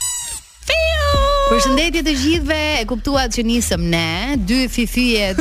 Përshëndetje 1.47 2.01
të 2.03 2.13
gjithëve, 2.19 2.57
e 2.83 2.87
kuptuat 2.91 3.37
që 3.37 3.43
nisëm 3.47 3.83
ne, 3.87 4.35
dy 4.49 4.65
fifyjet 4.73 5.39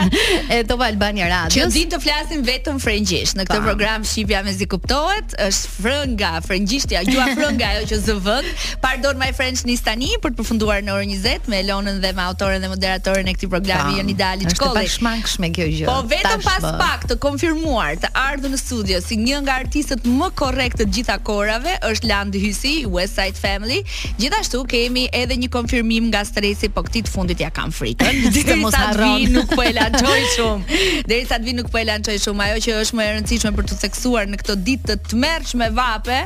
e 0.52 0.56
Top 0.68 0.82
Albania 0.84 1.30
Radio. 1.30 1.54
Që 1.62 1.70
din 1.72 1.92
të 1.94 2.00
flasim 2.04 2.42
vetëm 2.44 2.76
frëngjisht 2.84 3.38
në 3.38 3.46
këtë 3.48 3.60
pa. 3.62 3.64
program 3.64 4.04
Shqipja 4.04 4.42
me 4.44 4.52
zi 4.52 4.66
kuptohet, 4.68 5.32
është 5.40 5.70
frënga, 5.78 6.32
frëngjishtja, 6.44 7.00
ju 7.08 7.24
frënga 7.38 7.70
ajo 7.70 7.86
që 7.88 8.00
zëvën. 8.04 8.50
Pardon 8.84 9.16
my 9.22 9.30
French 9.38 9.62
nis 9.70 9.80
tani 9.86 10.10
për 10.20 10.34
të 10.36 10.42
përfunduar 10.42 10.84
në 10.84 10.92
orën 10.98 11.14
20 11.24 11.48
me 11.48 11.62
Elonën 11.64 12.02
dhe 12.04 12.12
me 12.20 12.26
autorën 12.28 12.60
dhe 12.66 12.70
moderatorën 12.74 13.32
e 13.32 13.34
këtij 13.38 13.48
programi 13.56 13.96
Jan 14.02 14.12
Idali 14.12 14.50
Çkolli. 14.52 14.84
Është 14.90 15.52
kjo 15.56 15.70
gjë. 15.72 15.88
Po 15.88 15.96
vetëm 16.12 16.44
pas 16.44 16.60
bë. 16.66 16.74
pak 16.82 17.08
të 17.14 17.20
konfirmuar 17.24 17.96
të 18.04 18.12
ardhur 18.26 18.52
në 18.52 18.60
studio 18.60 19.00
si 19.06 19.16
një 19.24 19.40
nga 19.48 19.56
artistët 19.64 20.04
më 20.04 20.28
korrekt 20.36 20.82
të 20.84 20.90
gjitha 20.98 21.16
korave, 21.24 21.78
është 21.94 22.12
Land 22.12 22.36
Hysi, 22.44 22.76
West 22.84 23.16
Side 23.16 23.40
Family. 23.40 23.80
Gjithashtu 24.20 24.66
kemi 24.68 25.06
edhe 25.16 25.32
një 25.36 25.44
një 25.46 25.52
konfirmim 25.54 26.08
nga 26.10 26.20
stresi, 26.26 26.68
po 26.72 26.82
këtë 26.86 27.06
fundit 27.12 27.40
ja 27.42 27.50
kam 27.54 27.70
frikën. 27.74 28.24
Dhe 28.34 28.56
mos 28.60 28.74
harro, 28.78 29.12
nuk 29.32 29.50
po 29.54 29.62
e 29.64 29.70
lançoj 29.76 30.18
shumë. 30.36 30.80
Derisa 31.08 31.38
të 31.40 31.46
vi 31.48 31.54
nuk 31.60 31.70
po 31.72 31.80
e 31.80 31.84
lançoj 31.88 32.14
shumë. 32.24 32.48
Ajo 32.48 32.62
që 32.64 32.76
është 32.82 32.98
më 32.98 33.04
e 33.04 33.14
rëndësishme 33.16 33.52
për 33.56 33.68
të 33.70 33.78
theksuar 33.84 34.30
në 34.32 34.40
këtë 34.42 34.56
ditë 34.68 34.88
të 34.90 34.96
tmerrshme 35.12 35.68
vape, 35.76 36.18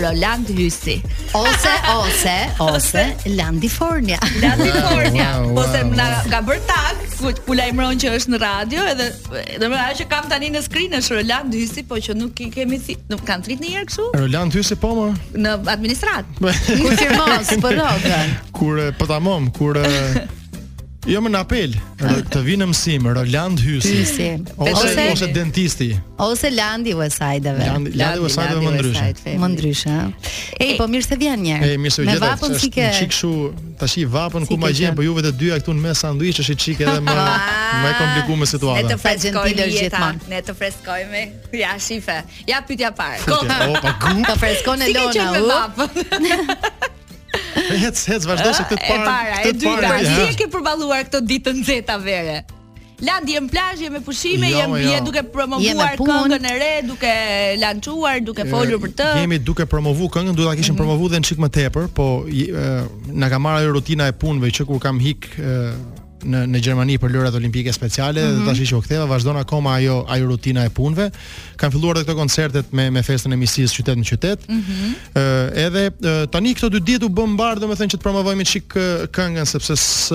Roland 0.00 0.48
Hysi. 0.56 0.94
Ose 1.36 1.72
ose 1.92 2.34
ose 2.64 3.02
Landifornia. 3.36 4.16
Landifornia. 4.40 5.26
Wow, 5.34 5.42
wow, 5.42 5.50
wow. 5.50 5.60
Ose 5.68 5.82
na 5.92 6.06
ka 6.32 6.40
bër 6.46 6.62
tag, 6.70 7.02
ku 7.44 7.52
lajmëron 7.58 8.00
që 8.00 8.14
është 8.16 8.32
në 8.32 8.40
radio 8.44 8.86
edhe 8.94 9.68
ajo 9.68 10.00
që 10.00 10.08
kam 10.08 10.30
tani 10.32 10.48
në 10.56 10.64
screen 10.64 10.96
është 11.02 11.18
Roland 11.20 11.58
Hysi, 11.60 11.84
po 11.90 12.00
që 12.08 12.16
nuk 12.22 12.40
i 12.46 12.48
kemi 12.56 12.80
si, 12.80 12.96
nuk 13.12 13.26
kanë 13.28 13.44
thritë 13.50 13.66
ndonjëherë 13.66 13.90
kështu? 13.92 14.08
Roland 14.16 14.56
Hysi 14.56 14.80
po 14.86 14.94
më. 15.02 15.08
Në 15.36 15.54
administrat. 15.76 16.32
Kur 16.80 16.98
firmos 17.04 17.52
për 17.58 17.62
po 17.66 17.76
rrogën. 17.76 18.34
Kur 18.62 18.82
po 18.96 19.12
tamam, 19.12 19.52
kur 19.58 19.82
Jo 21.08 21.20
më 21.24 21.30
në 21.32 21.38
apel, 21.40 21.72
të 22.34 22.40
vinë 22.44 22.66
mësim, 22.68 23.06
Roland 23.16 23.60
Hysi, 23.64 23.94
Hysi. 24.02 24.26
Ose, 24.60 24.74
ose, 24.76 25.04
ose 25.14 25.28
dentisti. 25.32 25.86
Ose 26.20 26.50
Landi 26.52 26.92
Westside-ve. 26.98 27.64
Landi, 27.64 27.92
Landi 27.96 28.24
westside 28.26 28.58
më 28.60 28.72
ndryshë. 28.74 29.36
Më 29.40 29.48
ndryshë, 29.54 29.94
Ej, 30.60 30.74
po 30.76 30.88
mirë 30.92 31.06
se 31.06 31.16
vjen 31.22 31.40
njerë. 31.46 31.64
Ej, 31.70 31.78
mirë 31.80 31.94
se 31.96 32.04
vjen. 32.04 32.12
Me 32.12 32.18
vapën 32.28 32.58
si 32.60 32.68
ke... 32.74 32.90
Qik 32.98 33.16
shu, 33.22 33.32
të 33.80 33.88
shi 33.88 34.04
vapën 34.18 34.44
ku 34.50 34.60
ma 34.60 34.68
gjenë, 34.68 34.92
po 34.98 35.06
juve 35.08 35.24
të 35.24 35.32
dyja 35.40 35.56
këtu 35.62 35.78
në 35.78 35.86
mes 35.86 36.04
sanduishë, 36.04 36.44
shi 36.50 36.58
qik 36.66 36.84
edhe 36.84 37.00
më, 37.08 37.16
më 37.86 37.94
e 37.94 37.96
kompliku 38.02 38.36
me 38.42 38.50
situatë. 38.52 38.82
Ne 38.84 38.92
të 38.92 39.00
freskojme, 39.00 39.68
jeta, 39.78 40.10
ne 40.34 40.42
të 40.50 40.58
freskojme. 40.60 41.24
Ja, 41.62 41.72
shife, 41.80 42.20
ja 42.52 42.60
pytja 42.68 42.92
parë. 42.92 43.24
Të 44.28 44.36
freskoj 44.44 44.78
lona, 44.92 45.08
u? 45.08 45.08
Si 45.08 45.16
ke 45.16 45.30
me 45.32 45.44
vapën? 46.36 46.76
Hec, 47.76 48.00
hec, 48.08 48.24
vazhdo 48.28 48.52
se 48.56 48.64
këtë 48.68 48.78
parë 48.80 49.00
E 49.00 49.08
para, 49.08 49.40
e 49.42 49.52
dyta, 49.56 49.96
një 50.04 50.20
e 50.30 50.34
ke 50.38 50.46
përbaluar 50.52 51.04
këto 51.08 51.20
ditë 51.28 51.44
të 51.50 51.54
nxehta 51.60 51.98
vere 52.00 52.38
Landi 53.04 53.36
e 53.38 53.40
më 53.44 53.52
plajë, 53.52 53.84
e 53.86 53.90
me 53.94 54.00
pushime, 54.02 54.48
jo, 54.50 54.62
jo. 54.74 54.94
duke 55.06 55.22
promovuar 55.30 55.92
këngën 56.00 56.48
e 56.50 56.54
re, 56.58 56.70
duke 56.82 57.10
lanquar, 57.62 58.16
duke 58.26 58.42
folur 58.50 58.80
për 58.82 58.94
të 58.98 59.10
Jemi 59.20 59.38
duke 59.46 59.68
promovu 59.70 60.08
këngën, 60.16 60.34
duke 60.34 60.48
ta 60.48 60.56
kishim 60.58 60.74
mm 60.74 60.80
-hmm. 60.80 60.96
promovu 60.96 61.08
dhe 61.12 61.20
në 61.20 61.38
më 61.44 61.50
tepër 61.58 61.86
Po, 61.94 62.08
nga 63.20 63.28
ka 63.30 63.38
marrë 63.38 63.70
rutina 63.76 64.08
e 64.10 64.12
punve 64.12 64.50
që 64.50 64.66
kur 64.66 64.82
kam 64.82 64.98
hikë 64.98 65.46
në 66.26 66.42
në 66.50 66.60
Gjermani 66.64 66.96
për 66.98 67.12
lojrat 67.14 67.34
olimpike 67.38 67.72
speciale 67.72 68.22
mm 68.22 68.26
-hmm. 68.26 68.34
dhe 68.34 68.40
mhm. 68.40 68.48
tashi 68.48 68.66
që 68.72 68.76
u 68.78 68.82
ktheva 68.82 69.04
vazhdon 69.04 69.36
akoma 69.36 69.74
ajo 69.74 70.04
ajo 70.08 70.26
rutina 70.26 70.64
e 70.64 70.68
punëve. 70.70 71.10
Kan 71.56 71.72
filluar 71.72 71.96
edhe 71.96 72.04
këto 72.04 72.16
koncertet 72.16 72.72
me 72.72 72.90
me 72.90 73.02
festën 73.02 73.32
e 73.32 73.36
misisë 73.36 73.76
qytet 73.78 73.96
në 73.98 74.08
qytet. 74.10 74.36
Ëh 74.36 74.54
mm 74.54 74.64
-hmm. 74.64 75.52
edhe 75.66 75.86
e, 75.86 76.26
tani 76.26 76.54
këto 76.54 76.68
dy 76.68 76.80
ditë 76.80 77.04
u 77.04 77.08
bën 77.08 77.26
mbar 77.30 77.58
domethënë 77.60 77.90
që 77.90 77.98
të 77.98 78.02
promovojmë 78.02 78.44
çik 78.44 78.74
këngën 79.14 79.44
sepse 79.44 79.76
s, 79.76 80.12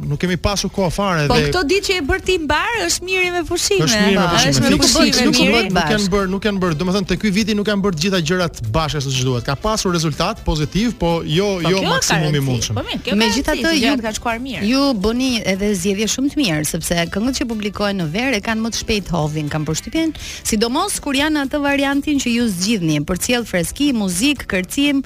nuk 0.00 0.20
kemi 0.20 0.36
pasur 0.36 0.70
kohë 0.70 0.90
fare 0.90 1.28
po 1.28 1.34
dhe 1.34 1.42
Po 1.46 1.58
këto 1.58 1.64
ditë 1.68 1.86
që 1.88 1.98
e 1.98 2.00
bër 2.02 2.20
ti 2.20 2.38
mbar 2.38 2.72
është 2.86 3.04
mirë 3.04 3.32
me 3.32 3.44
pushime. 3.44 3.84
Është 3.86 4.02
mirë 4.06 4.18
me 4.20 4.28
pushime. 4.32 4.70
Nuk 4.70 4.82
bën 4.82 5.06
nuk, 5.24 5.34
nuk, 5.38 5.44
nuk, 5.46 5.62
nuk 5.62 5.88
kanë 5.92 6.08
bër, 6.10 6.24
nuk 6.28 6.42
kanë 6.42 6.58
bër. 6.60 6.74
Domethënë 6.74 7.06
te 7.08 7.16
ky 7.16 7.30
vit 7.32 7.48
nuk 7.54 7.66
kanë 7.66 7.82
bër 7.82 7.92
të 7.92 8.00
gjitha 8.06 8.20
gjërat 8.20 8.62
bashkë 8.70 8.98
ashtu 8.98 9.10
si 9.10 9.24
duhet. 9.24 9.44
Ka 9.44 9.54
pasur 9.56 9.92
rezultat 9.92 10.44
pozitiv, 10.44 10.94
po 10.98 11.22
jo 11.24 11.60
jo 11.70 11.76
po 11.78 11.82
maksimumi 11.88 12.38
i 12.38 12.40
mundshëm. 12.40 12.74
Po 12.74 13.14
Megjithatë 13.16 13.74
ju 13.76 13.96
ka 14.02 14.12
shkuar 14.12 14.38
mirë. 14.40 14.64
Ju 14.66 14.91
bëni 14.98 15.36
edhe 15.48 15.68
zgjedhje 15.76 16.08
shumë 16.12 16.32
të 16.34 16.40
mirë 16.40 16.64
sepse 16.68 16.98
këngët 17.14 17.38
që 17.40 17.46
publikohen 17.50 18.00
në 18.02 18.06
verë 18.12 18.40
kanë 18.44 18.64
më 18.64 18.72
të 18.74 18.80
shpejt 18.82 19.10
hodhin, 19.14 19.48
kanë 19.52 19.68
përshtypjen, 19.68 20.12
sidomos 20.46 20.98
kur 21.04 21.16
janë 21.18 21.46
atë 21.46 21.60
variantin 21.64 22.20
që 22.22 22.32
ju 22.36 22.46
zgjidhni, 22.52 22.98
për 23.08 23.22
cilë 23.26 23.48
freski, 23.48 23.90
muzik, 23.96 24.44
kërcim, 24.50 25.02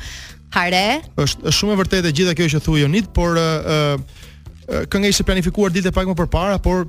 hare. 0.57 1.03
Është 1.23 1.55
shumë 1.55 1.77
e 1.77 1.81
vërtetë 1.83 2.15
gjitha 2.19 2.37
kjo 2.39 2.49
që 2.57 2.63
thuaj 2.67 2.83
Jonit, 2.87 3.11
por 3.17 3.39
uh, 3.41 3.97
uh, 3.97 4.87
kënga 4.93 5.13
ishte 5.13 5.27
planifikuar 5.29 5.75
ditë 5.75 5.95
pak 5.97 6.11
më 6.11 6.19
përpara, 6.25 6.59
por 6.63 6.87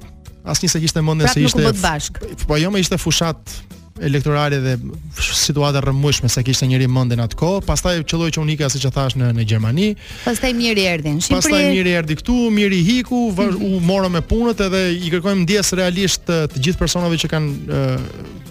asnjëse 0.47 0.81
kishte 0.85 1.03
mendën 1.03 1.27
se 1.29 1.43
ishte. 1.43 1.73
Po, 1.75 2.35
po 2.47 2.59
jo, 2.61 2.71
më 2.71 2.85
ishte 2.85 2.99
fushat 3.03 3.57
elektorale 4.01 4.57
dhe 4.61 4.75
situata 5.21 5.81
rëmbushme 5.83 6.29
sa 6.29 6.41
kishte 6.45 6.67
njëri 6.69 6.87
mendën 6.91 7.21
atko, 7.25 7.49
pastaj 7.67 8.01
qelloi 8.09 8.29
që 8.35 8.43
unika 8.43 8.69
siç 8.71 8.85
e 8.87 8.91
thash 8.93 9.17
në 9.19 9.31
në 9.37 9.45
Gjermani. 9.51 9.87
Pastaj 10.25 10.53
miri 10.57 10.85
erdhi 10.91 11.15
në 11.15 11.23
Shqipëri. 11.25 11.47
Pastaj 11.47 11.71
miri 11.73 11.95
erdhi 11.99 12.17
këtu, 12.21 12.37
miri 12.59 12.81
hiku, 12.87 13.23
mhm. 13.31 13.61
u 13.63 13.81
morëm 13.89 14.17
me 14.19 14.23
punët 14.33 14.61
edhe 14.67 14.83
i 14.97 15.13
kërkojmë 15.13 15.45
ndjes 15.47 15.73
realisht 15.79 16.29
eh, 16.33 16.45
të 16.53 16.65
gjithë 16.69 16.81
personave 16.83 17.19
që 17.23 17.31
kanë 17.33 17.81
eh, 17.81 18.45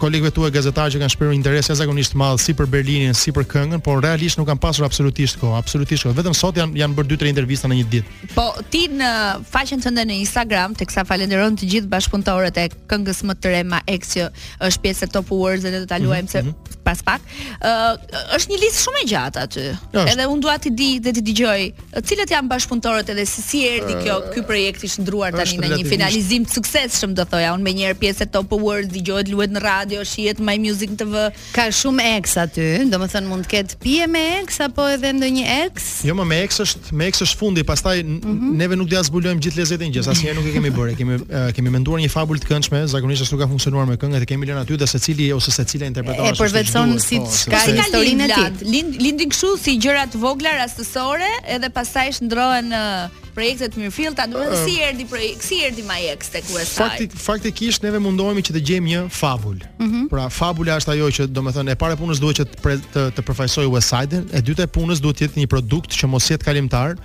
kolegëve 0.00 0.30
tuaj 0.36 0.50
gazetarë 0.54 0.94
që 0.96 1.00
kanë 1.02 1.12
shprehur 1.14 1.34
interes 1.34 1.62
jashtëzakonisht 1.66 2.12
të 2.14 2.18
madh 2.20 2.40
si 2.42 2.54
për 2.58 2.68
Berlinin, 2.70 3.16
si 3.16 3.32
për 3.34 3.46
këngën, 3.52 3.82
por 3.84 4.00
realisht 4.04 4.38
nuk 4.38 4.48
kanë 4.50 4.60
pasur 4.62 4.86
absolutisht 4.86 5.38
kohë, 5.40 5.56
absolutisht 5.58 6.06
kohë. 6.06 6.16
Vetëm 6.20 6.36
sot 6.36 6.60
janë 6.60 6.80
janë 6.82 6.98
bërë 6.98 7.10
dy 7.14 7.18
tre 7.22 7.32
intervista 7.32 7.70
në 7.70 7.78
një 7.80 7.86
ditë. 7.94 8.28
Po, 8.34 8.46
ti 8.72 8.84
në 8.92 9.10
faqen 9.50 9.82
tënde 9.84 10.04
në 10.08 10.18
Instagram, 10.22 10.76
teksa 10.80 11.04
falenderoj 11.08 11.48
të 11.60 11.70
gjithë 11.74 11.90
bashkëpunëtorët 11.94 12.62
e 12.64 12.68
këngës 12.94 13.22
më 13.30 13.38
të 13.42 13.54
re 13.54 13.62
Ma 13.74 13.80
X 13.96 14.14
që 14.16 14.28
është 14.70 14.84
pjesë 14.86 15.06
e 15.06 15.10
Top 15.16 15.32
Words 15.32 15.66
dhe 15.66 15.76
do 15.78 15.88
ta 15.90 15.98
mhm, 16.00 16.06
luajmë 16.06 16.32
se 16.34 16.42
mhm. 16.44 16.80
pas 16.86 17.00
pak. 17.02 17.24
Ë 17.60 17.72
uh, 17.72 18.20
është 18.36 18.52
një 18.52 18.60
listë 18.66 18.84
shumë 18.84 19.02
e 19.06 19.08
gjatë 19.14 19.44
aty. 19.46 19.66
Ja, 19.96 20.04
edhe 20.12 20.28
unë 20.30 20.44
dua 20.46 20.58
ti 20.62 20.70
di 20.76 20.90
dhe 21.02 21.12
ti 21.16 21.24
dëgjoj, 21.30 21.62
cilët 22.06 22.34
janë 22.36 22.50
bashkëpunëtorët 22.52 23.14
edhe 23.14 23.24
si 23.26 23.44
si 23.46 23.62
erdhi 23.70 23.96
kjo 24.04 24.18
ky 24.34 24.44
projekt 24.46 24.84
i 24.86 24.90
shndruar 24.92 25.34
tani 25.34 25.58
në 25.64 25.72
një 25.80 25.88
finalizim 25.90 26.46
të 26.46 26.54
suksesshëm 26.60 27.16
do 27.16 27.24
thoja. 27.26 27.52
unë 27.56 27.62
më 27.64 27.72
njëherë 27.78 27.98
pjesë 28.02 28.28
Top 28.36 28.52
Words 28.54 28.88
dëgjohet 28.92 29.28
luhet 29.32 29.50
në 29.56 29.60
radio 29.64 29.85
radio, 29.86 30.02
shihet 30.04 30.38
My 30.42 30.58
Music 30.58 30.90
TV. 30.98 31.14
Ka 31.54 31.68
shumë 31.74 32.06
ex 32.18 32.36
aty, 32.42 32.66
domethën 32.90 33.26
mund 33.30 33.46
të 33.46 33.52
ketë 33.54 33.78
pije 33.82 34.06
me 34.10 34.22
ex 34.40 34.60
apo 34.66 34.86
edhe 34.96 35.12
ndonjë 35.14 35.44
ex? 35.64 35.86
Jo, 36.06 36.16
më 36.18 36.26
me 36.32 36.40
ex 36.46 36.60
është, 36.64 36.94
me 36.96 37.06
ex 37.10 37.22
është 37.26 37.40
fundi, 37.40 37.64
pastaj 37.68 38.02
mm 38.02 38.18
-hmm. 38.20 38.54
neve 38.62 38.76
nuk 38.76 38.88
do 38.90 38.96
ja 38.96 39.02
zbulojmë 39.06 39.40
gjithë 39.42 39.58
lezetin 39.62 39.92
gjës, 39.94 40.08
asnjëherë 40.12 40.38
nuk 40.38 40.46
e 40.50 40.54
kemi 40.56 40.70
bërë. 40.76 40.96
Kemi 41.00 41.14
uh, 41.22 41.50
kemi 41.56 41.70
menduar 41.74 42.00
një 42.02 42.10
fabul 42.12 42.38
të 42.42 42.46
këndshme, 42.50 42.86
zakonisht 42.94 43.22
ashtu 43.26 43.38
ka 43.38 43.46
funksionuar 43.50 43.86
me 43.88 43.96
këngët 44.00 44.22
e 44.26 44.30
kemi 44.32 44.46
lënë 44.50 44.62
aty 44.66 44.74
dhe 44.82 44.86
secili 44.94 45.30
ose 45.36 45.50
secila 45.50 45.84
interpretoi. 45.86 46.28
E 46.32 46.40
përvetson 46.40 46.88
si 46.98 47.18
po, 47.20 47.36
ka 47.54 47.58
historinë 47.70 48.24
e 48.28 48.30
tij. 48.34 48.64
Lindin 49.04 49.30
kështu 49.30 49.48
si 49.62 49.72
gjëra 49.82 50.04
të 50.12 50.18
vogla 50.22 50.50
rastësore, 50.62 51.30
edhe 51.56 51.68
pastaj 51.70 52.08
shndrohen 52.18 52.72
uh, 52.72 53.24
projektet 53.36 53.76
mirëfillta, 53.76 54.24
do 54.32 54.40
të 54.50 54.58
si 54.64 54.76
erdhi 54.84 55.04
projekti, 55.10 55.44
si 55.50 55.58
erdhi 55.66 55.82
Majex 55.86 56.30
tek 56.32 56.46
USA. 56.54 56.86
Fakti 56.86 57.08
fakti 57.10 57.24
faktikisht 57.26 57.84
neve 57.84 58.00
mundohemi 58.02 58.40
që 58.46 58.54
të 58.56 58.62
gjejmë 58.70 58.92
një 58.94 59.02
fabul. 59.12 59.58
Mm 59.78 59.88
-hmm. 59.90 60.06
Pra 60.14 60.24
fabula 60.38 60.76
është 60.80 60.92
ajo 60.94 61.08
që 61.16 61.26
do 61.36 61.40
të 61.44 61.52
thonë 61.56 61.72
e 61.74 61.80
para 61.82 61.94
e 61.94 62.00
punës 62.02 62.20
duhet 62.24 62.38
që 62.40 62.44
të 62.52 62.78
të, 62.94 63.02
të 63.16 63.20
përfaqësoj 63.28 63.66
in 64.12 64.28
e 64.32 64.40
dyta 64.48 64.62
e 64.62 64.70
punës 64.76 64.98
duhet 65.04 65.18
të 65.20 65.24
jetë 65.26 65.36
një 65.42 65.48
produkt 65.54 65.90
që 65.98 66.06
mos 66.06 66.24
jetë 66.30 66.44
kalimtar, 66.48 66.96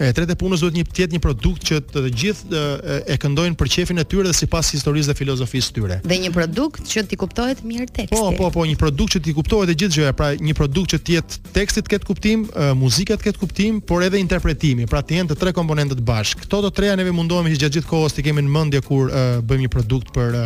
E 0.00 0.14
tretë 0.16 0.34
punës 0.40 0.62
duhet 0.64 0.76
një 0.78 0.84
tjetë 0.96 1.12
një 1.16 1.20
produkt 1.20 1.64
që 1.68 1.78
të 1.92 2.02
gjithë 2.16 2.60
e, 2.60 2.94
e 3.12 3.16
këndojnë 3.20 3.56
për 3.60 3.70
çefin 3.74 4.00
e 4.00 4.04
tyre 4.08 4.30
dhe 4.30 4.36
sipas 4.38 4.70
historisë 4.72 5.10
dhe 5.12 5.16
filozofisë 5.18 5.66
së 5.68 5.74
tyre. 5.76 5.98
Dhe 6.08 6.16
një 6.22 6.30
produkt 6.32 6.88
që 6.88 7.02
ti 7.10 7.18
kuptohet 7.20 7.60
mirë 7.68 7.88
teksti. 7.98 8.16
Po, 8.16 8.30
po, 8.38 8.48
po, 8.54 8.64
një 8.68 8.78
produkt 8.80 9.18
që 9.18 9.22
ti 9.26 9.34
kuptohet 9.36 9.72
e 9.72 9.76
gjithë 9.76 9.98
gjëja, 9.98 10.14
pra 10.16 10.30
një 10.40 10.56
produkt 10.56 10.94
që 10.94 11.02
të 11.04 11.16
jetë 11.18 11.52
teksti 11.58 11.84
të 11.84 11.92
ketë 11.98 12.08
kuptim, 12.08 12.46
muzika 12.80 13.18
të 13.20 13.28
ketë 13.28 13.42
kuptim, 13.42 13.80
por 13.90 14.00
edhe 14.08 14.20
interpretimi, 14.24 14.88
pra 14.88 15.04
të 15.04 15.18
jenë 15.18 15.34
të 15.34 15.38
tre 15.42 15.52
komponentët 15.60 16.00
bashkë. 16.08 16.46
Këto 16.46 16.62
të 16.64 16.72
treja 16.80 16.96
neve 17.00 17.12
mundohemi 17.20 17.52
që 17.58 17.66
gjatë 17.66 17.80
gjithë 17.82 17.92
kohës 17.92 18.16
të 18.16 18.28
kemi 18.30 18.46
në 18.48 18.56
mendje 18.56 18.82
kur 18.88 19.12
bëjmë 19.12 19.66
një 19.66 19.74
produkt 19.76 20.14
për 20.16 20.40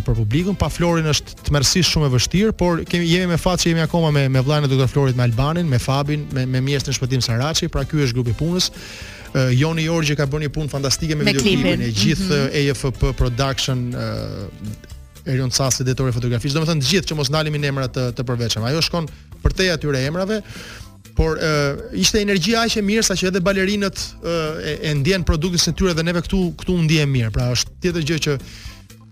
për 0.00 0.14
publikun. 0.22 0.56
Pa 0.58 0.68
Florin 0.72 1.08
është 1.10 1.34
tmerrsisht 1.48 1.90
shumë 1.92 2.08
e 2.08 2.12
vështirë, 2.14 2.52
por 2.58 2.80
kemi 2.88 3.08
jemi 3.10 3.32
me 3.34 3.38
fat 3.40 3.60
që 3.62 3.72
jemi 3.72 3.82
akoma 3.84 4.12
me 4.14 4.24
me 4.32 4.40
vllajën 4.44 4.66
e 4.66 4.70
doktor 4.72 4.88
Florit 4.92 5.16
me 5.18 5.26
Albanin, 5.28 5.68
me 5.68 5.78
Fabin, 5.82 6.24
me 6.32 6.46
me 6.46 6.60
mjes 6.64 6.86
në 6.88 6.94
shpëtim 6.96 7.24
Saraçi, 7.26 7.68
pra 7.68 7.84
ky 7.84 8.04
është 8.06 8.16
grupi 8.16 8.34
punës. 8.38 8.70
Uh, 9.32 9.48
Joni 9.56 9.86
Jorgje 9.86 10.16
ka 10.16 10.26
bërë 10.28 10.46
një 10.46 10.52
punë 10.52 10.70
fantastike 10.72 11.16
me, 11.16 11.24
videoklipin 11.28 11.80
e 11.80 11.88
gjithë 11.88 12.28
mm 12.28 12.48
-hmm. 12.52 12.70
AFP 12.70 13.12
Production 13.16 13.88
uh, 13.94 15.26
Erion 15.32 15.50
Casi 15.50 15.84
dhe 15.84 15.94
Tore 15.94 16.12
Fotografisë. 16.12 16.54
Domethënë 16.54 16.82
të 16.82 16.88
gjithë 16.90 17.08
që 17.12 17.14
mos 17.14 17.28
ndalemi 17.30 17.58
në 17.58 17.66
emra 17.68 17.88
të, 17.88 18.12
të 18.16 18.22
përveçëm. 18.28 18.66
Ajo 18.68 18.80
shkon 18.82 19.08
për 19.44 19.52
te 19.56 19.72
atyre 19.72 20.06
emrave, 20.06 20.42
por 21.16 21.36
uh, 21.36 21.80
ishte 22.00 22.20
energji 22.20 22.54
aq 22.56 22.76
e 22.78 22.82
mirë 22.82 23.04
saqë 23.10 23.26
edhe 23.28 23.40
balerinët 23.40 23.96
uh, 24.20 24.60
e, 24.68 24.78
e 24.88 24.94
ndjen 24.94 25.24
produktin 25.24 25.72
e 25.72 25.76
tyre 25.76 25.92
dhe 25.94 26.02
neve 26.02 26.20
këtu 26.20 26.52
këtu 26.60 26.72
u 26.74 26.82
mirë. 27.06 27.30
Pra 27.30 27.52
është 27.52 27.70
tjetër 27.80 28.02
gjë 28.02 28.18
që 28.24 28.30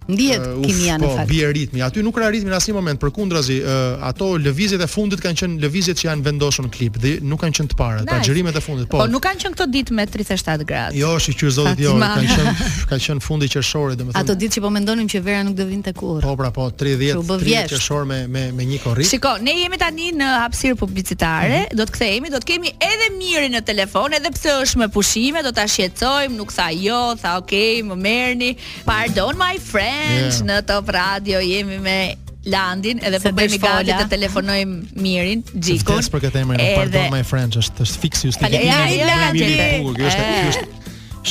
ndihet 0.08 0.40
uh, 0.42 0.60
kimia 0.64 0.96
në 0.98 1.04
po, 1.04 1.10
fakt. 1.16 1.28
Po, 1.28 1.34
bie 1.34 1.48
ritmi. 1.54 1.82
Aty 1.84 2.02
nuk 2.02 2.16
ka 2.16 2.28
ritmin 2.32 2.54
asnjë 2.56 2.74
moment. 2.76 3.00
Përkundrazi, 3.00 3.58
uh, 3.60 3.72
eh, 3.72 4.04
ato 4.08 4.30
lëvizjet 4.40 4.82
e 4.82 4.86
fundit 4.90 5.20
kanë 5.22 5.38
qenë 5.42 5.58
lëvizjet 5.64 6.00
që 6.00 6.06
janë 6.08 6.24
vendosur 6.26 6.64
në 6.66 6.70
klip 6.74 6.96
dhe 7.02 7.12
nuk 7.26 7.42
kanë 7.42 7.58
qenë 7.60 7.72
të 7.74 7.78
para, 7.78 8.00
nice. 8.00 8.10
pagjërimet 8.10 8.58
e 8.58 8.62
fundit. 8.64 8.88
Po, 8.90 9.00
po 9.02 9.06
nuk 9.12 9.22
kanë 9.26 9.42
qenë 9.44 9.56
këto 9.58 9.66
ditë 9.76 9.96
me 9.98 10.06
37 10.08 10.68
gradë. 10.70 10.98
Jo, 11.00 11.12
është 11.20 11.34
që 11.42 11.50
zotit 11.58 11.82
jo, 11.84 11.94
kanë 12.00 12.36
qenë 12.36 12.54
ka 12.90 12.98
qenë 13.06 13.24
fundi 13.26 13.48
i 13.50 13.54
qershorit, 13.54 14.00
domethënë. 14.00 14.24
Ato 14.24 14.36
ditë 14.40 14.56
që 14.56 14.64
po 14.64 14.72
mendonim 14.74 15.10
që 15.12 15.22
vera 15.28 15.44
nuk 15.46 15.58
do 15.60 15.68
vinte 15.68 15.94
kurrë. 16.00 16.24
Po, 16.26 16.34
pra, 16.40 16.50
po, 16.56 16.70
30 16.82 17.22
ditë 17.44 17.66
qershor 17.74 18.08
me 18.08 18.22
me 18.26 18.46
me 18.56 18.66
një 18.72 18.80
korrik. 18.86 19.06
Shikoj, 19.10 19.44
ne 19.44 19.54
jemi 19.60 19.78
tani 19.80 20.08
në 20.20 20.32
hapësirë 20.46 20.80
publicitare, 20.80 21.52
mm 21.52 21.62
-hmm. 21.66 21.78
do 21.80 21.84
të 21.84 21.92
kthehemi, 21.96 22.28
do 22.34 22.38
të 22.42 22.46
kemi 22.50 22.68
edhe 22.92 23.06
mirë 23.20 23.48
në 23.54 23.60
telefon, 23.70 24.12
edhe 24.18 24.30
pse 24.34 24.50
është 24.64 24.78
me 24.82 24.88
pushime, 24.88 25.42
do 25.46 25.52
ta 25.54 25.66
shqetësojmë, 25.68 26.34
nuk 26.40 26.52
tha 26.52 26.70
jo, 26.74 27.02
tha 27.22 27.38
okay, 27.40 27.82
më 27.88 27.94
merrni. 28.06 28.52
Pardon 28.84 29.32
my 29.36 29.56
friend. 29.72 29.89
Revenge 29.90 30.36
yeah. 30.38 30.48
në 30.50 30.58
Top 30.68 30.90
Radio 30.94 31.40
jemi 31.44 31.78
me 31.82 31.98
Landin 32.50 33.02
edhe 33.04 33.18
po 33.20 33.32
bëni 33.36 33.58
gati 33.60 33.92
të 33.98 34.06
telefonoj 34.14 34.60
Mirin 35.04 35.42
Xhikun. 35.50 35.98
Është 36.00 36.14
për 36.14 36.22
këtë 36.24 36.40
emër, 36.44 36.60
edhe... 36.64 36.78
pardon 36.78 37.10
my 37.12 37.20
friend, 37.28 37.58
është 37.60 37.84
është 37.84 38.00
fiksi 38.06 38.30
ju 38.30 38.36
stili. 38.36 38.62
Ja, 38.64 38.78
Landi. 39.10 39.50
Është 39.82 40.22
është 40.50 40.64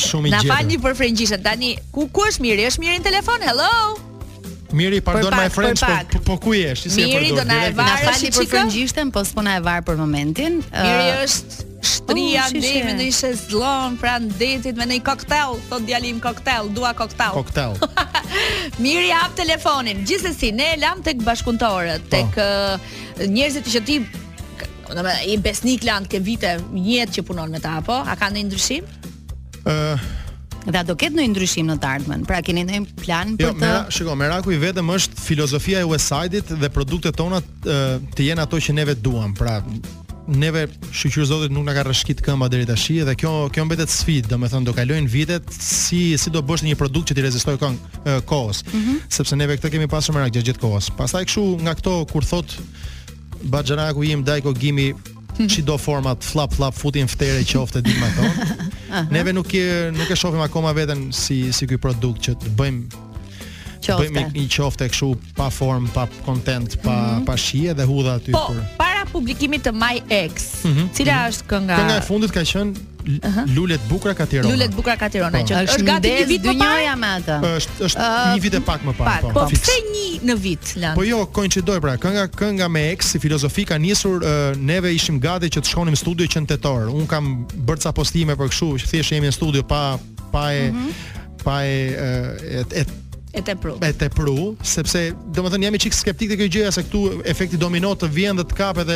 shumë 0.03 0.29
i 0.29 0.35
gjerë. 0.35 0.35
Na 0.35 0.43
falni 0.51 0.77
për 0.83 0.93
frengjishën. 0.99 1.41
Tani 1.47 1.71
ku 1.95 2.05
ku 2.13 2.27
është 2.29 2.45
Miri? 2.45 2.67
Është 2.69 2.83
Miri 2.83 2.99
në 3.01 3.07
telefon? 3.09 3.41
Hello. 3.49 3.71
Miri, 4.77 4.99
pardon 5.01 5.33
pak, 5.33 5.47
my 5.47 5.49
French, 5.49 5.81
po, 6.27 6.35
ku 6.37 6.53
je? 6.53 6.75
Si 6.77 6.91
se 6.93 7.01
pardon. 7.01 7.15
Miri 7.15 7.31
do 7.39 7.47
na 7.49 7.57
e 7.65 7.73
varë. 7.73 8.03
Na 8.05 8.11
falni 8.11 8.29
për 8.37 8.45
frengjishën, 8.53 9.09
po 9.15 9.25
s'po 9.25 9.41
na 9.49 9.57
e 9.57 9.65
varë 9.65 9.81
për 9.89 9.97
momentin. 10.03 10.61
Miri 10.69 11.07
eh, 11.09 11.23
është 11.25 11.68
shtria 11.79 12.43
oh, 12.47 12.51
ndemi 12.57 12.93
në 12.97 13.05
ishe 13.07 13.29
zlon 13.45 13.95
pra 14.01 14.17
ndetit 14.19 14.77
me 14.79 14.85
një 14.89 14.97
koktel 15.05 15.57
thot 15.69 15.85
djalim 15.87 16.19
koktel, 16.23 16.69
dua 16.75 16.91
koktel 16.97 17.35
koktel 17.37 17.77
miri 18.83 19.11
hap 19.15 19.35
telefonin, 19.39 20.03
gjithës 20.07 20.35
si, 20.41 20.51
ne 20.53 20.73
lam 20.81 21.01
të 21.05 21.17
bashkuntore, 21.23 21.97
po. 22.01 22.11
të 22.11 22.21
kë 22.35 22.47
oh. 22.47 22.65
Uh, 22.69 23.27
njerëzit 23.29 23.67
që 23.71 23.81
ti 23.85 23.97
Në 24.89 25.03
me, 25.05 25.11
i 25.29 25.35
besnik 25.37 25.83
lanë 25.85 26.09
ke 26.09 26.17
vite 26.25 26.49
njetë 26.73 27.19
që 27.19 27.23
punon 27.27 27.51
me 27.53 27.59
ta, 27.61 27.75
po? 27.85 27.93
A 28.09 28.15
ka 28.17 28.25
në 28.33 28.41
ndryshim? 28.47 28.87
Uh, 29.61 30.01
Dhe 30.65 30.81
do 30.87 30.95
ketë 30.97 31.13
në 31.19 31.27
ndryshim 31.35 31.69
në 31.69 31.75
të 31.83 31.91
ardhmen 31.91 32.23
Pra 32.27 32.39
keni 32.43 32.63
në 32.65 32.79
plan 33.03 33.35
për 33.37 33.51
jo, 33.51 33.53
të 33.53 33.61
mera, 33.61 33.83
Shiko, 33.93 34.15
meraku 34.17 34.57
i 34.57 34.57
vetëm 34.63 34.89
është 34.95 35.21
filozofia 35.21 35.83
e 35.85 35.91
Westside-it 35.91 36.55
Dhe 36.57 36.71
produktet 36.73 37.19
tona 37.21 37.37
eh, 37.37 37.99
të, 38.17 38.31
jenë 38.31 38.47
ato 38.47 38.57
që 38.57 38.77
neve 38.81 38.97
duam 38.97 39.37
Pra 39.37 39.59
neve 40.29 40.65
shqyqyr 40.91 41.25
zotit 41.25 41.51
nuk 41.53 41.65
nga 41.65 41.73
ka 41.79 41.83
rëshkit 41.89 42.21
këmba 42.23 42.47
dheri 42.51 42.67
të 42.69 42.75
shi 42.77 42.97
dhe 43.07 43.15
kjo, 43.17 43.31
kjo 43.53 43.65
mbetet 43.65 43.89
sfit 43.89 44.27
dhe 44.29 44.37
me 44.37 44.49
thënë 44.51 44.67
do 44.69 44.73
kalojnë 44.77 45.09
vitet 45.11 45.51
si, 45.55 46.15
si 46.19 46.29
do 46.33 46.41
bësht 46.45 46.65
një 46.67 46.77
produkt 46.77 47.09
që 47.09 47.17
ti 47.17 47.25
rezistoj 47.25 47.57
kën, 47.61 47.75
e, 47.75 48.19
kohës 48.29 48.63
mm 48.65 48.79
-hmm. 48.79 48.97
sepse 49.09 49.35
neve 49.35 49.57
këtë 49.57 49.71
kemi 49.73 49.87
pasur 49.87 50.15
më 50.15 50.27
rakë 50.27 50.41
gjithë 50.45 50.61
kohës 50.61 50.89
pastaj 50.97 51.25
këshu 51.25 51.45
nga 51.63 51.73
këto 51.75 52.05
kur 52.11 52.21
thot 52.21 52.57
bagjaraku 53.43 54.03
im 54.03 54.23
dajko 54.23 54.53
gimi 54.53 54.93
që 55.39 55.57
mhm. 55.59 55.65
do 55.65 55.77
format 55.77 56.23
flap 56.23 56.53
flap 56.53 56.73
futin 56.75 57.07
ftere 57.07 57.43
qofte 57.43 57.81
dimaton. 57.81 58.31
me 58.89 59.07
neve 59.15 59.31
nuk, 59.33 59.47
nuk 59.97 60.09
e 60.11 60.15
shofim 60.15 60.41
akoma 60.41 60.73
veten 60.73 61.11
si, 61.13 61.51
si 61.53 61.65
këj 61.67 61.77
produkt 61.81 62.21
që 62.27 62.31
të 62.35 62.49
bëjmë 62.57 62.81
Qofte. 63.79 64.09
Bëjmë 64.13 64.27
i, 64.39 64.43
i 64.45 64.49
qofte 64.51 64.87
këshu 64.91 65.13
pa 65.37 65.47
form, 65.53 65.87
pa 65.95 66.05
content, 66.25 66.75
pa, 66.83 66.93
mm 66.95 67.15
-hmm. 67.15 67.25
pa 67.25 67.37
shie 67.37 67.73
dhe 67.73 67.85
hudha 67.89 68.17
aty 68.19 68.31
Po, 68.31 68.55
para 68.77 69.05
publikimit 69.11 69.63
të 69.67 69.71
My 69.73 69.95
Ex 70.09 70.63
mm 70.63 70.71
-hmm. 70.71 70.95
Cila 70.95 71.13
mm 71.13 71.19
-hmm. 71.19 71.29
është 71.29 71.43
kënga 71.53 71.77
Kënga 71.79 71.97
e 71.97 72.01
fundit 72.09 72.31
ka 72.31 72.39
qënë 72.51 72.73
Lulet 73.55 73.81
Bukra 73.89 74.13
Katirona. 74.13 74.43
Tirana. 74.43 74.55
Lulet 74.55 74.71
Bukra 74.75 74.95
Katirona, 75.03 75.31
Tirana 75.43 75.65
po. 75.65 75.73
që 75.73 75.77
është 75.77 75.85
gati 75.89 76.09
një 76.17 76.25
vit 76.31 76.41
më 76.47 76.53
parë 76.59 76.95
me 77.03 77.07
atë. 77.17 77.35
Është 77.57 77.71
është 77.87 78.03
një 78.35 78.41
vit 78.45 78.53
e 78.53 78.61
pak 78.69 78.81
më 78.87 78.93
parë. 78.99 79.21
po, 79.21 79.29
po 79.33 79.45
pse 79.53 79.77
një 79.95 80.09
në 80.27 80.35
vit 80.45 80.65
lan? 80.81 80.93
Po 80.95 81.03
jo, 81.03 81.25
koincidoi 81.25 81.79
pra, 81.81 81.93
kënga 82.03 82.25
kënga 82.39 82.67
me 82.75 82.83
X, 82.97 83.01
si 83.11 83.19
filozofi 83.19 83.63
ka 83.65 83.77
nisur 83.77 84.17
uh, 84.23 84.29
neve 84.69 84.89
ishim 84.93 85.19
gati 85.19 85.47
që 85.53 85.59
të 85.61 85.67
shkonim 85.71 85.93
në 85.93 85.97
studio 86.03 86.25
që 86.33 86.39
në 86.41 86.45
tetor. 86.47 86.81
Un 86.99 87.07
kam 87.07 87.47
bërë 87.67 87.81
ca 87.83 87.91
postime 87.91 88.33
për 88.35 88.47
kështu, 88.51 88.69
thjesht 88.91 89.11
jemi 89.11 89.27
në 89.27 89.31
studio 89.39 89.63
pa 89.63 89.97
pa 90.31 90.43
e 90.59 90.71
mm 90.71 90.77
-hmm. 90.77 90.91
pa 91.43 91.55
e, 91.65 91.75
e, 92.71 92.83
e 93.31 93.41
tepru. 93.41 93.77
E 93.81 93.91
tepru, 93.93 94.57
sepse 94.65 95.13
domethën 95.33 95.61
jam 95.61 95.75
i 95.75 95.79
çik 95.79 95.93
skeptik 95.93 96.31
te 96.31 96.35
kjo 96.39 96.47
gjëja 96.49 96.71
se 96.73 96.81
këtu 96.87 97.01
efekti 97.29 97.57
domino 97.61 97.91
të 97.93 98.07
vjen 98.13 98.39
dhe 98.39 98.45
të 98.49 98.55
kap 98.57 98.79
edhe 98.81 98.95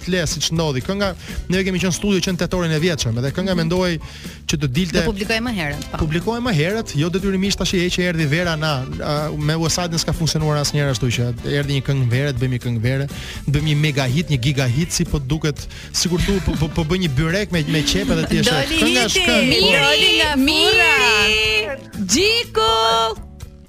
të 0.00 0.12
le 0.14 0.22
siç 0.30 0.48
ndodhi. 0.56 0.80
Kënga 0.86 1.10
ne 1.52 1.60
kemi 1.66 1.82
qenë 1.82 1.92
studio 1.92 2.22
që 2.24 2.32
në 2.32 2.40
tetorin 2.44 2.72
e 2.72 2.78
vjetshëm, 2.80 3.18
dhe 3.20 3.32
kënga 3.36 3.52
mhm. 3.52 3.60
mendoi 3.60 3.90
mm 3.98 4.00
-hmm. 4.00 4.46
që 4.50 4.54
të 4.62 4.68
dilte. 4.68 4.98
Do 4.98 5.04
publikoj 5.10 5.36
më 5.44 5.52
herët. 5.56 5.82
Po. 5.90 5.96
Publikoj 6.04 6.38
më 6.40 6.52
herët, 6.60 6.88
jo 6.96 7.08
detyrimisht 7.12 7.58
tash 7.60 7.74
që 7.74 8.02
erdhi 8.08 8.24
vera 8.26 8.56
na 8.56 8.84
a, 9.04 9.28
me 9.38 9.54
Wasadin 9.64 9.98
s'ka 9.98 10.12
funksionuar 10.16 10.56
asnjëherë 10.62 10.90
ashtu 10.96 11.06
që 11.06 11.22
erdhi 11.52 11.72
një 11.76 11.82
këngë 11.88 12.08
vera, 12.10 12.32
të 12.32 12.38
bëjmë 12.40 12.54
një 12.56 12.62
këngë 12.64 12.80
vera, 12.82 13.04
të 13.46 13.50
bëjmë 13.52 13.68
një 13.68 13.76
mega 13.84 14.04
hit, 14.06 14.28
një 14.32 14.38
giga 14.42 14.66
hit 14.66 14.92
si 14.92 15.04
po 15.04 15.18
duket, 15.18 15.68
sikur 15.92 16.20
tu 16.26 16.32
po, 16.46 16.52
po, 16.60 16.68
po 16.68 16.82
bëj 16.88 16.98
një 17.04 17.08
byrek 17.18 17.52
me 17.52 17.60
me 17.68 17.82
çep 17.84 18.08
edhe 18.10 18.24
ti 18.32 18.38
e 18.40 18.48
shoh. 18.48 18.64
Kënga 18.80 19.04
shkëmbi, 19.14 19.58
roli 19.80 20.10
nga 20.18 20.30
mirë. 20.40 22.00
Gjiko 22.12 22.72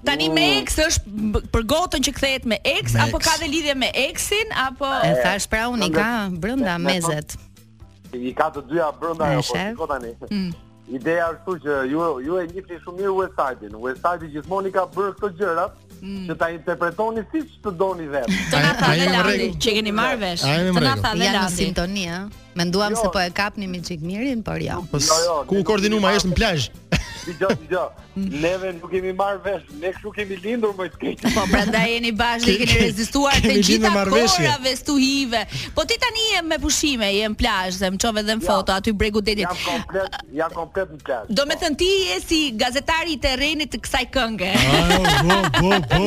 Tani 0.08 0.26
me 0.34 0.42
mm. 0.42 0.64
X 0.66 0.78
është 0.88 1.40
për 1.54 1.66
gotën 1.72 2.02
që 2.08 2.12
kthehet 2.16 2.46
me 2.50 2.56
X, 2.72 2.96
apo 3.04 3.20
ka 3.22 3.36
dhe 3.38 3.46
lidhje 3.52 3.76
me 3.78 3.90
X-in, 4.08 4.50
apo 4.64 4.88
e 5.06 5.12
thash 5.22 5.46
pra 5.52 5.68
unë 5.70 5.86
ka 5.94 6.06
brenda 6.42 6.74
mezet. 6.82 7.36
I 8.12 8.32
ka 8.38 8.48
të 8.56 8.64
dyja 8.72 8.88
brenda 8.98 9.28
apo 9.36 9.44
shikoj 9.52 9.90
tani. 9.94 10.10
Mm. 10.34 10.50
Ideja 10.98 11.28
është 11.36 11.44
kjo 11.46 11.56
që 11.68 11.76
ju 11.92 12.06
ju 12.26 12.40
e 12.42 12.44
njihni 12.50 12.80
shumë 12.84 13.00
mirë 13.04 13.16
website-in. 13.20 13.78
Website-i 13.88 14.32
gjithmonë 14.34 14.74
ka 14.74 14.88
bërë 14.98 15.14
këto 15.20 15.30
gjëra. 15.38 15.68
Mm. 16.02 16.24
që 16.26 16.34
ta 16.38 16.46
interpretoni 16.50 17.22
si 17.30 17.42
që 17.46 17.60
të 17.62 17.72
do 17.78 17.88
një 17.98 18.06
vetë. 18.10 18.38
Të 18.50 18.62
nga 18.64 18.72
tha 18.80 18.88
dhe 18.98 19.04
Landi, 19.12 19.46
që 19.62 19.74
keni 19.76 19.92
marrë 19.94 20.18
vesh. 20.24 20.42
Të 20.42 20.72
nga 20.82 20.94
tha 21.04 21.12
dhe 21.12 21.20
Landi. 21.20 21.28
janë 21.28 21.42
në 21.44 21.52
sintonia, 21.56 22.16
me 22.58 22.66
nduam 22.72 22.96
jo. 22.96 23.04
se 23.04 23.12
po 23.14 23.22
e 23.22 23.28
kapni 23.38 23.70
mi 23.70 23.78
qikë 23.86 24.08
mirin, 24.10 24.42
por 24.42 24.58
ja. 24.66 24.80
Jo. 24.82 25.20
Jo, 25.28 25.38
Ku 25.50 25.62
koordinuam 25.68 26.02
ma 26.02 26.10
është 26.18 26.32
në 26.32 26.40
plajsh? 26.40 26.66
Dgjoj, 27.26 27.54
dgjoj. 27.66 27.88
Neve 28.14 28.72
nuk 28.76 28.90
kemi 28.92 29.12
marrë 29.16 29.38
vesh, 29.46 29.68
ne 29.80 29.88
kshu 29.96 30.10
kemi 30.12 30.36
lindur 30.42 30.72
më 30.76 30.86
të 30.92 30.98
keqë 31.02 31.30
Po 31.32 31.42
prandaj 31.48 31.84
jeni 31.88 32.10
bashkë, 32.12 32.56
keni 32.60 32.80
rezistuar 32.82 33.38
Të 33.40 33.54
gjitha 33.64 33.92
korave 34.10 34.72
stuhive. 34.76 35.40
Po 35.78 35.86
ti 35.88 35.96
tani 36.02 36.26
je 36.34 36.42
me 36.50 36.58
pushime, 36.60 37.08
je 37.14 37.30
në 37.32 37.36
plazh, 37.40 37.78
them 37.80 37.96
çove 38.02 38.20
dhe 38.28 38.36
në 38.36 38.44
foto 38.44 38.74
aty 38.74 38.92
bregu 39.02 39.22
detit. 39.24 39.46
Jam 39.46 39.62
komplet, 39.70 40.18
jam 40.40 40.52
komplet 40.56 40.92
në 40.92 41.00
plazh. 41.06 41.30
Do 41.38 41.46
me 41.48 41.56
thën 41.62 41.78
ti 41.80 41.88
je 42.10 42.18
si 42.26 42.40
gazetari 42.60 43.16
i 43.16 43.20
terrenit 43.24 43.72
të 43.72 43.80
kësaj 43.86 44.04
kënge. 44.12 44.52
Po, 44.76 45.38
po, 45.56 45.80
po, 45.94 46.02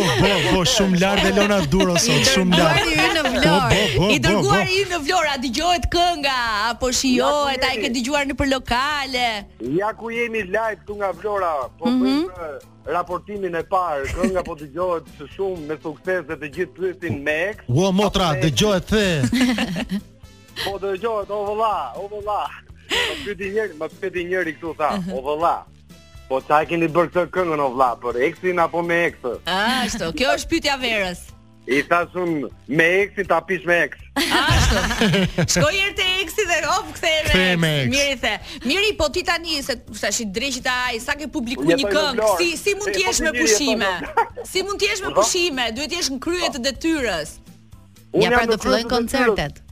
po, 0.51 0.61
shumë 0.75 1.01
lart 1.01 1.25
Elona 1.31 1.57
Duro 1.73 1.97
sot, 1.97 2.29
shumë 2.35 2.61
lart. 2.61 2.85
I 2.85 3.09
në 3.17 3.25
Vlorë. 3.35 4.13
I 4.13 4.21
dërguar 4.23 4.69
i 4.77 4.83
në 4.93 5.01
Vlorë, 5.07 5.33
a 5.33 5.41
dëgjohet 5.41 5.89
kënga 5.95 6.37
apo 6.69 6.93
shijohet, 7.01 7.65
a 7.65 7.73
i 7.73 7.81
ke 7.81 7.89
dëgjuar 7.97 8.29
në 8.29 8.37
për 8.37 8.51
lokale? 8.53 9.27
Ja 9.73 9.89
ku 9.97 10.13
jemi 10.13 10.45
live 10.45 10.77
këtu 10.85 11.01
nga 11.05 11.11
Vlora, 11.21 11.69
po 11.79 11.89
mm 11.89 12.01
-hmm. 12.01 12.23
për 12.35 12.93
raportimin 12.93 13.55
e 13.59 13.63
parë, 13.69 14.05
kënga 14.15 14.41
po 14.47 14.53
të 14.57 14.67
gjohet 14.73 15.05
së 15.19 15.25
shumë 15.35 15.61
me 15.69 15.75
sukses 15.81 16.21
dhe 16.29 16.35
të 16.41 16.47
gjithë 16.55 16.73
të 16.75 16.79
rritin 16.81 17.21
me 17.25 17.35
eks. 17.49 17.63
Ua, 17.69 17.91
motra, 17.91 18.33
dhe 18.41 18.49
gjohet 18.51 18.87
the. 18.87 19.21
po 20.65 20.73
dhe 20.81 20.95
gjohet, 21.03 21.29
o 21.29 21.39
vëlla, 21.49 21.77
o 21.95 22.03
vëlla. 22.13 22.39
Më 22.89 23.15
pëti 23.25 23.47
njëri, 23.53 23.73
më 23.81 23.87
pëti 24.01 24.21
njëri 24.29 24.51
këtu 24.57 24.73
tha, 24.77 24.89
mhm. 24.99 25.11
o 25.13 25.19
vëlla. 25.29 25.55
Po 26.29 26.35
të 26.41 26.61
e 26.63 26.65
keni 26.65 26.87
bërë 26.89 27.09
këtë 27.13 27.31
këngën 27.35 27.61
o 27.65 27.69
vla, 27.75 27.91
për 28.03 28.13
eksin 28.27 28.59
apo 28.65 28.81
me 28.81 28.97
eksë? 29.09 29.33
A, 29.55 29.59
shto, 29.93 30.05
kjo 30.17 30.29
është 30.35 30.49
pytja 30.53 30.75
verës. 30.85 31.21
I 31.67 31.79
thashun, 31.89 32.49
me 32.69 32.85
eksin 33.03 33.25
ta 33.29 33.41
pish 33.47 33.65
me 33.65 33.77
eksë. 33.85 34.05
A, 34.15 34.41
shto, 34.65 34.79
shkoj 35.53 35.77
e 35.87 35.91
of 36.67 36.85
oh, 36.89 36.93
ktheme. 36.93 37.29
Ktheme. 37.31 37.73
Mirë 37.89 38.17
the. 38.21 38.33
Mirë, 38.67 38.91
po 38.97 39.09
ti 39.13 39.23
tani 39.27 39.61
se 39.65 39.77
tash 39.91 40.21
i 40.23 40.29
dreqita 40.35 40.73
ai 40.91 40.99
sa 41.03 41.15
ke 41.19 41.27
publikuar 41.31 41.77
një 41.79 41.91
këngë, 41.91 42.29
si 42.39 42.53
po 42.53 42.61
si 42.61 42.77
mund 42.79 42.95
të 42.95 43.03
jesh 43.05 43.21
me 43.25 43.33
pushime? 43.37 43.91
Si 44.53 44.65
mund 44.65 44.81
të 44.81 44.91
jesh 44.91 45.03
me 45.05 45.13
pushime? 45.17 45.69
Duhet 45.77 45.93
të 45.93 46.01
jesh 46.01 46.11
në 46.15 46.21
krye 46.25 46.53
të 46.55 46.63
detyrës. 46.69 47.37
Unë 48.15 48.25
ja 48.27 48.33
pra 48.35 48.47
të 48.53 48.61
fillojnë 48.65 48.91
koncertet 48.93 49.64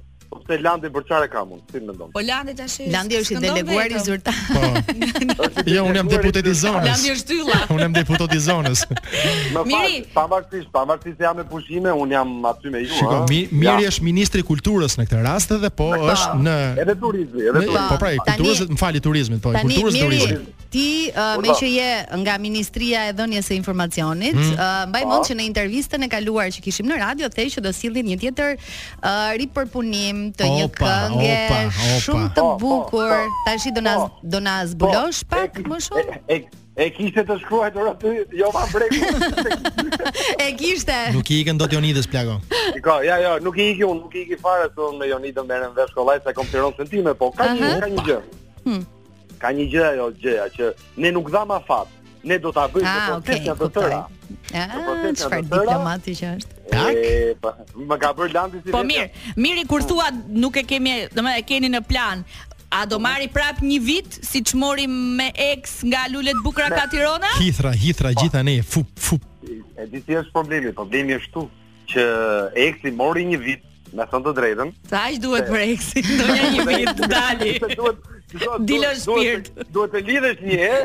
se 0.48 0.58
Landi 0.64 0.90
për 0.92 1.04
çfarë 1.08 1.28
ka 1.32 1.44
mund, 1.48 1.64
si 1.72 1.82
mendon? 1.82 2.10
Po 2.14 2.22
Landi 2.24 2.54
tash 2.58 2.80
është. 2.82 2.88
Po. 2.88 2.94
Landi 2.94 3.16
jo, 3.18 3.22
është 3.24 3.34
i 3.34 3.42
deleguar 3.46 3.94
i 3.96 4.02
zyrtar. 4.04 4.40
Po. 4.50 5.62
Jo, 5.72 5.84
unë 5.90 6.02
jam 6.02 6.12
deputet 6.12 6.48
i 6.48 6.54
zonës. 6.62 6.88
Landi 6.92 7.12
është 7.14 7.30
tylla. 7.30 7.60
Unë 7.74 7.86
jam 7.86 7.96
deputet 7.98 8.34
i 8.36 8.40
zonës. 8.48 8.84
Miri, 9.72 10.02
pamartis, 10.16 10.66
pamartis 10.76 11.18
jam 11.24 11.38
me 11.40 11.46
pushime, 11.54 11.94
unë 12.04 12.18
jam 12.18 12.34
aty 12.52 12.74
me 12.74 12.84
ju, 12.84 12.96
ha. 13.08 13.20
Miri 13.32 13.88
është 13.92 14.08
ministri 14.10 14.44
i 14.44 14.48
kulturës 14.50 14.98
në 15.00 15.08
këtë 15.10 15.22
rast 15.28 15.56
edhe 15.58 15.72
po 15.80 15.92
është 15.98 16.42
në 16.44 16.58
edhe 16.86 16.98
turizmi, 17.06 17.48
edhe 17.48 17.62
turizmi. 17.62 17.88
Po 17.88 18.02
pra, 18.04 18.12
kulturës, 18.32 18.66
më 18.74 18.80
fali, 18.84 19.04
turizmit, 19.08 19.44
po 19.44 19.56
kulturës 19.64 20.00
turizmit. 20.02 20.52
Ti 20.74 20.88
uh, 21.12 21.36
po, 21.38 21.44
me 21.46 21.54
që 21.54 21.68
je 21.70 21.90
nga 22.18 22.36
Ministria 22.42 23.04
e 23.06 23.14
Dhënjes 23.14 23.46
së 23.46 23.54
Informacionit, 23.60 24.34
hmm. 24.40 24.56
uh, 24.56 24.88
mbaj 24.90 25.04
mend 25.06 25.28
që 25.28 25.36
në 25.38 25.44
intervistën 25.46 26.02
e 26.02 26.10
kaluar 26.10 26.48
që 26.56 26.64
kishim 26.66 26.88
në 26.90 26.96
radio, 26.98 27.30
the 27.30 27.46
që 27.54 27.62
do 27.62 27.70
sillni 27.78 28.02
një 28.08 28.18
tjetër 28.24 28.56
uh, 28.58 29.36
ripërpunim 29.38 30.33
të 30.38 30.50
një 30.54 30.68
këngë 30.80 31.62
shumë 32.04 32.30
të 32.34 32.42
po, 32.42 32.58
po, 32.58 32.58
bukur. 32.62 33.14
Po, 33.14 33.40
Tashi 33.48 33.72
do 33.74 33.84
na 33.86 33.94
do 34.36 34.40
na 34.42 34.56
zbulosh 34.72 35.22
pak 35.30 35.60
më 35.70 35.80
shumë? 35.88 36.38
E 36.84 36.88
kishte 36.96 37.22
të 37.28 37.36
shkruaj 37.44 37.68
të 37.76 37.92
ty, 38.02 38.14
jo 38.40 38.50
pa 38.56 38.64
brekun. 38.72 39.92
E 40.44 40.48
kishte. 40.58 40.96
Nuk 41.16 41.30
i 41.32 41.38
ikën 41.44 41.60
dot 41.62 41.70
Jonidës 41.74 42.08
plagon. 42.10 42.40
Shikoj, 42.74 43.06
ja, 43.06 43.20
ja, 43.22 43.36
nuk 43.46 43.58
i 43.62 43.68
ikën, 43.76 43.94
nuk 44.00 44.14
i 44.18 44.24
iki 44.26 44.40
fare 44.42 44.72
të 44.74 44.88
me 44.98 45.10
Jonidën 45.12 45.46
merren 45.50 45.76
vesh 45.78 45.94
kollaj 45.96 46.24
sa 46.26 46.34
konfiron 46.36 46.74
sentime, 46.80 47.14
po 47.18 47.30
ka 47.36 47.52
një 47.54 47.70
ka 47.84 47.90
një 47.92 48.02
gjë. 48.08 48.18
Hmm. 48.66 48.82
Ka 49.42 49.54
një 49.54 49.68
gjë 49.74 49.86
ajo 49.92 50.10
gjëja 50.24 50.50
që 50.58 50.74
ne 51.06 51.14
nuk 51.14 51.30
dha 51.34 51.46
më 51.54 51.62
fat. 51.70 52.00
Ne 52.24 52.38
do 52.40 52.54
ta 52.56 52.66
bëjmë 52.72 52.90
këtë 52.90 53.14
ah, 53.14 53.24
çështje 53.28 53.56
të 53.60 53.70
tëra. 53.76 54.02
Ëh, 54.56 54.60
ah, 54.64 55.08
çfarë 55.20 55.44
diplomati 55.50 56.14
që 56.16 56.30
është. 56.38 56.53
Tak. 56.74 56.98
ka 58.00 58.08
landi 58.34 58.58
si. 58.64 58.72
Po 58.74 58.82
mirë, 58.86 59.06
miri 59.38 59.64
kur 59.70 59.84
thua 59.88 60.10
nuk 60.14 60.58
e 60.58 60.64
kemi, 60.68 60.96
domethënë 61.14 61.44
e 61.44 61.46
keni 61.50 61.70
në 61.74 61.84
plan. 61.88 62.24
A 62.74 62.86
do 62.90 62.98
marri 62.98 63.28
prap 63.30 63.60
një 63.62 63.78
vit 63.86 64.16
si 64.26 64.40
që 64.42 64.58
mori 64.58 64.88
me 64.90 65.28
ex 65.38 65.82
nga 65.86 66.08
lullet 66.10 66.40
bukra 66.42 66.72
katirona 66.74 67.30
ka 67.30 67.38
Tirona? 67.38 67.44
Hithra, 67.44 67.74
hithra, 67.78 68.10
pa. 68.10 68.16
Po. 68.16 68.24
gjitha 68.24 68.42
ne, 68.48 68.56
fup, 68.64 68.88
fup. 68.98 69.28
E 69.78 69.86
di 69.92 70.02
si 70.02 70.16
është 70.18 70.32
problemi, 70.34 70.72
problemi 70.74 71.14
është 71.20 71.34
tu, 71.36 71.44
që 71.94 72.06
ex 72.66 72.90
i 72.90 72.94
mori 73.04 73.28
një 73.30 73.38
vit, 73.46 73.62
me 73.94 74.08
thënë 74.10 74.26
të 74.26 74.34
drejtën. 74.40 74.74
Sa 74.90 75.04
është 75.12 75.22
duhet 75.28 75.54
për 75.54 75.64
ex 75.68 75.92
i, 75.94 76.06
do 76.10 76.26
një 76.34 76.50
një 76.56 76.66
vit, 76.72 76.92
të 76.98 77.12
dali. 77.14 77.54
Dilo 78.66 78.92
shpirt. 79.04 79.54
Duhet 79.76 79.94
të 79.94 80.04
lidhesh 80.10 80.42
një 80.50 80.60
e, 80.60 80.76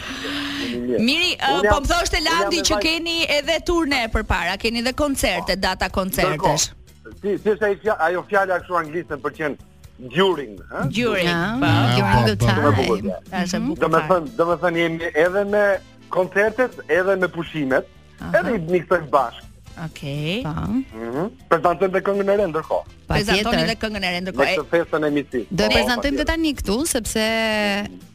Miri, 1.02 1.32
uh, 1.34 1.66
po 1.66 1.80
më 1.82 1.90
thoshtë 1.90 2.20
e 2.20 2.22
landi 2.28 2.62
që 2.68 2.78
keni 2.84 3.18
edhe 3.38 3.58
turne 3.68 4.04
për 4.14 4.24
para, 4.30 4.54
keni 4.62 4.78
edhe 4.84 4.94
koncerte, 5.02 5.56
po, 5.58 5.62
data 5.64 5.90
koncertesh. 5.94 6.70
Si, 7.18 7.34
si, 7.42 7.90
ajo 7.90 8.22
fjallë 8.30 8.56
akshu 8.60 8.76
anglisën 8.78 9.24
për 9.26 9.36
qenë 9.40 9.66
during, 9.98 10.62
ha? 10.70 10.86
During. 10.86 11.26
Po, 11.26 11.66
during 11.66 12.22
the 12.32 12.36
time. 12.38 12.60
Tash 12.62 13.52
e 13.52 13.58
bukur. 13.60 13.80
Domethën, 13.88 14.22
domethën 14.38 14.74
jemi 14.80 15.10
edhe 15.12 15.42
me 15.50 15.64
koncertet, 16.08 16.72
edhe 16.86 17.14
me 17.18 17.26
pushimet, 17.28 17.84
edhe 18.32 18.54
i 18.54 18.60
bnik 18.62 18.86
bashkë. 18.90 19.46
Okej. 19.78 20.42
Po. 20.42 20.54
Mhm. 20.98 21.26
Prezantojmë 21.50 21.94
të 21.98 22.02
këngën 22.08 22.32
e 22.34 22.38
re 22.42 22.46
ndërkohë. 22.50 22.96
Prezantojmë 23.10 23.66
të 23.70 23.76
këngën 23.84 24.06
e 24.06 24.10
re 24.16 24.22
ndërkohë. 24.22 24.54
Me 24.54 24.70
festën 24.72 25.06
e 25.06 25.10
mitit. 25.18 25.50
Do 25.54 25.66
e 25.68 25.74
prezantojmë 25.76 26.26
tani 26.30 26.54
këtu 26.58 26.78
sepse 26.94 27.24
mhm. 27.24 28.06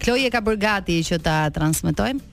Kloje 0.00 0.28
ka 0.32 0.40
bërë 0.40 0.60
gati 0.64 0.98
që 1.04 1.18
ta 1.20 1.38
transmetojmë. 1.52 2.24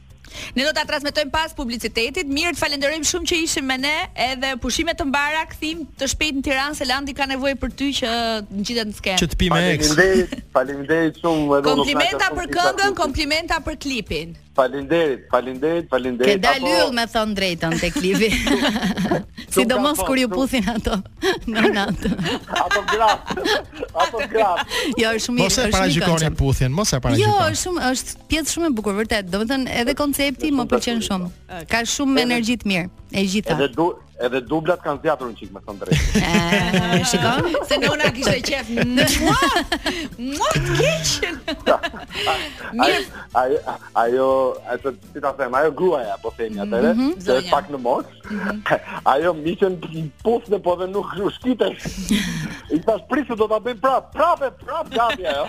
Ne 0.54 0.64
do 0.64 0.70
ta 0.74 0.82
transmetojm 0.86 1.30
pas 1.34 1.54
publicitetit. 1.56 2.26
Mirë, 2.30 2.54
ju 2.56 2.60
falenderojm 2.62 3.06
shumë 3.10 3.30
që 3.32 3.40
ishim 3.46 3.68
me 3.70 3.78
ne. 3.82 3.96
Edhe 4.28 4.54
pushime 4.62 4.96
të 4.98 5.08
mbara 5.10 5.46
kthim 5.54 5.86
të 6.00 6.10
shpejt 6.14 6.40
në 6.42 6.46
Tiranë 6.48 6.80
se 6.80 6.88
Landi 6.90 7.16
ka 7.18 7.28
nevojë 7.32 7.58
për 7.62 7.76
ty 7.80 7.92
që 8.02 8.14
ngjitet 8.64 8.92
në 8.92 8.98
skenë. 9.02 9.22
Që 9.22 9.32
të 9.34 9.40
pimë 9.44 9.62
Faleminderit. 9.78 10.42
Faleminderit 10.58 11.22
shumë 11.24 11.48
edhe 11.62 11.72
Komplimenta 11.76 12.32
për 12.40 12.52
këngën, 12.58 12.96
komplimenta 12.98 13.62
për 13.66 13.80
klipin. 13.86 14.36
Faleminderit, 14.58 15.28
faleminderit, 15.30 15.86
faleminderit. 15.92 16.40
Ke 16.40 16.42
dalë 16.42 16.70
yll 16.80 16.94
me 16.98 17.04
thon 17.14 17.34
drejtën 17.38 17.76
te 17.78 17.92
klipi. 17.94 18.32
Sidomos 19.54 20.00
kur 20.06 20.18
ju 20.18 20.26
puthin 20.32 20.66
ato 20.74 20.96
në 21.52 21.70
natë. 21.76 22.10
Apo 22.66 22.82
graf. 22.90 23.36
Apo 24.02 24.24
graf. 24.32 24.64
Jo, 24.98 25.12
shumë 25.28 25.38
mirë. 25.44 25.44
Mos 25.44 25.60
e 25.60 25.68
paraqitoni 25.76 26.32
puthin, 26.40 26.74
mos 26.74 26.94
e 26.98 27.00
paraqitoni. 27.04 27.22
Jo, 27.22 27.60
shumë 27.62 27.86
është 27.92 28.18
pjesë 28.34 28.56
shumë 28.56 28.72
e 28.72 28.76
bukur 28.80 28.98
vërtet. 28.98 29.30
Domethënë 29.30 29.78
edhe 29.84 29.94
konc 30.00 30.18
koncepti 30.28 30.52
më 30.56 30.64
pëlqen 30.72 31.00
shumë. 31.08 31.30
Po. 31.30 31.62
Ka 31.72 31.80
shumë 31.88 32.22
energji 32.28 32.58
të 32.62 32.68
mirë, 32.72 32.90
e 33.16 33.24
gjitha. 33.32 33.56
Edhe 33.56 33.72
edhe 34.26 34.42
dublat 34.50 34.82
kanë 34.82 35.00
zgjatur 35.02 35.30
një 35.32 35.38
çik 35.40 35.52
me 35.54 35.62
thon 35.66 35.80
drejt. 35.82 36.06
Eh, 36.48 37.04
shikon? 37.08 37.46
Se 37.68 37.78
nona 37.82 38.08
kishte 38.14 38.38
qef 38.46 38.68
në 38.74 39.04
mua. 39.24 39.50
Mua 40.18 40.50
keq. 40.66 41.28
Ai 42.84 42.98
ajo 44.02 44.28
ajo, 44.74 44.92
ti 45.14 45.22
ta 45.24 45.32
them, 45.38 45.56
ajo 45.60 45.72
gruaja 45.78 46.16
po 46.24 46.32
themi 46.38 46.62
atë, 46.64 46.82
se 47.22 47.36
mhm, 47.36 47.48
pak 47.52 47.70
në 47.74 47.80
mos. 47.84 48.10
Mhm. 48.32 48.62
Ajo 49.14 49.34
miqën 49.38 49.78
i 49.94 50.04
në 50.08 50.60
po 50.66 50.76
dhe 50.80 50.88
nuk 50.94 51.14
rushkitet. 51.20 51.86
I 52.74 52.80
thash 52.86 53.06
prisë 53.12 53.38
do 53.40 53.48
ta 53.50 53.60
bëj 53.64 53.78
prap, 53.84 54.12
prapë, 54.18 54.52
prap 54.64 54.92
gati 54.96 55.28
ajo. 55.30 55.46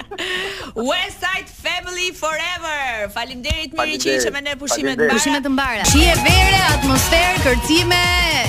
West 0.88 1.22
Side 1.24 1.48
Family 1.60 2.10
Forever. 2.16 3.08
Faleminderit 3.14 3.74
Miri 3.78 3.98
që 4.02 4.18
ishe 4.18 4.32
me 4.36 4.40
ne 4.44 4.54
pushimet 4.60 4.98
mbara. 4.98 5.14
Pushimet 5.16 5.48
mbara. 5.54 5.84
Shi 5.92 6.04
e 6.12 6.14
verë, 6.24 6.62
atmosferë, 6.76 7.40
kërcime, 7.46 8.02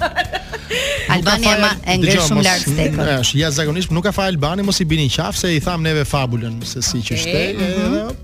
Albani 1.15 1.49
e 1.51 1.55
ma 1.63 1.71
e 1.91 1.97
ngre 2.01 2.17
shumë 2.27 2.43
lart 2.45 2.67
stekën. 2.67 2.97
Mm, 2.97 3.13
është 3.23 3.39
ja 3.41 3.49
zakonisht 3.55 3.95
nuk 3.95 4.05
ka 4.07 4.13
fa 4.15 4.27
Albani 4.31 4.67
mos 4.67 4.79
i 4.83 4.87
bini 4.91 5.07
qafse 5.11 5.47
se 5.47 5.55
i 5.57 5.63
tham 5.65 5.83
neve 5.87 6.03
fabulën 6.07 6.59
se 6.71 6.83
si 6.89 6.99
që 7.07 7.19
shtej. 7.23 7.55
Mhm 7.55 8.19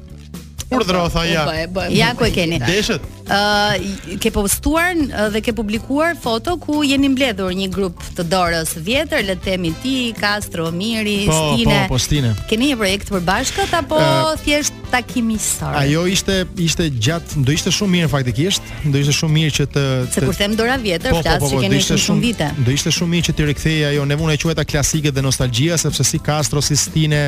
urdhro 0.72 1.10
tha 1.10 1.24
ja. 1.26 1.46
Ja 1.92 2.14
ku 2.18 2.26
e 2.28 2.32
keni. 2.34 2.60
Deshët. 2.64 3.04
Ë 3.28 3.38
uh, 3.38 4.20
ke 4.24 4.32
postuar 4.36 4.96
dhe 5.34 5.42
ke 5.44 5.54
publikuar 5.56 6.16
foto 6.20 6.56
ku 6.62 6.82
jeni 6.88 7.10
mbledhur 7.12 7.52
një 7.56 7.70
grup 7.74 8.02
të 8.18 8.26
dorës 8.32 8.76
vjetër, 8.84 9.24
le 9.28 9.36
të 9.40 9.46
themi 9.48 9.74
ti, 9.84 9.96
Castro, 10.18 10.70
Miri, 10.72 11.22
po, 11.30 11.38
Stine. 11.56 11.78
Po, 11.90 11.96
po, 11.98 12.02
Stine. 12.04 12.34
Keni 12.52 12.72
një 12.72 12.80
projekt 12.82 13.10
të 13.12 13.16
përbashkët 13.18 13.76
apo 13.82 14.00
uh, 14.02 14.34
thjesht 14.46 14.76
takimistor. 14.92 15.74
Ajo 15.78 16.06
ishte 16.10 16.42
ishte 16.64 16.88
gjatë, 16.92 17.44
do 17.46 17.54
ishte 17.56 17.72
shumë 17.74 17.96
mirë 17.98 18.10
faktikisht, 18.12 18.70
do 18.86 19.02
ishte 19.02 19.16
shumë 19.16 19.36
mirë 19.38 19.56
që 19.60 19.68
të, 19.76 19.86
Se 20.16 20.24
kur 20.26 20.38
them 20.40 20.56
dora 20.60 20.78
vjetër, 20.82 21.12
po, 21.14 21.20
po 21.20 21.24
flas 21.24 21.42
që 21.42 21.42
po, 21.44 21.52
po, 21.54 21.62
keni 21.66 21.82
shumë, 21.84 22.04
shumë 22.08 22.24
vite. 22.28 22.50
Do 22.68 22.76
ishte 22.76 22.94
shumë 23.00 23.16
mirë 23.16 23.30
që 23.30 23.38
ti 23.40 23.48
riktheje 23.52 23.88
ajo 23.94 24.06
nevojë 24.10 24.38
e 24.38 24.42
quheta 24.46 24.68
klasike 24.68 25.12
dhe 25.14 25.26
nostalgjia, 25.28 25.78
sepse 25.82 26.08
si 26.12 26.22
Castro 26.30 26.62
si 26.64 26.78
Stine 26.80 27.24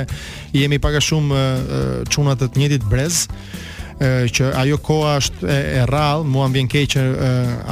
jemi 0.56 0.80
pak 0.82 1.00
a 1.00 1.04
shumë 1.04 1.50
çuna 2.12 2.38
të 2.39 2.51
të 2.54 2.63
njëjtit 2.63 2.88
brez 2.92 3.25
që 4.00 4.54
ajo 4.56 4.78
koha 4.80 5.18
është 5.20 5.44
e, 5.51 5.56
e 5.82 5.82
rrallë, 5.89 6.24
mua 6.32 6.46
më 6.48 6.56
vjen 6.56 6.70
keq 6.72 6.86
që 6.94 7.01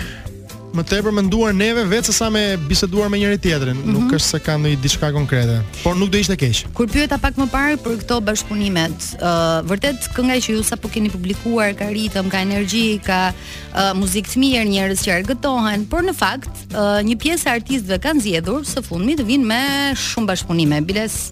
më 0.73 0.83
tepër 0.87 1.11
më 1.15 1.21
nduar 1.27 1.53
neve 1.55 1.83
vetë 1.91 2.09
se 2.09 2.13
sa 2.15 2.29
me 2.31 2.41
biseduar 2.67 3.09
me 3.11 3.19
njëri 3.19 3.37
tjetrin, 3.39 3.75
mm 3.75 3.81
-hmm. 3.81 3.91
nuk 3.93 4.11
është 4.17 4.27
se 4.33 4.39
ka 4.45 4.55
ndonjë 4.57 4.79
diçka 4.83 5.11
konkrete, 5.11 5.61
por 5.83 5.95
nuk 5.99 6.09
do 6.11 6.17
ishte 6.17 6.35
keq. 6.35 6.63
Kur 6.73 6.87
pyeta 6.87 7.17
pak 7.17 7.33
më 7.39 7.47
parë 7.55 7.77
për 7.83 7.93
këto 8.01 8.15
bashkëpunimet, 8.27 8.95
uh, 9.19 9.59
vërtet 9.69 9.99
kënga 10.15 10.35
që 10.43 10.49
ju 10.55 10.63
sapo 10.63 10.87
keni 10.93 11.09
publikuar 11.09 11.73
ka 11.79 11.85
ritëm, 11.91 12.25
ka 12.33 12.37
energji, 12.47 12.99
ka 13.07 13.31
uh, 13.33 13.91
muzikë 14.01 14.29
të 14.31 14.37
mirë, 14.39 14.67
njerëz 14.75 14.99
që 15.05 15.11
argëtohen, 15.19 15.85
por 15.91 16.01
në 16.07 16.13
fakt 16.23 16.55
uh, 16.71 17.03
një 17.07 17.15
pjesë 17.21 17.49
e 17.49 17.51
artistëve 17.57 17.97
kanë 18.05 18.21
zgjedhur 18.23 18.61
së 18.73 18.79
fundmi 18.89 19.13
të 19.19 19.23
vinë 19.31 19.45
me 19.51 19.61
shumë 20.07 20.27
bashkëpunime. 20.31 20.81
Biles 20.81 21.31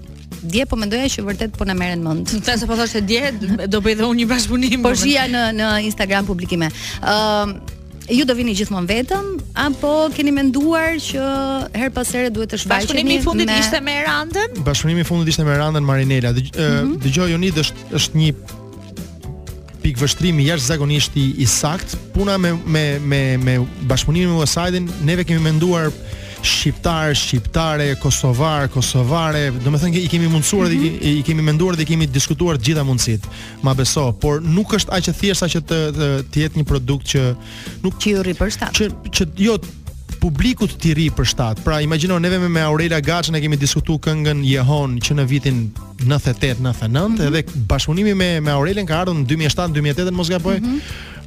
Dje 0.52 0.64
po 0.72 0.76
mendoja 0.80 1.04
që 1.12 1.22
vërtet 1.28 1.52
po 1.60 1.66
na 1.68 1.74
merren 1.76 2.00
mend. 2.04 2.24
Në 2.32 2.42
fakt 2.48 2.64
po 2.70 2.76
thoshte 2.80 3.02
dje 3.10 3.22
do 3.68 3.82
bëj 3.84 3.96
dhe 4.00 4.04
unë 4.08 4.20
një 4.22 4.28
bashkëpunim. 4.32 4.80
Po 4.88 4.94
shija 4.96 5.26
në 5.28 5.42
në 5.58 5.68
Instagram 5.90 6.24
publikime. 6.32 6.70
Ëm 7.04 7.50
E 8.10 8.18
ju 8.18 8.26
do 8.26 8.34
vini 8.34 8.54
gjithmonë 8.58 8.90
vetëm 8.90 9.26
apo 9.64 9.92
keni 10.16 10.32
menduar 10.34 10.96
që 11.04 11.26
her 11.78 11.92
pas 11.94 12.10
here 12.10 12.32
duhet 12.34 12.50
të 12.50 12.58
shfaqeni? 12.64 12.88
Bashkëpunimi 12.88 13.20
i 13.20 13.22
fundit 13.28 13.50
me... 13.52 13.58
ishte 13.62 13.82
me 13.86 13.96
Randën? 14.08 14.56
Bashkëpunimi 14.66 15.04
i 15.06 15.06
fundit 15.06 15.30
ishte 15.30 15.46
me 15.46 15.58
Randën 15.60 15.86
Marinela. 15.86 16.32
Mhm. 16.34 16.96
Dëgjoj 17.04 17.28
mm 17.30 17.44
-hmm. 17.44 17.62
është 17.64 18.00
është 18.00 18.22
një 18.22 18.32
pik 19.84 20.02
vështrim 20.02 20.36
i 20.42 20.46
jashtë 20.50 21.34
i 21.38 21.46
sakt. 21.46 21.90
Puna 22.16 22.38
me 22.44 22.50
me 22.74 22.84
me 23.12 23.22
me 23.46 23.54
bashkëpunimin 23.90 24.30
me 24.34 24.42
Usaidin, 24.44 24.86
neve 25.10 25.24
kemi 25.28 25.42
menduar 25.50 25.86
shqiptar, 26.42 27.14
shqiptare, 27.14 27.96
kosovar, 28.00 28.70
kosovare, 28.72 29.50
do 29.64 29.70
me 29.72 29.80
thënë 29.80 29.96
që 29.98 30.04
i 30.06 30.10
kemi 30.12 30.30
mundsuar 30.32 30.70
mm 30.70 30.76
-hmm. 30.78 31.00
dhe 31.00 31.14
i 31.20 31.24
kemi 31.26 31.42
menduar 31.44 31.76
dhe 31.76 31.84
i 31.84 31.86
kemi 31.86 32.08
diskutuar 32.08 32.58
të 32.58 32.64
gjitha 32.68 32.84
mundësitë. 32.84 33.26
Ma 33.64 33.74
beso, 33.74 34.12
por 34.14 34.42
nuk 34.42 34.74
është 34.74 34.96
aq 34.98 35.10
e 35.10 35.14
thjeshta 35.20 35.48
që 35.50 35.60
të 35.62 35.80
të, 35.92 36.08
të 36.32 36.40
jetë 36.46 36.58
një 36.60 36.64
produkt 36.66 37.06
që 37.16 37.36
nuk 37.84 38.00
ti 38.00 38.16
rri 38.16 38.34
për 38.34 38.50
shtatë. 38.50 38.74
Që 38.78 39.12
që 39.16 39.28
jo 39.38 39.58
publiku 40.20 40.66
të 40.68 40.76
ti 40.82 40.94
rri 40.94 41.10
për 41.12 41.26
shtat. 41.32 41.62
Pra 41.64 41.82
imagjino 41.82 42.20
neve 42.20 42.40
me, 42.40 42.48
me 42.50 42.62
Aurela 42.62 43.00
Gaçën 43.00 43.36
e 43.38 43.42
kemi 43.42 43.58
diskutuar 43.58 44.00
këngën 44.00 44.44
Jehon 44.44 45.00
që 45.00 45.14
në 45.16 45.26
vitin 45.28 45.72
98, 46.06 46.58
99 46.60 46.60
mm 46.62 47.16
-hmm. 47.16 47.28
edhe 47.28 47.44
bashkëpunimi 47.68 48.16
me 48.16 48.40
me 48.42 48.52
Aurelen 48.52 48.86
ka 48.86 49.00
ardhur 49.02 49.16
në 49.16 49.26
2007, 49.28 49.74
2008, 49.74 50.16
mos 50.16 50.30
gaboj. 50.30 50.60
Mm 50.60 50.66
-hmm. 50.66 50.80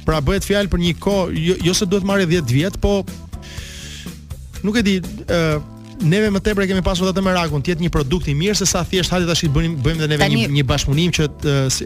Pra 0.05 0.21
bëhet 0.21 0.43
fjalë 0.43 0.67
për 0.67 0.79
një 0.79 0.93
kohë, 0.99 1.37
jo, 1.37 1.55
jo 1.63 1.73
se 1.73 1.85
duhet 1.85 2.03
marrë 2.03 2.25
10 2.27 2.51
vjet, 2.51 2.77
po 2.81 3.03
nuk 4.65 4.77
e 4.79 4.85
di 4.87 4.97
ë 4.97 5.39
uh, 5.59 5.71
Neve 6.03 6.27
më 6.33 6.39
tepër 6.43 6.65
kemi 6.67 6.81
pasur 6.83 7.07
ato 7.13 7.21
merakun, 7.23 7.61
të 7.63 7.75
jetë 7.75 7.83
një 7.85 7.89
produkt 7.93 8.25
i 8.27 8.33
mirë 8.35 8.57
se 8.57 8.65
sa 8.67 8.81
thjesht 8.83 9.13
hajde 9.13 9.27
tash 9.29 9.43
i 9.45 9.49
bëni 9.53 9.69
bëjmë 9.85 10.01
edhe 10.01 10.09
neve 10.11 10.27
një 10.33 10.49
një 10.57 10.63
bashkëpunim 10.67 11.13
që 11.15 11.27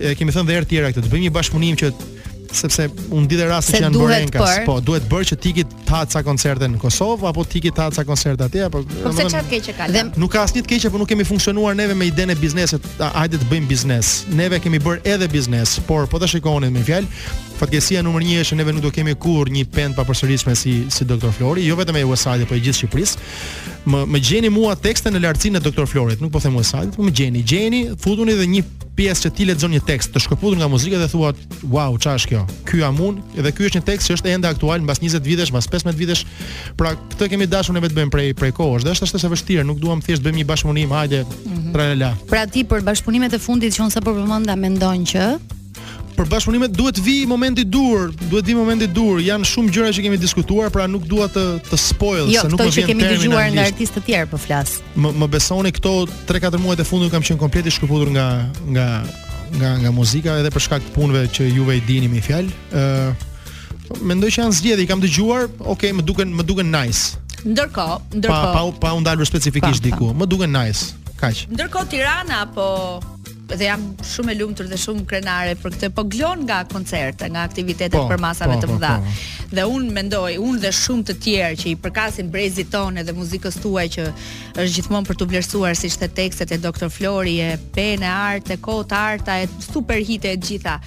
e 0.08 0.14
kemi 0.18 0.34
thënë 0.34 0.48
edhe 0.48 0.56
herë 0.56 0.70
tjera 0.72 0.90
këtë, 0.96 1.04
të 1.06 1.12
bëjmë 1.12 1.28
një 1.28 1.34
bashkëpunim 1.36 1.78
që 1.78 1.92
sepse 2.58 2.86
un 3.14 3.26
ditë 3.30 3.50
rasti 3.52 3.76
që 3.76 3.84
janë 3.84 4.00
bërë 4.00 4.20
enka, 4.26 4.46
po 4.66 4.78
duhet 4.88 5.06
bërë 5.12 5.28
që 5.34 5.38
ti 5.44 5.52
ikit 5.52 5.74
ta 5.86 6.02
ca 6.10 6.24
koncerte 6.26 6.70
në 6.72 6.80
Kosovë 6.82 7.28
apo 7.30 7.44
ti 7.52 7.60
ikit 7.62 7.76
ta 7.78 7.90
ca 7.94 8.08
koncerte 8.08 8.48
atje 8.48 8.64
apo 8.70 8.82
po 8.88 9.12
pse 9.12 9.28
çfarë 9.28 9.52
keq 9.52 9.66
që 9.68 9.76
ka 9.78 9.88
dhe 9.94 10.06
nuk 10.24 10.32
ka 10.34 10.46
asnjë 10.48 10.64
të 10.64 10.72
keq 10.72 10.86
apo 10.88 11.02
nuk 11.04 11.12
kemi 11.12 11.28
funksionuar 11.28 11.76
neve 11.78 11.94
me 12.00 12.08
idenë 12.08 12.40
bizneset, 12.42 12.88
hajde 13.04 13.44
të 13.44 13.52
bëjmë 13.52 13.70
biznes. 13.70 14.14
Neve 14.40 14.62
kemi 14.64 14.80
bërë 14.88 15.04
edhe 15.18 15.30
biznes, 15.36 15.76
por 15.86 16.08
po 16.10 16.24
ta 16.24 16.32
shikoni 16.32 16.72
me 16.74 16.82
fjalë, 16.88 17.12
Fatkesia 17.58 18.04
nr. 18.06 18.14
1 18.22 18.44
është 18.46 18.56
neve 18.62 18.74
nuk 18.78 18.84
do 18.86 18.92
kemi 18.94 19.16
kur 19.18 19.50
një 19.50 19.64
pend 19.74 19.98
pa 19.98 20.04
përsëritshme 20.06 20.54
si 20.56 20.76
si 20.94 21.06
doktor 21.10 21.34
Flori, 21.34 21.66
jo 21.66 21.74
vetëm 21.80 21.98
e 21.98 22.04
website, 22.06 22.46
s 22.46 22.50
por 22.50 22.60
e 22.60 22.62
gjithë 22.62 22.82
Shqipërisë. 22.84 23.22
Më 23.90 24.02
më 24.14 24.22
gjeni 24.30 24.52
mua 24.54 24.76
tekstin 24.78 25.16
në 25.18 25.24
lartësinë 25.24 25.58
e 25.58 25.64
doktor 25.66 25.88
Florit, 25.90 26.22
nuk 26.22 26.32
po 26.36 26.42
them 26.44 26.60
website, 26.60 26.94
po 26.96 27.06
më 27.08 27.16
gjeni, 27.18 27.42
gjeni, 27.48 27.82
futuni 28.04 28.36
dhe 28.38 28.46
një 28.52 28.62
pjesë 28.98 29.26
që 29.28 29.34
ti 29.38 29.46
lexon 29.50 29.74
një 29.76 29.82
tekst 29.86 30.14
të 30.14 30.22
shkëputur 30.26 30.58
nga 30.58 30.68
muzika 30.70 30.98
dhe 30.98 31.10
thuat, 31.12 31.38
"Wow, 31.76 31.98
çfarë 32.02 32.18
është 32.20 32.30
kjo? 32.32 32.42
Ky 32.66 32.80
jam 32.82 32.98
unë." 33.08 33.18
Edhe 33.38 33.52
ky 33.54 33.66
është 33.68 33.78
një 33.80 33.84
tekst 33.90 34.10
që 34.10 34.16
është 34.18 34.28
ende 34.36 34.48
aktual 34.50 34.82
mbas 34.82 35.00
20 35.00 35.24
vitesh, 35.24 35.50
mbas 35.54 35.68
15 35.68 35.96
vitesh. 35.96 36.26
Pra, 36.78 36.94
këtë 36.96 37.30
kemi 37.30 37.46
dashur 37.48 37.74
ne 37.74 37.82
vetë 37.86 37.94
bëjmë 38.00 38.10
prej 38.14 38.34
prej 38.34 38.52
kohësh, 38.58 38.84
dhe 38.86 38.92
është 38.96 39.06
është 39.06 39.24
e 39.24 39.30
vështirë, 39.34 39.64
nuk 39.70 39.80
duam 39.80 40.02
thjesht 40.02 40.22
bëjmë 40.24 40.38
një 40.42 40.46
bashkëpunim, 40.52 40.90
hajde. 40.98 41.24
Mm 41.26 41.58
-hmm. 41.58 41.72
Tra 41.74 41.88
la. 41.96 42.12
Pra 42.30 42.46
ti 42.46 42.64
për 42.64 42.82
bashkëpunimet 42.82 43.34
e 43.34 43.38
fundit 43.40 43.72
që 43.74 43.82
unë 43.86 43.92
sapo 43.96 44.12
përmenda 44.18 44.56
mendon 44.58 45.06
që 45.12 45.24
për 46.18 46.30
bashkëpunimet 46.32 46.74
duhet 46.74 46.98
vi 47.06 47.18
momenti 47.30 47.64
dur, 47.66 48.10
duhet 48.32 48.48
vi 48.50 48.56
momenti 48.58 48.88
dur. 48.88 49.20
Jan 49.24 49.46
shumë 49.46 49.72
gjëra 49.76 49.92
që 49.96 50.06
kemi 50.08 50.20
diskutuar, 50.22 50.72
pra 50.74 50.88
nuk 50.90 51.06
dua 51.10 51.28
të 51.32 51.44
të 51.70 51.80
spoil 51.80 52.32
jo, 52.34 52.42
se 52.42 52.52
nuk 52.52 52.60
po 52.62 52.68
vjen 52.68 52.92
termi. 52.92 53.06
Jo, 53.06 53.12
kemi 53.12 53.22
dëgjuar 53.22 53.54
nga 53.54 53.66
artistë 53.72 54.00
të 54.00 54.06
tjerë 54.10 54.30
po 54.34 54.40
flas. 54.42 54.78
Më, 54.98 55.12
më 55.22 55.30
besoni 55.36 55.72
këto 55.78 55.94
3-4 56.30 56.64
muajt 56.64 56.82
e 56.86 56.88
fundit 56.90 57.14
kam 57.14 57.26
qenë 57.28 57.42
komplet 57.42 57.70
i 57.70 57.74
shkëputur 57.78 58.12
nga 58.18 58.28
nga 58.74 58.88
nga 59.62 59.70
nga 59.84 59.94
muzika 59.96 60.34
edhe 60.42 60.50
për 60.52 60.66
shkak 60.66 60.88
të 60.90 60.94
punëve 60.98 61.28
që 61.38 61.46
juve 61.56 61.78
i 61.80 61.84
dini 61.88 62.10
me 62.12 62.24
fjalë. 62.26 62.52
ë 62.74 62.84
uh, 62.84 63.26
Mendoj 64.04 64.30
që 64.34 64.42
janë 64.42 64.56
zgjedhje, 64.58 64.86
kam 64.90 65.00
dëgjuar, 65.00 65.46
okay, 65.74 65.94
më 65.96 66.04
duken 66.08 66.34
më 66.36 66.44
duken 66.50 66.68
nice. 66.74 67.16
Ndërkohë, 67.48 68.18
ndërkohë. 68.18 68.56
Pa 68.58 68.66
pa 68.66 68.88
pa 68.90 68.96
u 68.98 69.00
ndalur 69.00 69.24
specifikisht 69.30 69.80
diku, 69.86 70.12
më 70.12 70.28
duken 70.28 70.52
nice. 70.52 70.90
Kaq. 71.22 71.46
Ndërkohë 71.54 71.88
Tirana 71.94 72.44
apo 72.50 72.98
dhe 73.56 73.68
jam 73.70 73.82
shumë 74.04 74.34
e 74.34 74.36
lumtur 74.42 74.68
dhe 74.68 74.78
shumë 74.82 75.06
krenare 75.08 75.54
për 75.62 75.76
këtë, 75.76 75.90
po 75.96 76.04
glon 76.12 76.44
nga 76.50 76.60
koncerte, 76.70 77.30
nga 77.32 77.44
aktivitetet 77.48 77.96
po, 77.96 78.06
për 78.10 78.22
masave 78.24 78.58
po, 78.58 78.64
të 78.66 78.70
po, 78.72 78.76
mëdha. 78.78 78.94
Po, 79.00 79.12
po. 79.12 79.56
Dhe 79.56 79.66
un 79.78 79.88
mendoj, 79.96 80.34
un 80.44 80.60
dhe 80.64 80.72
shumë 80.76 81.08
të 81.10 81.16
tjerë 81.26 81.60
që 81.62 81.70
i 81.72 81.78
përkasin 81.86 82.32
brezit 82.34 82.72
tonë 82.74 83.06
dhe 83.08 83.16
muzikës 83.18 83.60
tuaj 83.64 83.88
që 83.96 84.08
është 84.10 84.68
gjithmonë 84.76 85.12
për 85.12 85.20
të 85.22 85.30
vlerësuar 85.34 85.80
siç 85.80 86.00
the 86.02 86.10
tekstet 86.22 86.52
e 86.52 86.60
Dr. 86.68 86.90
Flori, 86.98 87.38
e 87.48 87.54
Pen 87.78 88.04
e 88.04 88.12
Art, 88.18 88.52
e 88.52 88.60
Kot 88.68 88.96
Arta, 89.00 89.40
e 89.40 89.48
super 89.72 90.04
hite 90.10 90.34
e 90.36 90.42
gjitha. 90.42 90.80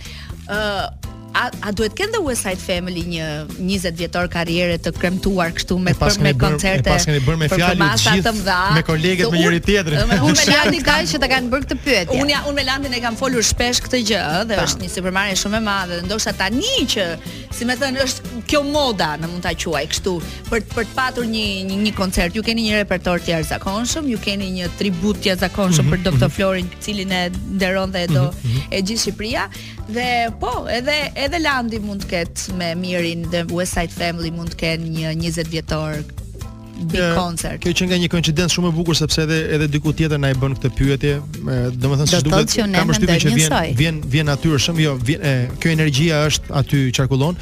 ë 0.50 0.58
uh, 0.58 1.18
a, 1.34 1.48
a 1.66 1.70
duhet 1.74 1.94
kënë 1.98 2.12
the 2.14 2.20
West 2.26 2.44
Side 2.46 2.58
Family 2.60 3.02
një 3.10 3.26
20 3.58 3.98
vjetor 4.00 4.28
karriere 4.32 4.76
të 4.82 4.92
kremtuar 4.98 5.52
kështu 5.54 5.76
me 5.82 5.92
për 5.98 6.16
me 6.26 6.32
koncerte. 6.40 6.90
Pas 6.90 7.06
keni 7.06 7.20
bërë 7.24 7.40
me 7.44 7.48
fjalë 7.52 7.88
të 8.24 8.32
mdha 8.40 8.56
me 8.74 8.82
kolegët 8.86 9.30
me 9.32 9.42
njëri 9.44 9.60
tjetrin. 9.66 10.02
Unë 10.10 10.36
me 10.36 10.48
Landi 10.88 10.88
që 11.14 11.20
ta 11.22 11.28
kanë 11.30 11.50
bërë 11.52 11.66
këtë 11.66 11.76
pyetje. 11.84 12.20
Unë 12.22 12.42
unë 12.50 12.56
me 12.58 12.64
Landin 12.66 12.96
e 12.98 13.02
kam 13.04 13.18
folur 13.20 13.44
shpesh 13.46 13.82
këtë 13.86 14.02
gjë 14.10 14.20
ëh 14.20 14.44
dhe 14.50 14.58
është 14.64 14.86
një 14.86 14.90
supermarket 14.94 15.40
shumë 15.42 15.58
e 15.58 15.62
madhe 15.68 16.00
dhe 16.00 16.08
ndoshta 16.08 16.34
tani 16.38 16.84
që 16.94 17.06
si 17.54 17.68
më 17.68 17.78
thënë 17.80 18.04
është 18.06 18.40
kjo 18.50 18.62
moda 18.66 19.12
në 19.20 19.30
mund 19.30 19.46
ta 19.46 19.54
quaj 19.64 19.84
kështu 19.94 20.16
për 20.50 20.66
për 20.74 20.88
të 20.90 20.98
patur 20.98 21.28
një 21.30 21.46
një, 21.70 21.80
një 21.86 21.94
koncert. 21.98 22.36
Ju 22.36 22.42
keni 22.46 22.66
një 22.68 22.82
repertor 22.82 23.22
të 23.26 23.40
zakonshëm 23.52 24.06
ju 24.10 24.18
keni 24.22 24.50
një 24.58 24.66
tribut 24.80 25.18
të 25.20 25.30
jashtëzakonshëm 25.32 25.84
mhm, 25.84 25.92
për 25.92 26.00
Dr. 26.04 26.26
Mhm. 26.26 26.32
Florin, 26.36 26.66
i 26.74 26.80
cili 26.84 27.04
ne 27.08 27.24
nderon 27.56 27.92
dhe 27.94 28.04
do 28.10 28.28
mhm, 28.30 28.60
e 28.70 28.80
gjithë 28.80 28.98
Shqipëria 29.04 29.46
dhe 29.90 30.06
po 30.40 30.50
edhe 30.70 30.94
edhe 31.24 31.40
Landi 31.42 31.78
mund 31.84 32.00
të 32.04 32.08
ketë 32.14 32.54
me 32.56 32.70
Mirin 32.78 33.26
dhe 33.30 33.42
West 33.54 33.76
Side 33.76 33.92
Family 33.94 34.30
mund 34.34 34.54
të 34.54 34.58
kenë 34.64 34.90
një 34.96 35.10
20 35.22 35.50
vjetor 35.52 36.00
big 36.90 37.02
concert. 37.12 37.60
Kjo 37.60 37.74
që 37.76 37.88
nga 37.90 37.96
një 38.00 38.08
koincidencë 38.08 38.54
shumë 38.56 38.70
e 38.70 38.76
bukur 38.78 38.96
sepse 38.96 39.26
edhe 39.26 39.40
edhe 39.56 39.66
diku 39.68 39.92
tjetër 39.96 40.20
na 40.22 40.30
i 40.32 40.38
bën 40.40 40.54
këtë 40.56 40.70
pyetje, 40.78 41.10
domethënë 41.76 42.08
se 42.08 42.22
do 42.24 42.32
duhet 42.32 42.54
kam 42.78 42.88
përshtypjen 42.94 43.20
që 43.26 43.34
vjen 43.36 43.76
vjen 43.80 44.00
vjen 44.14 44.30
natyrshëm, 44.32 44.80
jo, 44.80 44.94
vjen, 45.10 45.20
e, 45.20 45.34
kjo 45.60 45.74
energjia 45.74 46.22
është 46.30 46.56
aty 46.62 46.80
çarkullon. 46.96 47.36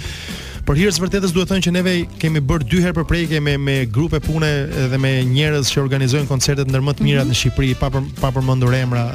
Por 0.68 0.76
hirës 0.76 0.98
vërtetës 1.00 1.30
duhet 1.36 1.46
të 1.48 1.54
thënë 1.54 1.66
që 1.68 1.72
neve 1.78 1.94
kemi 2.20 2.42
bërë 2.50 2.66
dy 2.68 2.82
herë 2.84 2.98
përprekje 2.98 3.40
me 3.46 3.54
me 3.68 3.76
grupe 3.88 4.18
pune 4.26 4.50
dhe 4.90 4.98
me 5.00 5.14
njerëz 5.30 5.70
që 5.72 5.80
organizojnë 5.86 6.28
koncertet 6.32 6.68
ndër 6.68 6.82
më 6.90 6.96
të 6.98 7.06
mirat 7.06 7.24
mm 7.24 7.30
-hmm. 7.30 7.32
në 7.32 7.40
Shqipëri, 7.44 7.72
pa 7.80 7.88
për, 7.94 8.04
pa 8.20 8.28
përmendur 8.36 8.74
emra, 8.82 9.06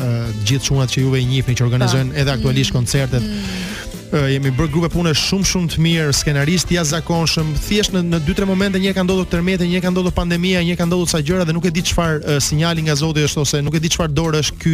gjithë 0.48 0.66
çunat 0.70 0.90
që 0.98 1.04
juve 1.04 1.20
i 1.22 1.26
njihni 1.26 1.54
që 1.56 1.64
organizojnë 1.70 2.16
edhe 2.22 2.32
aktualisht 2.32 2.72
mhm. 2.72 2.78
koncertet. 2.80 3.22
Mm 3.22 3.30
-hmm 3.30 3.73
jemi 4.30 4.52
bërë 4.54 4.70
grupe 4.70 4.90
pune 4.94 5.12
shumë 5.18 5.48
shumë 5.50 5.70
të 5.74 5.82
mirë, 5.84 6.14
skenaristë 6.16 6.76
janë 6.78 7.44
Thjesht 7.64 7.94
në 7.96 8.02
në 8.12 8.20
dy 8.28 8.34
tre 8.38 8.46
momente 8.46 8.80
një 8.82 8.92
ka 8.94 9.04
ndodhur 9.06 9.26
tërmeti, 9.30 9.66
një 9.70 9.80
ka 9.82 9.90
ndodhur 9.94 10.14
pandemia, 10.16 10.60
një 10.64 10.76
ka 10.78 10.86
ndodhur 10.88 11.10
sa 11.10 11.22
gjëra 11.26 11.46
dhe 11.48 11.54
nuk 11.56 11.66
e 11.66 11.72
di 11.74 11.82
çfarë 11.90 12.36
sinjali 12.44 12.84
nga 12.86 12.96
Zoti 13.00 13.24
është 13.26 13.42
ose 13.42 13.62
nuk 13.66 13.78
e 13.78 13.82
di 13.84 13.90
çfarë 13.94 14.14
dorë 14.16 14.42
është 14.44 14.58
ky 14.62 14.74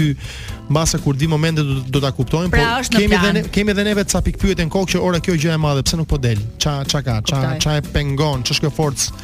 mbase 0.69 0.99
kur 1.03 1.15
di 1.17 1.27
momente 1.27 1.63
do, 1.65 1.79
do 1.87 2.01
ta 2.03 2.11
kuptojmë, 2.13 2.51
pra, 2.53 2.79
po 2.81 2.97
kemi 2.97 3.15
dhe 3.19 3.31
ne, 3.37 3.43
kemi 3.55 3.73
dhe 3.77 3.85
neve 3.87 4.05
ca 4.09 4.21
pikpyetje 4.25 4.65
në 4.67 4.73
kokë 4.73 4.95
që 4.95 5.03
ora 5.09 5.21
kjo 5.23 5.37
gjë 5.39 5.53
e 5.55 5.59
madhe, 5.61 5.85
pse 5.87 5.97
nuk 5.99 6.09
po 6.09 6.19
del? 6.21 6.39
Ça 6.61 6.79
ça 6.91 7.01
ka? 7.05 7.19
Ça 7.27 7.57
ça 7.63 7.77
e 7.77 7.81
pengon? 7.93 8.43
Ç'është 8.43 8.67
kjo 8.67 8.69
forcë? 8.69 9.15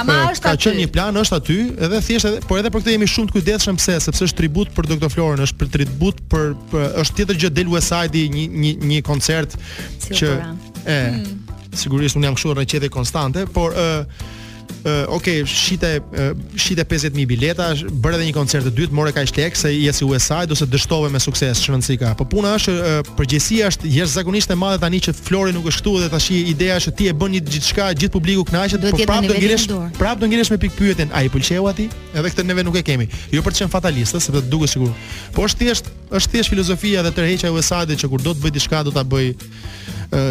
Ama 0.00 0.16
është 0.32 0.50
aty. 0.50 0.50
Ka 0.50 0.62
qenë 0.64 0.80
një 0.82 0.88
plan 0.94 1.16
është 1.20 1.36
aty, 1.40 1.56
edhe 1.86 2.00
thjesht 2.08 2.28
edhe, 2.28 2.40
por 2.48 2.60
edhe 2.60 2.72
për 2.72 2.82
këtë 2.82 2.94
jemi 2.96 3.08
shumë 3.12 3.30
të 3.30 3.36
kujdesshëm 3.36 3.78
pse, 3.80 3.96
sepse 4.06 4.26
është 4.28 4.40
tribut 4.42 4.72
për 4.76 4.90
Dr. 4.92 5.10
Florën, 5.12 5.42
është 5.46 5.58
për 5.62 5.70
tribut 5.76 6.22
për, 6.34 6.52
për 6.72 6.86
është 7.04 7.18
tjetër 7.22 7.40
gjë 7.44 7.52
del 7.60 7.72
Westside 7.72 8.24
një 8.36 8.46
një 8.66 8.72
një 8.92 9.00
koncert 9.06 9.56
që 10.10 10.32
e, 10.84 10.96
hmm. 11.00 11.76
sigurisht 11.80 12.18
un 12.20 12.28
jam 12.28 12.38
kshuar 12.38 12.62
në 12.64 12.92
konstante, 12.98 13.46
por 13.52 13.74
ë 13.76 13.86
uh, 14.00 14.24
uh, 14.86 15.12
ok, 15.16 15.44
shite 15.46 16.02
uh, 16.02 16.38
shite 16.54 16.84
50000 16.84 17.26
bileta, 17.26 17.68
bër 17.90 18.16
edhe 18.18 18.28
një 18.30 18.34
koncert 18.36 18.66
të 18.68 18.72
dytë, 18.78 18.94
morë 18.96 19.12
kaq 19.16 19.32
tek 19.34 19.58
se 19.58 19.72
jesi 19.74 20.06
USA, 20.06 20.44
do 20.46 20.56
se 20.56 20.68
dështove 20.70 21.10
me 21.12 21.20
sukses, 21.22 21.60
shëndetësi 21.64 21.96
ka. 22.00 22.12
Po 22.18 22.26
puna 22.30 22.54
është 22.60 22.76
uh, 22.78 23.00
përgjësia 23.18 23.72
është 23.72 23.90
jashtëzakonisht 23.96 24.54
e 24.54 24.58
madhe 24.60 24.78
tani 24.84 25.00
që 25.04 25.14
Flori 25.18 25.54
nuk 25.56 25.68
është 25.72 25.82
këtu 25.82 25.96
dhe 26.04 26.10
tash 26.14 26.30
ideja 26.36 26.78
është 26.80 26.94
ti 27.00 27.10
e 27.12 27.16
bën 27.18 27.34
një 27.36 27.42
gjithçka, 27.50 27.90
gjithë 27.98 28.14
publiku 28.14 28.46
kënaqet, 28.48 28.88
po 28.94 29.02
prap 29.02 29.26
do 29.28 29.36
ngjesh, 29.36 29.66
prap 29.98 30.22
do 30.22 30.30
ngjesh 30.30 30.52
me 30.54 30.60
pikë 30.62 30.78
pyetjen, 30.78 31.12
ai 31.16 31.26
pëlqeu 31.32 31.66
aty? 31.72 31.88
Edhe 32.16 32.32
këtë 32.32 32.46
neve 32.48 32.64
nuk 32.66 32.78
e 32.80 32.84
kemi. 32.86 33.10
Jo 33.34 33.42
për 33.44 33.56
të 33.56 33.64
qenë 33.64 33.74
fatalistë, 33.74 34.22
sepse 34.22 34.38
do 34.38 34.44
duket 34.56 34.72
sigurisht. 34.74 35.26
Po 35.36 35.44
është 35.48 35.64
thjesht 35.64 35.90
është 36.16 36.32
thjesht 36.36 36.52
filozofia 36.52 37.02
dhe 37.02 37.10
tërheqja 37.16 37.50
e 37.50 37.54
USA-së 37.58 37.96
që 38.00 38.10
kur 38.12 38.22
do 38.24 38.36
të 38.36 38.44
bëj 38.46 38.54
diçka 38.56 38.84
do 38.86 38.92
ta 38.94 39.02
bëj 39.04 39.30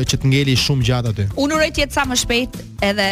që 0.07 0.19
të 0.21 0.31
ngeli 0.31 0.53
shumë 0.57 0.87
gjatë 0.87 1.11
aty. 1.13 1.27
Unë 1.43 1.57
uroj 1.57 1.69
të 1.75 1.83
jetë 1.83 1.97
sa 1.97 2.05
më 2.07 2.17
shpejt 2.21 2.59
edhe 2.87 3.09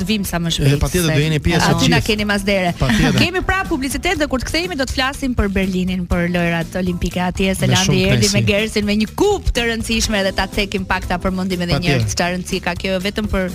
të 0.00 0.06
vim 0.08 0.24
sa 0.26 0.38
më 0.42 0.52
shpejt. 0.56 0.78
Patjetër 0.82 1.10
do 1.12 1.18
jeni 1.22 1.40
pjesë. 1.42 1.74
Aty 1.74 1.88
na 1.92 2.00
keni 2.04 2.26
mas 2.28 2.42
dere. 2.46 2.72
Kemi 3.18 3.42
pra 3.46 3.62
publicitet 3.68 4.20
dhe 4.20 4.28
kur 4.30 4.40
të 4.42 4.48
kthehemi 4.50 4.78
do 4.78 4.86
të 4.88 4.96
flasim 4.96 5.34
për 5.38 5.50
Berlinin, 5.58 6.06
për 6.10 6.28
lojrat 6.34 6.76
olimpike 6.80 7.22
atje 7.26 7.54
se 7.58 7.68
Landi 7.70 8.04
erdhi 8.12 8.30
me 8.34 8.42
Gersin 8.48 8.86
me 8.88 8.96
një 9.00 9.10
kupë 9.18 9.54
të 9.56 9.66
rëndësishme 9.68 10.22
dhe 10.28 10.32
ta 10.38 10.46
thekim 10.52 10.86
pak 10.88 11.06
ta 11.10 11.18
përmendim 11.22 11.64
edhe 11.66 11.78
një 11.82 11.94
herë 11.96 12.08
çfarë 12.12 12.36
rëndësi 12.36 12.60
ka 12.64 12.76
kjo 12.78 12.98
vetëm 13.04 13.28
për 13.32 13.50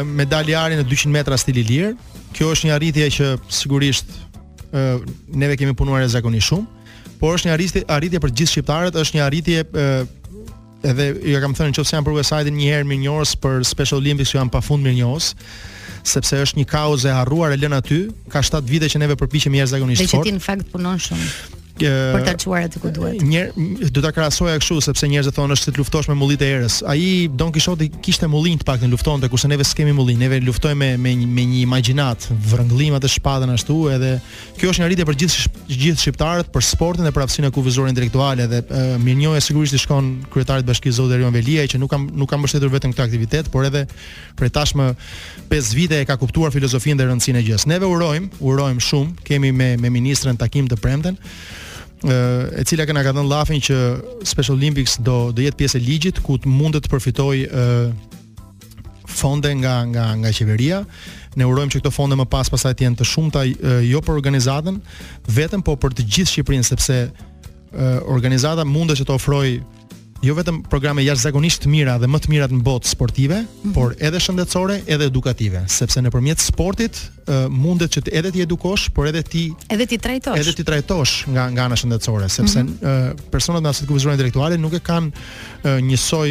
medaljarin 0.09 0.81
në 0.81 0.87
200 0.91 1.13
metra 1.15 1.37
stil 1.39 1.61
i 1.61 1.65
lir. 1.71 1.93
Kjo 2.35 2.51
është 2.53 2.69
një 2.69 2.75
arritje 2.75 3.07
që 3.17 3.29
sigurisht 3.49 4.11
ë 4.73 4.85
neve 5.33 5.55
kemi 5.59 5.73
punuar 5.77 6.03
zakonisht 6.11 6.51
shumë, 6.51 6.85
por 7.21 7.35
është 7.39 7.49
një 7.49 7.55
arritje 7.55 7.81
arritje 7.95 8.19
për 8.21 8.35
gjithë 8.39 8.51
shqiptarët, 8.55 8.97
është 9.01 9.17
një 9.17 9.23
arritje 9.25 9.63
ë 9.65 9.91
edhe 10.89 11.07
ju 11.25 11.31
ja 11.33 11.39
kam 11.43 11.55
thënë 11.57 11.73
nëse 11.73 11.95
janë 11.95 12.05
për 12.07 12.15
websajtin 12.19 12.55
një 12.55 12.67
herë 12.75 12.87
mirënjohës 12.87 13.33
për 13.43 13.57
Special 13.67 13.99
Olympics 14.03 14.29
që 14.31 14.37
janë 14.43 14.51
pafund 14.53 14.85
mirënjohës 14.85 15.31
sepse 16.07 16.39
është 16.43 16.57
një 16.61 16.65
kauzë 16.71 17.09
e 17.11 17.15
harruar 17.17 17.53
e 17.55 17.61
lënë 17.61 17.79
aty, 17.83 17.99
ka 18.31 18.43
7 18.45 18.63
vite 18.69 18.89
që 18.93 19.01
neve 19.03 19.17
përpiqemi 19.19 19.61
jashtëzakonisht 19.61 20.03
fort. 20.05 20.11
Dhe 20.11 20.17
që 20.17 20.29
ti 20.29 20.37
në 20.39 20.45
fakt 20.47 20.69
punon 20.73 21.01
shumë 21.07 21.31
për 21.85 22.23
ta 22.27 22.33
çuar 22.41 22.65
atë 22.67 22.81
ku 22.83 22.91
duhet. 22.95 23.21
Një 23.23 23.91
do 23.95 24.01
ta 24.03 24.11
krahasoja 24.15 24.57
kështu 24.59 24.79
sepse 24.83 25.07
njerëzit 25.11 25.35
thonë 25.37 25.55
është 25.55 25.69
se 25.69 25.71
të 25.75 25.81
luftosh 25.81 26.09
me 26.11 26.15
mullit 26.19 26.41
e 26.43 26.49
erës. 26.57 26.79
Ai 26.87 27.29
Don 27.31 27.51
Quixote 27.55 27.87
kishte 28.03 28.27
mullin 28.29 28.59
të 28.59 28.67
paktën 28.67 28.91
luftonte 28.91 29.29
kurse 29.31 29.47
neve 29.51 29.63
s'kemi 29.67 29.93
mullin, 29.95 30.19
neve 30.19 30.39
luftojmë 30.43 30.89
me 30.99 31.13
me 31.15 31.27
me 31.27 31.45
një 31.47 31.61
imagjinat, 31.67 32.27
vrëngëllimat 32.49 33.05
e 33.07 33.11
shpatën 33.15 33.53
ashtu 33.53 33.79
edhe 33.95 34.13
kjo 34.59 34.73
është 34.73 34.83
një 34.83 34.87
arritje 34.89 35.07
për 35.09 35.19
gjithë 35.23 35.45
gjithë 35.67 36.03
shqiptarët 36.03 36.51
për 36.53 36.65
sportin 36.69 37.07
dhe 37.07 37.13
për 37.15 37.25
aftësinë 37.27 37.51
e 37.51 37.55
kufizuar 37.55 37.91
intelektuale 37.93 38.47
dhe 38.49 38.61
mirënjohja 39.03 39.43
sigurisht 39.45 39.77
i 39.77 39.81
shkon 39.83 40.11
kryetarit 40.33 40.67
të 40.67 40.73
bashkisë 40.73 40.99
Zotë 40.99 41.17
Erion 41.17 41.35
Velia 41.35 41.67
që 41.69 41.79
nuk 41.81 41.91
kam 41.93 42.09
nuk 42.11 42.29
kam 42.31 42.43
mbështetur 42.43 42.71
vetëm 42.73 42.93
këtë 42.95 43.05
aktivitet, 43.05 43.51
por 43.53 43.65
edhe 43.67 43.85
për 44.39 44.51
tashmë 44.55 44.89
5 45.49 45.73
vite 45.77 45.99
e 46.01 46.05
ka 46.09 46.17
kuptuar 46.19 46.51
filozofinë 46.55 46.99
dhe 46.99 47.07
rëndësinë 47.09 47.41
e 47.41 47.45
gjës. 47.49 47.67
Neve 47.71 47.87
urojmë, 47.89 48.31
urojmë 48.39 48.83
shumë, 48.85 49.23
kemi 49.27 49.51
me 49.51 49.69
me 49.79 49.89
ministrën 49.93 50.37
takim 50.37 50.67
të 50.67 50.77
premten 50.79 51.17
e 52.55 52.63
cila 52.63 52.85
kena 52.87 53.03
ka 53.03 53.11
dhënë 53.15 53.27
lafin 53.29 53.59
që 53.61 53.77
Special 54.27 54.55
Olympics 54.55 54.97
do 55.03 55.31
do 55.35 55.43
jetë 55.43 55.59
pjesë 55.59 55.79
e 55.79 55.83
ligjit 55.83 56.21
ku 56.23 56.37
të 56.39 56.47
mundet 56.51 56.85
të 56.87 56.93
përfitojë 56.93 57.47
ë 57.51 57.71
fonde 59.09 59.51
nga 59.61 59.81
nga 59.91 60.05
nga 60.21 60.31
qeveria. 60.35 60.83
Ne 61.35 61.45
urojmë 61.47 61.73
që 61.73 61.81
këto 61.83 61.91
fonde 61.93 62.15
më 62.19 62.27
pas 62.31 62.49
pasaj 62.49 62.71
të 62.79 62.85
jenë 62.87 62.99
të 63.01 63.05
shumta 63.07 63.43
jo 63.85 63.99
për 64.01 64.15
organizatën, 64.15 64.79
vetëm 65.27 65.61
po 65.67 65.75
për 65.75 65.97
të 65.99 66.05
gjithë 66.07 66.31
Shqipërinë 66.31 66.67
sepse 66.69 66.97
ë 67.09 67.91
organizata 68.09 68.63
mundet 68.65 68.99
që 69.01 69.09
të 69.09 69.17
ofrojë 69.19 69.59
jo 70.23 70.33
vetëm 70.35 70.63
programe 70.71 71.03
jashtëzakonisht 71.05 71.61
të 71.63 71.69
mira 71.71 71.93
dhe 72.01 72.07
më 72.11 72.19
të 72.19 72.31
mira 72.31 72.47
në 72.51 72.63
botë 72.63 72.89
sportive, 72.91 73.41
mm 73.41 73.45
-hmm. 73.47 73.73
por 73.73 73.95
edhe 73.99 74.19
shëndetësore, 74.19 74.81
edhe 74.87 75.05
edukative, 75.05 75.61
sepse 75.67 76.01
nëpërmjet 76.01 76.41
sportit 76.43 76.97
mundet 77.53 77.93
që 77.95 78.01
edhe 78.19 78.31
ti 78.33 78.41
edukosh, 78.43 78.89
por 78.95 79.07
edhe 79.09 79.21
ti 79.23 79.43
edhe 79.69 79.85
ti 79.89 79.97
trajtosh. 80.01 80.39
Edhe 80.39 80.53
ti 80.57 80.65
trajtosh 80.65 81.27
nga 81.33 81.45
nga 81.53 81.67
ana 81.69 81.77
shëndetësore, 81.77 82.29
sepse 82.29 82.63
mm 82.63 82.77
-hmm. 82.81 83.05
uh, 83.05 83.29
personat 83.31 83.61
me 83.63 83.69
asit 83.69 83.87
kufizuar 83.87 84.13
intelektuale 84.13 84.57
nuk 84.57 84.73
e 84.73 84.79
kanë 84.89 85.11
njësoj 85.89 86.27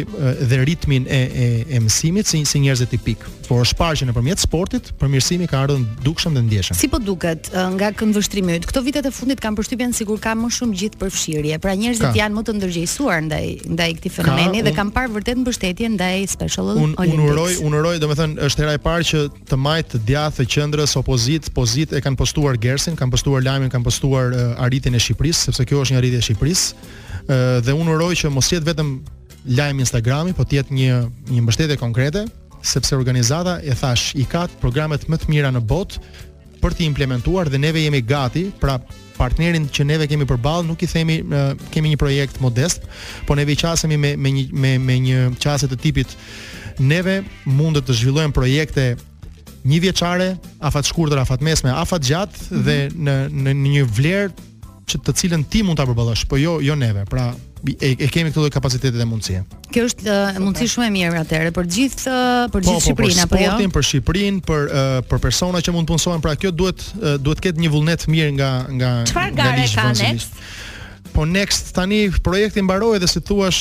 dhe 0.49 0.57
ritmin 0.69 1.03
e 1.07 1.19
e, 1.19 1.65
e 1.75 1.79
mësimit 1.79 2.25
si 2.27 2.45
si 2.45 2.57
njerëzit 2.59 2.89
tipik. 2.89 3.17
Por 3.47 3.57
është 3.65 3.75
parë 3.81 3.95
që 3.99 4.03
nëpërmjet 4.09 4.39
sportit, 4.47 4.83
përmirësimi 4.99 5.45
ka 5.51 5.57
ardhur 5.63 5.79
dukshëm 6.05 6.31
dhe 6.37 6.41
ndjeshëm. 6.47 6.75
Si 6.81 6.87
po 6.93 6.97
duket 7.09 7.41
nga 7.77 7.87
këndvështrimi 7.99 8.51
yt? 8.59 8.63
Këto 8.69 8.81
vitet 8.87 9.05
e 9.05 9.11
fundit 9.11 9.39
kanë 9.43 9.55
përshtypjen 9.57 9.93
sikur 9.93 10.17
ka 10.19 10.31
më 10.41 10.47
shumë 10.57 10.73
gjithë 10.79 10.97
përfshirje. 11.01 11.59
Pra 11.63 11.71
njerëzit 11.81 12.15
janë 12.21 12.35
më 12.37 12.41
të 12.47 12.51
ndërgjegjësuar 12.57 13.19
ndaj 13.27 13.45
ndaj 13.75 13.89
këtij 13.97 14.11
fenomeni 14.17 14.59
dhe 14.65 14.71
kanë 14.77 14.91
parë 14.97 15.09
vërtet 15.15 15.37
mbështetje 15.43 15.87
ndaj 15.95 16.17
Special 16.29 16.65
un, 16.77 16.95
Olympics. 16.97 17.09
Unë 17.13 17.29
uroj, 17.31 17.53
unë 17.67 17.75
uroj, 17.81 17.95
domethënë 18.03 18.35
është 18.45 18.59
hera 18.61 18.73
e 18.73 18.81
parë 18.87 19.03
që 19.11 19.19
të 19.49 19.55
majtë 19.67 19.97
djathtë 20.09 20.43
qendrës 20.53 20.88
mes 20.89 20.97
opozit, 20.97 21.45
pozit 21.53 21.93
e 21.93 22.01
kanë 22.01 22.17
postuar 22.17 22.57
Gersin, 22.57 22.97
kanë 22.97 23.13
postuar 23.13 23.43
Lajmin, 23.45 23.69
kanë 23.69 23.85
postuar 23.85 24.33
uh, 24.33 24.63
arritjen 24.65 24.97
e 24.97 25.01
Shqipërisë, 25.01 25.43
sepse 25.51 25.65
kjo 25.69 25.83
është 25.83 25.93
një 25.95 25.99
arritje 26.01 26.19
e 26.19 26.25
Shqipërisë. 26.27 26.69
Ë 26.69 26.73
uh, 26.73 27.17
eh, 27.29 27.57
dhe 27.67 27.75
unë 27.77 27.93
uroj 27.93 28.15
që 28.23 28.29
mos 28.33 28.47
jetë 28.49 28.65
vetëm 28.71 28.89
Lajm 29.59 29.83
Instagrami, 29.83 30.33
por 30.33 30.47
të 30.49 30.57
jetë 30.57 30.73
një 30.77 30.95
një 31.29 31.43
mbështetje 31.45 31.75
konkrete, 31.81 32.23
sepse 32.65 32.97
organizata 32.97 33.57
e 33.61 33.75
thash 33.77 34.07
i 34.19 34.25
ka 34.27 34.47
programet 34.63 35.05
më 35.11 35.19
të 35.21 35.29
mira 35.31 35.51
në 35.53 35.61
botë 35.69 36.01
për 36.59 36.73
të 36.75 36.87
implementuar 36.89 37.51
dhe 37.53 37.59
neve 37.61 37.83
jemi 37.85 38.01
gati, 38.03 38.47
pra 38.59 38.79
partnerin 39.19 39.67
që 39.69 39.85
neve 39.85 40.07
kemi 40.09 40.25
përballë 40.27 40.67
nuk 40.71 40.81
i 40.81 40.89
themi 40.89 41.19
uh, 41.27 41.51
kemi 41.75 41.91
një 41.93 41.99
projekt 42.01 42.39
modest, 42.43 42.89
por 43.27 43.37
neve 43.37 43.53
i 43.53 43.59
qasemi 43.61 43.99
me 44.07 44.15
me 44.17 44.33
një 44.39 44.47
me 44.65 44.73
me 44.89 44.97
një 45.05 45.27
qasje 45.43 45.69
të 45.73 45.79
tipit 45.85 46.17
neve 46.79 47.19
mund 47.45 47.77
të 47.83 47.93
zhvillojmë 47.99 48.33
projekte 48.35 48.93
një 49.67 49.79
vjeçare, 49.83 50.29
afat 50.63 50.87
shkurtër, 50.89 51.19
afat 51.23 51.41
mesme, 51.43 51.71
afat 51.73 52.05
gjatë 52.07 52.37
mm 52.37 52.55
-hmm. 52.55 52.63
dhe 52.63 52.77
në 52.95 53.43
në 53.49 53.55
një 53.67 53.83
vlerë 53.97 54.33
që 54.89 54.97
të 55.05 55.11
cilën 55.19 55.43
ti 55.49 55.61
mund 55.63 55.77
ta 55.77 55.85
përballosh, 55.85 56.25
po 56.27 56.37
jo 56.37 56.59
jo 56.61 56.75
neve. 56.75 57.03
Pra 57.09 57.33
e, 57.81 57.95
e 57.99 58.07
kemi 58.07 58.29
këto 58.31 58.39
lloj 58.39 58.49
kapacitete 58.49 58.97
dhe 58.97 59.05
mundësi. 59.05 59.43
Kjo 59.71 59.83
është 59.87 60.07
uh, 60.07 60.39
mundësi 60.41 60.67
shumë 60.67 60.87
e 60.87 60.91
mirë 60.91 61.19
atëherë 61.23 61.51
për 61.51 61.65
gjithë 61.75 62.13
për 62.53 62.61
gjithë 62.63 62.79
po, 62.79 62.79
po 62.79 62.79
Shqipërinë 62.79 63.21
apo 63.21 63.35
jo? 63.35 63.39
Po, 63.39 63.43
për 63.43 63.49
sportin, 63.49 63.71
për 63.71 63.83
Shqipërinë, 63.87 64.39
për 64.47 64.61
uh, 64.63 65.01
për 65.09 65.19
persona 65.19 65.59
që 65.59 65.71
mund 65.73 65.85
të 65.85 65.93
punsojnë, 65.93 66.21
pra 66.21 66.35
kjo 66.35 66.51
duhet 66.51 66.79
uh, 66.79 67.19
duhet 67.21 67.37
të 67.43 67.43
ketë 67.47 67.59
një 67.63 67.69
vullnet 67.69 68.07
mirë 68.07 68.31
nga 68.37 68.51
nga 68.77 68.91
Çfarë 69.11 69.35
gare 69.35 69.65
ka 69.75 69.91
next? 69.93 70.31
Po 71.13 71.25
next 71.25 71.73
tani 71.75 72.09
projekti 72.23 72.61
mbaroi 72.61 72.99
dhe 72.99 73.07
si 73.07 73.19
thuaç 73.21 73.59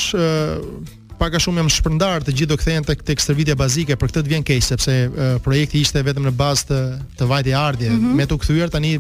pak 1.19 1.35
a 1.37 1.41
shumë 1.43 1.63
jam 1.63 1.69
shpërndar 1.73 2.23
të 2.25 2.35
gjithë 2.37 2.51
do 2.53 2.59
kthehen 2.61 2.87
tek 2.87 3.03
tek 3.07 3.21
shërbimet 3.23 3.59
bazike 3.61 3.97
për 3.99 4.13
këtë 4.13 4.23
të 4.27 4.33
vjen 4.33 4.47
keq 4.51 4.63
sepse 4.65 4.95
uh, 5.09 5.25
projekti 5.45 5.83
ishte 5.85 6.03
vetëm 6.07 6.29
në 6.29 6.33
bazë 6.39 6.67
të, 6.69 6.79
të 7.19 7.29
vajtë 7.33 7.57
ardhje 7.59 7.91
mm 7.91 7.99
-hmm. 7.99 8.17
me 8.21 8.29
të 8.31 8.39
kthyer 8.45 8.71
tani 8.77 8.95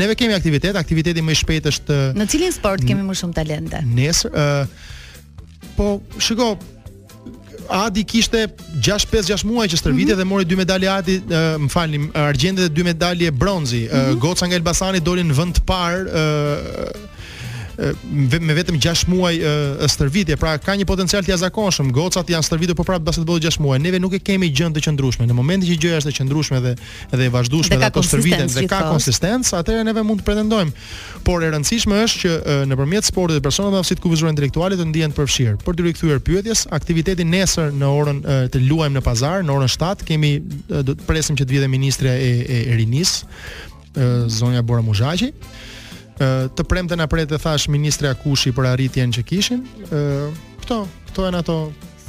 neve 0.00 0.16
kemi 0.18 0.36
aktivitet 0.38 0.76
aktiviteti 0.80 1.22
më 1.24 1.34
i 1.36 1.40
shpejtë 1.42 1.72
është 1.74 1.98
në 2.16 2.28
cilin 2.32 2.52
sport 2.54 2.84
kemi 2.88 3.02
më 3.10 3.18
shumë 3.20 3.36
talente 3.36 3.82
nesër 3.86 4.34
uh, 4.34 4.66
po 5.76 6.00
shiko 6.18 6.56
Adi 7.68 8.02
kishte 8.08 8.46
6 8.86 9.04
5-6 9.12 9.42
muaj 9.44 9.66
që 9.68 9.76
stërvitej 9.82 9.92
mm 10.14 10.14
-hmm. 10.14 10.20
dhe 10.22 10.24
mori 10.24 10.44
dy 10.48 10.56
medalje 10.56 10.88
Adi, 10.88 11.16
uh, 11.18 11.60
më 11.66 11.68
falni, 11.74 11.98
argjende 12.14 12.62
dhe 12.64 12.72
dy 12.74 12.84
medalje 12.86 13.28
bronzi. 13.30 13.82
Mm 13.82 13.88
-hmm. 13.96 14.12
uh, 14.14 14.18
Goca 14.22 14.46
nga 14.46 14.56
Elbasani 14.56 15.00
doli 15.04 15.22
në 15.28 15.36
vend 15.36 15.54
të 15.58 15.62
parë. 15.68 16.08
Uh, 16.24 17.17
me 18.40 18.54
vetëm 18.56 18.78
6 18.82 19.06
muaj 19.08 19.36
e, 19.38 19.50
stërvitje, 19.90 20.36
pra 20.40 20.56
ka 20.58 20.74
një 20.76 20.86
potencial 20.88 21.22
të 21.22 21.30
jashtëzakonshëm. 21.30 21.92
Gocat 21.94 22.30
janë 22.30 22.46
stërvitur 22.48 22.76
po 22.78 22.84
prapë 22.86 23.06
basketbolli 23.06 23.44
6 23.44 23.60
muaj. 23.62 23.78
Neve 23.84 24.00
nuk 24.02 24.16
e 24.16 24.20
kemi 24.22 24.48
gjën 24.50 24.74
të 24.74 24.82
qëndrueshme. 24.88 25.26
Në 25.30 25.36
momentin 25.36 25.68
që 25.70 25.76
gjëja 25.84 26.00
është 26.02 26.10
e 26.10 26.16
qëndrueshme 26.18 26.60
dhe 26.64 26.72
dhe 27.12 27.28
e 27.28 27.32
vazhdueshme 27.34 27.78
dhe 27.78 27.86
ato 27.86 28.02
stërviten 28.02 28.50
dhe 28.56 28.64
ka 28.70 28.80
konsistencë, 28.90 29.54
atëherë 29.60 29.86
neve 29.88 30.02
mund 30.06 30.22
të 30.24 30.26
pretendojmë. 30.26 30.74
Por 31.26 31.46
e 31.46 31.52
rëndësishme 31.54 32.02
është 32.02 32.20
që 32.24 32.58
nëpërmjet 32.72 33.08
sportit 33.12 33.38
dhe 33.38 33.44
personave 33.46 33.76
me 33.76 33.82
aftësitë 33.84 34.02
kufizore 34.06 34.34
intelektuale 34.34 34.74
të 34.78 34.88
ndihen 34.90 35.14
të 35.14 35.22
përfshirë. 35.22 35.56
Për 35.66 35.78
të 35.78 35.86
rikthyer 35.88 36.20
pyetjes, 36.28 36.66
aktiviteti 36.78 37.26
nesër 37.30 37.70
në 37.78 37.94
orën 37.94 38.18
e, 38.24 38.40
të 38.52 38.64
luajmë 38.66 38.98
në 38.98 39.04
pazar, 39.06 39.44
në 39.46 39.54
orën 39.54 39.72
7 39.78 40.04
kemi 40.08 40.32
do 40.68 40.96
të 40.96 40.98
presim 41.08 41.38
që 41.38 41.46
të 41.46 41.54
vijë 41.56 41.66
dhe 41.66 41.72
ministra 41.78 42.14
e, 42.18 42.32
e, 42.42 42.60
e 42.74 42.80
rinis 42.82 43.20
zonja 44.34 44.60
Bora 44.62 44.82
Muzhaqi 44.84 45.32
të 46.20 46.64
premte 46.68 46.96
na 46.98 47.06
pret 47.06 47.30
të 47.30 47.38
thash 47.42 47.68
ministri 47.70 48.08
Akushi 48.10 48.52
për 48.56 48.70
arritjen 48.72 49.12
që 49.14 49.22
kishin. 49.28 49.64
ë 49.90 50.30
këto, 50.62 50.80
këto 51.10 51.24
janë 51.28 51.38
ato 51.42 51.58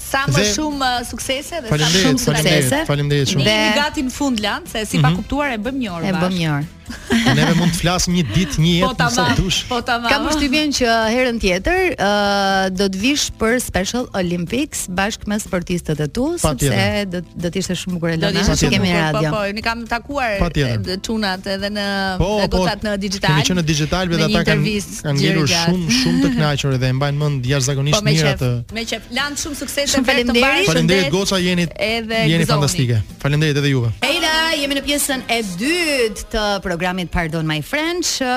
sa 0.10 0.26
më 0.34 0.44
shumë 0.56 0.82
uh, 0.82 0.98
suksese 1.08 1.62
dhe 1.64 1.70
sa 1.70 1.78
më 1.78 1.94
shumë 2.04 2.24
suksese. 2.26 2.82
Faleminderit 2.90 3.34
shumë. 3.36 3.48
Dhe, 3.50 3.62
gati 3.78 4.06
në 4.08 4.16
fund 4.18 4.44
lan, 4.44 4.66
se 4.70 4.86
si 4.90 4.98
pa 5.04 5.10
mhm. 5.14 5.22
kuptuar 5.22 5.56
e 5.58 5.62
bëm 5.68 5.80
një 5.84 5.96
orë. 6.00 6.10
E 6.14 6.18
bëm 6.26 6.38
një 6.42 6.52
orë. 6.58 6.70
Neve 7.38 7.52
mund 7.54 7.70
të 7.76 7.84
flasim 7.84 8.16
një 8.18 8.22
ditë, 8.34 8.56
një 8.64 8.70
jetë 8.80 8.88
po 8.98 9.08
sa 9.14 9.24
Po 9.70 9.78
tamam. 9.86 10.10
Kam 10.10 10.24
përshtypjen 10.26 10.72
që 10.74 10.94
herën 11.14 11.36
tjetër 11.44 11.92
uh, 12.02 12.64
do 12.74 12.88
të 12.90 13.02
vish 13.04 13.28
për 13.38 13.60
Special 13.62 14.08
Olympics 14.18 14.88
bashkë 14.98 15.30
me 15.30 15.38
sportistët 15.38 16.02
e 16.02 16.08
tu, 16.16 16.32
sepse 16.42 16.80
do 17.14 17.22
do 17.22 17.52
të 17.54 17.62
ishte 17.62 17.78
shumë 17.78 17.98
bukur 18.00 18.14
elona. 18.16 18.42
Do 18.42 18.56
të 18.58 18.72
kemi 18.74 18.90
po, 18.90 19.04
radio. 19.04 19.30
Po, 19.30 19.34
po, 19.36 19.44
unë 19.54 19.64
kam 19.68 19.84
takuar 19.92 20.98
çunat 21.06 21.52
edhe 21.58 21.70
në 21.76 21.86
po, 22.24 22.32
po 22.56 22.64
në 22.66 22.96
digital. 23.06 23.38
Po, 23.38 23.46
po. 23.52 23.60
në 23.60 23.66
digital 23.70 24.14
vetë 24.16 24.26
ata 24.32 24.42
kanë 24.50 24.74
kanë 25.06 25.16
ngelur 25.22 25.54
shumë 25.54 25.98
shumë 26.00 26.24
të 26.26 26.32
kënaqur 26.40 26.80
dhe 26.82 26.90
e 26.90 26.98
mbajnë 26.98 27.22
mend 27.22 27.44
po, 27.46 27.52
jashtëzakonisht 27.54 28.10
mirë 28.10 28.34
atë. 28.34 28.52
me 28.80 28.88
qef. 28.96 29.06
Lan 29.20 29.38
shumë 29.44 29.62
suksese 29.62 29.99
shumë 30.00 30.08
faleminderit. 30.10 30.70
Faleminderit 30.72 31.10
Goca 31.14 31.40
jeni 31.42 31.66
edhe 31.76 32.20
jeni 32.28 32.44
gzoni. 32.44 32.50
fantastike. 32.54 33.02
Faleminderit 33.22 33.58
edhe 33.62 33.72
juve. 33.74 33.92
Ejla, 34.08 34.34
jemi 34.60 34.78
në 34.78 34.84
pjesën 34.88 35.24
e 35.32 35.40
dytë 35.60 36.28
të 36.34 36.44
programit 36.66 37.12
Pardon 37.14 37.48
My 37.50 37.60
Friend 37.66 38.06
që 38.14 38.30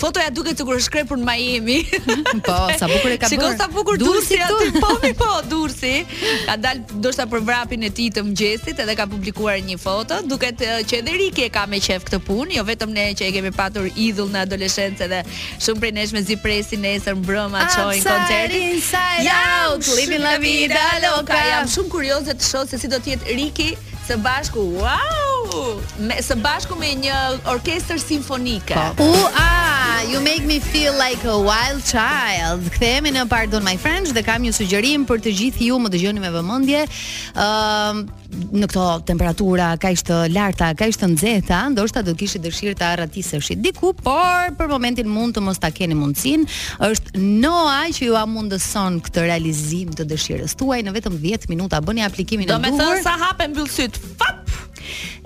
fotoja 0.00 0.30
duket 0.34 0.58
sikur 0.60 0.76
është 0.78 0.88
shkrepur 0.90 1.20
në 1.20 1.26
Miami. 1.28 1.78
po, 2.48 2.56
sa 2.78 2.88
bukur 2.90 3.14
e 3.14 3.18
ka 3.22 3.28
bërë. 3.28 3.30
Shikoj 3.36 3.52
sa 3.60 3.68
bukur 3.72 3.98
Durrësi 4.02 4.38
aty. 4.44 4.70
Po, 4.82 4.90
mi 5.04 5.12
po, 5.18 5.30
Durrësi. 5.50 5.94
Ka 6.48 6.58
dalë 6.60 6.98
ndoshta 6.98 7.28
për 7.32 7.44
vrapin 7.48 7.86
e 7.88 7.92
tij 7.94 8.10
të 8.18 8.24
mëngjesit 8.28 8.82
edhe 8.84 8.98
ka 8.98 9.06
publikuar 9.10 9.62
një 9.68 9.78
foto, 9.82 10.20
duket 10.28 10.58
që 10.90 11.00
edhe 11.02 11.18
Riki 11.22 11.46
e 11.46 11.52
ka 11.58 11.66
me 11.70 11.80
qejf 11.84 12.08
këtë 12.10 12.20
punë, 12.26 12.58
jo 12.58 12.66
vetëm 12.68 12.92
ne 12.96 13.08
që 13.18 13.30
e 13.30 13.34
kemi 13.38 13.54
patur 13.56 13.88
idhull 13.94 14.34
në 14.34 14.44
adoleshencë 14.48 15.10
dhe 15.14 15.22
shumë 15.30 15.84
prej 15.84 15.94
nesh 16.00 16.16
me 16.16 16.24
nesër 16.84 17.16
mbrëmë 17.22 17.66
çojnë 17.74 18.06
koncertin. 18.06 19.26
Ja, 19.26 19.67
out, 19.68 19.86
living 19.94 20.20
la 20.26 20.38
vida 20.42 20.80
loca. 21.04 21.36
Jam 21.50 21.68
shumë 21.68 21.92
kurioze 21.92 22.34
të 22.40 22.48
shoh 22.52 22.66
se 22.70 22.80
si 22.82 22.90
do 22.94 23.00
të 23.04 23.14
jetë 23.16 23.36
Riki 23.38 23.70
Së 24.10 24.16
bashku, 24.24 24.58
wow! 24.58 25.74
Me, 26.00 26.14
së 26.24 26.36
bashku 26.40 26.76
me 26.80 26.94
një 26.96 27.16
orkestër 27.52 28.00
simfonike. 28.00 28.78
Po. 28.96 29.04
U, 29.04 29.26
a, 29.36 30.00
you 30.08 30.22
make 30.24 30.46
me 30.48 30.58
feel 30.60 30.96
like 30.96 31.26
a 31.28 31.36
wild 31.48 31.84
child. 31.84 32.64
Kthehemi 32.72 33.12
në 33.12 33.26
Pardon 33.28 33.64
My 33.64 33.76
Friends 33.80 34.14
dhe 34.16 34.22
kam 34.24 34.46
një 34.46 34.54
sugjerim 34.56 35.04
për 35.08 35.20
të 35.26 35.34
gjithë 35.42 35.68
ju, 35.68 35.76
më 35.84 35.92
dëgjoni 35.92 36.24
me 36.24 36.32
vëmendje. 36.38 36.86
Ëm 37.36 38.02
uh, 38.08 38.24
në 38.58 38.66
këto 38.68 38.82
temperatura 39.08 39.70
kaq 39.80 40.02
të 40.04 40.16
larta, 40.34 40.66
kaq 40.76 40.96
të 41.00 41.06
nxehta, 41.14 41.62
ndoshta 41.72 42.02
do 42.04 42.12
kishit 42.20 42.42
dëshirë 42.44 42.74
të 42.80 42.84
arratisësh 42.88 43.52
diku, 43.56 43.94
por 43.96 44.52
për 44.58 44.68
momentin 44.72 45.08
mund 45.08 45.32
të 45.36 45.42
mos 45.46 45.60
ta 45.60 45.70
keni 45.72 45.96
mundsinë. 45.96 46.44
Është 46.90 47.16
Noa 47.24 47.84
që 47.96 48.08
ju 48.10 48.18
a 48.20 48.24
mundëson 48.28 49.00
këtë 49.08 49.24
realizim 49.30 49.92
të 49.96 50.04
dëshirës 50.12 50.58
tuaj 50.60 50.82
në 50.88 50.94
vetëm 50.98 51.16
10 51.24 51.48
minuta. 51.52 51.80
Bëni 51.84 52.04
aplikimin 52.04 52.50
e 52.50 52.52
duhur. 52.52 52.68
Do 52.68 52.76
të 52.76 52.84
thonë 52.84 53.06
sa 53.08 53.16
hapen 53.24 53.56
mbyllsyt. 53.56 53.97
Fop. 54.18 54.38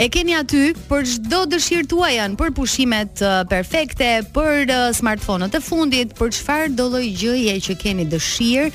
e 0.03 0.09
keni 0.11 0.35
aty 0.35 0.73
për 0.89 1.05
çdo 1.07 1.43
dëshirë 1.47 1.85
tuaj 1.87 2.09
janë, 2.17 2.35
për 2.41 2.49
pushimet 2.57 3.21
uh, 3.23 3.41
perfekte, 3.47 4.09
për 4.35 4.71
uh, 4.73 4.83
smartphone 4.97 5.47
e 5.55 5.61
fundit, 5.63 6.11
për 6.19 6.33
çfarë 6.35 6.73
do 6.75 6.89
lloj 6.91 7.05
gjëje 7.21 7.53
që 7.69 7.77
keni 7.79 8.07
dëshirë, 8.11 8.71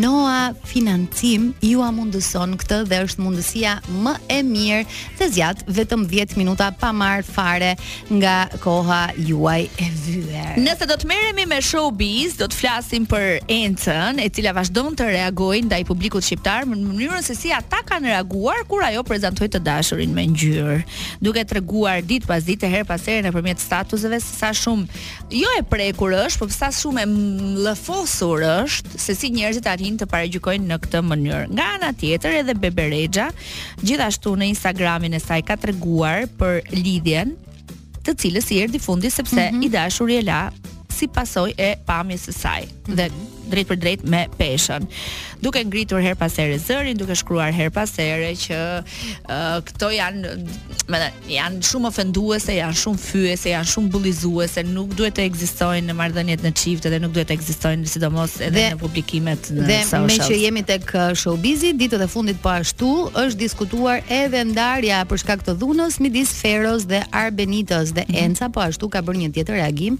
Noa 0.00 0.54
Financim 0.70 1.50
ju 1.64 1.82
a 1.84 1.90
mundëson 1.92 2.54
këtë 2.62 2.78
dhe 2.88 3.00
është 3.04 3.24
mundësia 3.26 3.74
më 4.06 4.14
e 4.32 4.38
mirë 4.46 4.86
se 5.20 5.28
zjat 5.34 5.60
vetëm 5.68 6.06
10 6.08 6.38
minuta 6.40 6.70
pa 6.80 6.94
marr 6.96 7.26
fare 7.28 7.74
nga 8.16 8.38
koha 8.64 9.02
juaj 9.18 9.66
e 9.84 9.90
vyer. 10.06 10.56
Nëse 10.64 10.88
do 10.88 10.96
të 10.96 11.10
merremi 11.12 11.44
me 11.52 11.60
showbiz, 11.60 12.38
do 12.40 12.48
të 12.48 12.56
flasim 12.62 13.04
për 13.12 13.28
Encën, 13.60 14.16
e 14.24 14.30
cila 14.32 14.56
vazhdon 14.56 14.96
të 14.96 15.12
reagojë 15.12 15.66
ndaj 15.68 15.84
publikut 15.92 16.24
shqiptar 16.24 16.64
në 16.70 16.80
mënyrën 16.86 17.26
se 17.28 17.36
si 17.36 17.52
ata 17.52 17.84
kanë 17.84 18.14
reaguar 18.14 18.64
kur 18.70 18.88
ajo 18.88 19.04
prezantoi 19.04 19.50
të 19.52 19.60
dashurin 19.68 20.16
me 20.16 20.24
ngjyrë 20.32 20.68
ndërhyer, 20.70 21.20
duke 21.20 21.44
treguar 21.48 22.00
ditë 22.04 22.28
pas 22.28 22.44
dite 22.46 22.68
her 22.70 22.84
pas 22.86 23.02
here 23.06 23.24
nëpërmjet 23.26 23.62
statuseve 23.62 24.18
se 24.22 24.38
sa 24.40 24.50
shumë 24.54 24.86
jo 25.40 25.50
e 25.58 25.62
prekur 25.70 26.14
është, 26.14 26.40
por 26.42 26.52
sa 26.54 26.70
shumë 26.74 27.04
e 27.04 27.64
lëfosur 27.66 28.44
është 28.50 29.00
se 29.00 29.16
si 29.18 29.32
njerëzit 29.34 29.66
arrin 29.70 29.98
të 30.00 30.08
paraqyjojnë 30.10 30.68
në 30.70 30.78
këtë 30.86 31.02
mënyrë. 31.06 31.50
Nga 31.54 31.66
ana 31.78 31.92
tjetër 32.00 32.38
edhe 32.42 32.54
Beberexha, 32.58 33.28
gjithashtu 33.82 34.34
në 34.40 34.50
Instagramin 34.54 35.14
e 35.16 35.22
saj 35.22 35.42
ka 35.48 35.58
treguar 35.62 36.26
për 36.40 36.60
lidhjen 36.74 37.34
të 38.04 38.16
cilës 38.20 38.50
i 38.54 38.62
erdhi 38.64 38.78
fundi 38.80 39.10
sepse 39.12 39.48
mm 39.50 39.54
-hmm. 39.54 39.66
i 39.66 39.68
dashuri 39.74 40.16
e 40.16 40.22
la 40.30 40.42
si 40.96 41.06
pasoj 41.08 41.50
e 41.56 41.70
pamjes 41.86 42.28
së 42.28 42.32
saj. 42.42 42.62
Mm 42.62 42.72
-hmm. 42.72 42.94
Dhe 42.96 43.06
mhm 43.08 43.39
drejt 43.52 43.68
për 43.72 43.78
drejt 43.82 44.04
me 44.10 44.22
peshën. 44.38 44.86
Duke 45.42 45.62
ngritur 45.64 46.02
her 46.04 46.14
pas 46.20 46.34
here 46.38 46.56
zërin, 46.60 46.98
duke 47.00 47.16
shkruar 47.16 47.50
her 47.56 47.70
pas 47.74 47.90
here 47.98 48.30
që 48.44 48.58
uh, 48.80 49.58
këto 49.68 49.90
janë, 49.96 50.34
më 50.90 51.00
janë 51.36 51.62
shumë 51.70 51.90
ofenduese, 51.90 52.52
janë 52.58 52.78
shumë 52.82 53.00
fyese, 53.02 53.52
janë 53.54 53.70
shumë 53.74 53.92
bullizuese, 53.94 54.64
nuk 54.74 54.92
duhet 54.98 55.16
të 55.18 55.24
ekzistojnë 55.30 55.86
në 55.90 55.96
marrëdhëniet 56.00 56.44
në 56.46 56.52
çift 56.60 56.88
dhe 56.90 57.00
nuk 57.02 57.14
duhet 57.16 57.30
të 57.32 57.36
ekzistojnë 57.40 57.88
sidomos 57.94 58.36
edhe 58.42 58.52
dhe, 58.60 58.66
në 58.76 58.80
publikimet 58.84 59.50
në 59.58 59.68
dhe 59.70 59.78
socials. 59.88 59.92
Dhe 59.92 60.02
me 60.02 60.28
që 60.30 60.40
jemi 60.44 60.64
tek 60.72 60.94
showbizi, 61.22 61.72
ditët 61.80 62.04
e 62.06 62.10
fundit 62.12 62.40
po 62.44 62.52
ashtu 62.54 62.92
është 63.24 63.40
diskutuar 63.40 64.04
edhe 64.20 64.44
ndarja 64.52 65.02
për 65.10 65.24
shkak 65.24 65.46
të 65.46 65.56
dhunës 65.62 65.96
midis 66.04 66.36
Feroz 66.40 66.84
dhe 66.90 67.00
Arbenitos 67.24 67.94
dhe 67.96 68.04
mhm. 68.04 68.20
Enca 68.20 68.44
mm 68.44 68.50
-hmm. 68.50 68.58
po 68.58 68.66
ashtu 68.68 68.92
ka 68.92 69.00
bërë 69.08 69.24
një 69.24 69.32
tjetër 69.38 69.56
reagim, 69.60 69.96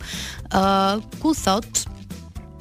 ë 0.50 0.60
uh, 0.60 1.08
ku 1.22 1.32
thotë 1.34 1.96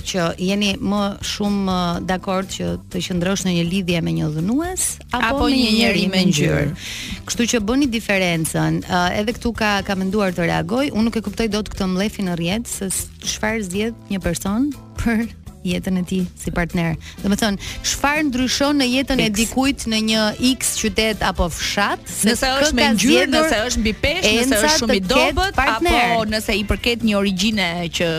që 0.06 0.26
jeni 0.42 0.74
më 0.82 1.00
shumë 1.26 1.66
uh, 1.70 2.00
dakord 2.08 2.50
që 2.54 2.70
të 2.92 3.02
qëndrosh 3.08 3.46
në 3.48 3.54
një 3.58 3.66
lidhje 3.72 4.02
me 4.06 4.14
një 4.20 4.30
dhunues 4.36 4.86
apo, 5.08 5.22
apo, 5.24 5.50
një 5.54 5.72
njerëz 5.78 6.08
me 6.14 6.24
ngjyrë. 6.30 6.64
Kështu 7.30 7.48
që 7.54 7.62
bëni 7.70 7.90
diferencën. 7.94 8.80
Uh, 8.86 9.10
edhe 9.22 9.36
këtu 9.38 9.54
ka 9.60 9.74
ka 9.88 9.98
menduar 10.00 10.36
të 10.36 10.48
reagoj. 10.50 10.88
Unë 10.94 11.10
nuk 11.10 11.20
e 11.22 11.26
kuptoj 11.28 11.50
dot 11.54 11.72
këtë 11.74 11.90
mlefin 11.94 12.30
në 12.32 12.38
rrjet 12.40 12.72
se 12.72 12.90
çfarë 13.26 13.68
zgjedh 13.70 14.08
një 14.14 14.24
person 14.24 14.72
për 15.02 15.28
jetën 15.64 15.98
e 16.00 16.04
ti 16.04 16.20
si 16.42 16.52
partner. 16.52 16.96
Do 17.24 17.30
të 17.34 17.38
thënë, 17.42 17.68
çfarë 17.86 18.24
ndryshon 18.30 18.80
në 18.82 18.88
jetën 18.94 19.20
X. 19.20 19.26
e 19.30 19.34
dikujt 19.40 19.86
në 19.92 20.00
një 20.10 20.24
X 20.56 20.74
qytet 20.82 21.24
apo 21.26 21.48
fshat? 21.52 22.04
Nëse 22.28 22.52
është 22.62 22.78
me 22.78 22.88
njërë, 22.96 23.26
nëse 23.34 23.60
është 23.68 23.84
mbi 23.84 23.94
pesh, 24.04 24.28
nëse 24.28 24.60
është 24.60 24.72
shumë 24.78 24.98
i 25.00 25.04
dobet, 25.10 25.60
apo 25.64 26.22
nëse 26.32 26.56
i 26.60 26.64
përket 26.70 27.04
një 27.08 27.18
origjine 27.20 27.70
që 28.00 28.10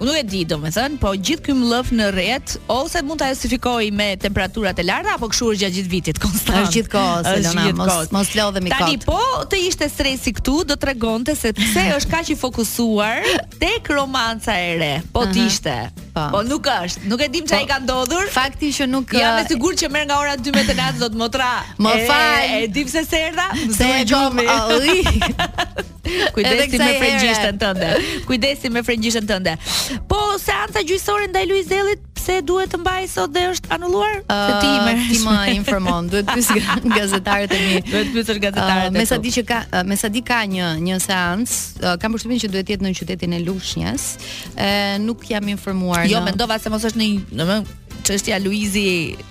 nuk 0.00 0.14
e 0.20 0.24
di, 0.28 0.44
do 0.48 0.60
më 0.62 0.72
thënë, 0.78 1.00
po 1.02 1.12
gjithë 1.18 1.46
këmë 1.48 1.70
lëf 1.72 1.92
në 2.00 2.08
rret, 2.16 2.56
ose 2.72 3.02
mund 3.04 3.20
të 3.22 3.30
justifikoj 3.34 3.90
me 3.98 4.10
temperaturat 4.22 4.80
e 4.82 4.86
larta, 4.88 5.16
apo 5.18 5.28
kështu 5.32 5.52
është 5.54 5.72
gjithë 5.78 5.92
vitit, 5.96 6.20
konstant. 6.22 6.62
është 6.62 6.78
gjithë 6.78 6.92
kohë, 6.96 7.22
se 7.28 7.46
lëna, 7.46 7.66
mos, 7.82 8.12
mos 8.16 8.34
lodhemi 8.38 8.72
kohë. 8.72 8.84
Tani, 8.86 9.02
po 9.04 9.20
të 9.50 9.62
ishte 9.68 9.90
stresi 9.92 10.32
këtu, 10.40 10.58
do 10.72 10.76
të 10.78 10.92
regonte 10.94 11.36
se 11.36 11.52
pse 11.56 11.88
është 11.98 12.14
ka 12.14 12.22
që 12.30 12.38
fokusuar 12.38 13.32
tek 13.60 13.90
romanca 13.98 14.56
e 14.56 14.72
re, 14.80 14.94
po 15.12 15.26
të 15.28 15.46
ishte. 15.50 15.76
Po. 16.18 16.24
Po 16.34 16.42
nuk 16.42 16.66
është. 16.72 17.06
Nuk 17.10 17.22
e 17.22 17.28
dim 17.30 17.46
çfarë 17.46 17.62
po, 17.62 17.66
i 17.68 17.70
ka 17.70 17.78
ndodhur. 17.84 18.24
Fakti 18.34 18.72
që 18.74 18.86
nuk 18.90 19.12
Jam 19.14 19.38
e 19.38 19.44
uh, 19.44 19.48
sigurt 19.52 19.78
që 19.82 19.90
merr 19.94 20.08
nga 20.10 20.18
ora 20.22 20.34
2:00 20.40 20.58
deri 20.58 20.74
në 20.74 20.78
natë 20.78 21.00
do 21.04 21.08
të 21.14 21.20
më 21.22 21.28
tra. 21.36 21.50
Më 21.84 21.92
fal. 22.10 22.56
E 22.56 22.66
di 22.74 22.84
pse 22.88 23.04
se 23.10 23.20
erdha? 23.28 23.46
Se 23.78 23.88
e 24.00 24.02
gjom. 24.10 24.40
Uh, 24.42 24.74
Kujdesi 26.34 26.78
me 26.80 26.92
frengjishtën 27.02 27.58
tënde. 27.60 27.88
Kujdesi 28.28 28.70
me 28.72 28.82
frengjishtën 28.86 29.26
tënde. 29.28 29.52
Po 30.08 30.18
seanca 30.40 30.80
gjyqësore 30.88 31.28
ndaj 31.28 31.44
Luizellit 31.50 32.07
se 32.28 32.42
duhet 32.44 32.68
të 32.72 32.78
mbaj 32.82 33.06
sot 33.08 33.32
dhe 33.32 33.44
është 33.54 33.70
anulluar? 33.72 34.18
Uh, 34.26 34.50
ti 34.60 34.70
më 34.84 34.92
ti 35.08 35.20
më 35.24 35.36
informon, 35.54 36.10
duhet 36.12 36.28
të 36.28 36.36
pyes 36.36 36.68
gazetarët 36.98 37.54
e 37.56 37.60
mi. 37.62 37.78
Duhet 37.86 38.10
të 38.10 38.14
pyesësh 38.18 38.40
gazetarët. 38.44 38.90
Uh, 38.90 38.96
me 38.98 39.06
sa 39.08 39.18
di 39.24 39.32
që 39.38 39.44
ka 39.50 39.60
uh, 39.70 39.84
me 39.88 39.96
sa 39.96 40.12
di 40.12 40.22
ka 40.32 40.42
një 40.52 40.68
një 40.88 40.98
seancë, 41.06 41.58
uh, 41.88 41.96
kam 42.02 42.16
përshtypjen 42.18 42.42
që 42.44 42.52
duhet 42.54 42.68
të 42.68 42.76
jetë 42.76 42.86
në 42.88 42.94
qytetin 43.00 43.36
e 43.38 43.42
Lushnjës. 43.48 44.08
Uh, 44.52 44.94
nuk 45.08 45.24
jam 45.32 45.48
informuar. 45.54 46.04
Jo, 46.08 46.20
në... 46.20 46.32
mendova 46.34 46.60
se 46.60 46.72
mos 46.74 46.84
është 46.90 47.00
në, 47.04 47.08
në, 47.40 47.48
në 47.54 47.60
çështja 48.08 48.36
Luizi 48.40 48.86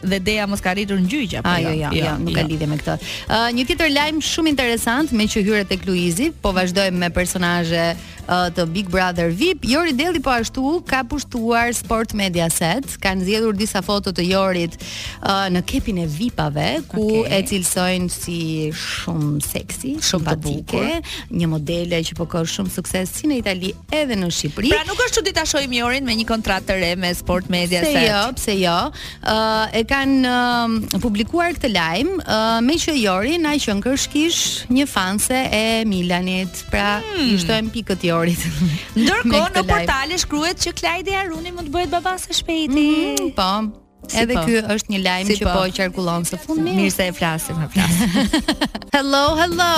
dhe 0.05 0.19
Dea 0.25 0.45
mos 0.47 0.61
ka 0.61 0.73
arritur 0.75 0.99
në 1.01 1.09
gjyq 1.09 1.35
apo 1.41 1.55
jo? 1.61 1.73
Jo, 1.73 1.89
jo, 1.89 2.03
jo, 2.03 2.17
nuk 2.25 2.35
ka 2.35 2.43
jo. 2.43 2.49
lidhje 2.51 2.67
me 2.71 2.77
këtë. 2.81 2.95
Uh, 2.99 3.47
një 3.57 3.65
tjetër 3.71 3.93
lajm 3.95 4.21
shumë 4.23 4.51
interesant 4.53 5.13
me 5.17 5.25
që 5.31 5.43
hyret 5.47 5.69
tek 5.73 5.85
Luizi, 5.89 6.29
po 6.43 6.53
vazhdojmë 6.57 7.01
me 7.07 7.11
personazhe 7.17 7.89
të 8.27 8.63
Big 8.75 8.89
Brother 8.91 9.29
VIP. 9.31 9.63
Jori 9.71 9.93
Delli 9.95 10.19
po 10.19 10.33
ashtu 10.33 10.81
ka 10.83 10.97
pushtuar 11.07 11.69
Sport 11.71 12.11
Media 12.19 12.49
Set, 12.51 12.97
kanë 12.99 13.23
zgjedhur 13.23 13.55
disa 13.55 13.79
foto 13.85 14.11
të 14.11 14.25
Jorit 14.27 14.73
uh, 14.81 15.45
në 15.55 15.61
kepin 15.71 16.01
e 16.03 16.07
VIP-ave 16.11 16.65
ku 16.91 17.05
okay. 17.21 17.29
e 17.37 17.39
cilsojnë 17.47 18.09
si 18.11 18.39
shumë 18.75 19.37
seksi, 19.45 19.93
shumë 20.03 20.27
të 20.27 20.43
bukur, 20.43 21.07
një 21.31 21.49
modele 21.53 22.01
që 22.09 22.17
po 22.19 22.27
ka 22.33 22.41
shumë 22.43 22.73
sukses 22.75 23.13
si 23.15 23.29
në 23.31 23.39
Itali 23.45 23.69
edhe 23.95 24.19
në 24.19 24.27
Shqipëri. 24.35 24.73
Pra 24.75 24.83
nuk 24.91 24.99
është 25.07 25.21
çuditë 25.21 25.39
ta 25.47 25.63
Jorin 25.79 26.03
me 26.03 26.17
një 26.19 26.27
kontratë 26.33 26.73
të 26.73 26.77
re 26.83 26.91
me 26.99 27.13
Sport 27.15 27.47
Media 27.47 27.79
Set. 27.79 27.93
Set. 27.95 28.09
Jo, 28.11 28.25
pse 28.41 28.57
jo? 28.59 28.66
jo, 28.67 28.79
uh, 28.91 29.75
e 29.77 29.81
kanë 29.89 30.29
uh, 30.29 30.99
publikuar 31.03 31.53
këtë 31.55 31.71
lajm 31.73 32.09
uh, 32.19 32.59
me 32.65 32.75
që 32.81 32.95
Jori 32.99 33.35
na 33.41 33.55
i 33.57 33.61
qen 33.63 33.79
kërshkish 33.83 34.67
një 34.73 34.87
fanse 34.91 35.39
e 35.57 35.61
Milanit. 35.87 36.63
Pra, 36.71 36.99
hmm. 37.05 37.33
i 37.35 37.41
shtojmë 37.43 37.71
pikët 37.75 38.03
Jorit. 38.09 38.43
Ndërkohë 38.99 39.57
në 39.57 39.65
portale 39.71 40.17
shkruhet 40.21 40.59
që 40.67 40.73
Klajdi 40.77 41.15
Haruni 41.19 41.51
mund 41.55 41.69
të 41.69 41.73
bëhet 41.75 41.91
baba 41.93 42.15
së 42.21 42.35
shpejti. 42.39 42.73
Mm 42.77 43.11
-hmm, 43.11 43.35
po. 43.37 43.83
Si 44.07 44.21
Edhe 44.21 44.35
po. 44.37 44.43
ky 44.47 44.61
është 44.73 44.91
një 44.93 44.99
lajm 45.05 45.27
si 45.27 45.35
që 45.39 45.45
po, 45.47 45.55
po 45.57 45.63
qarkullon 45.77 46.25
së 46.29 46.37
fundmi. 46.45 46.71
Mirë 46.79 46.93
se 46.95 47.07
e 47.07 47.13
flasim, 47.17 47.55
e 47.63 47.67
flasim. 47.73 48.39
hello, 48.95 49.25
hello. 49.41 49.73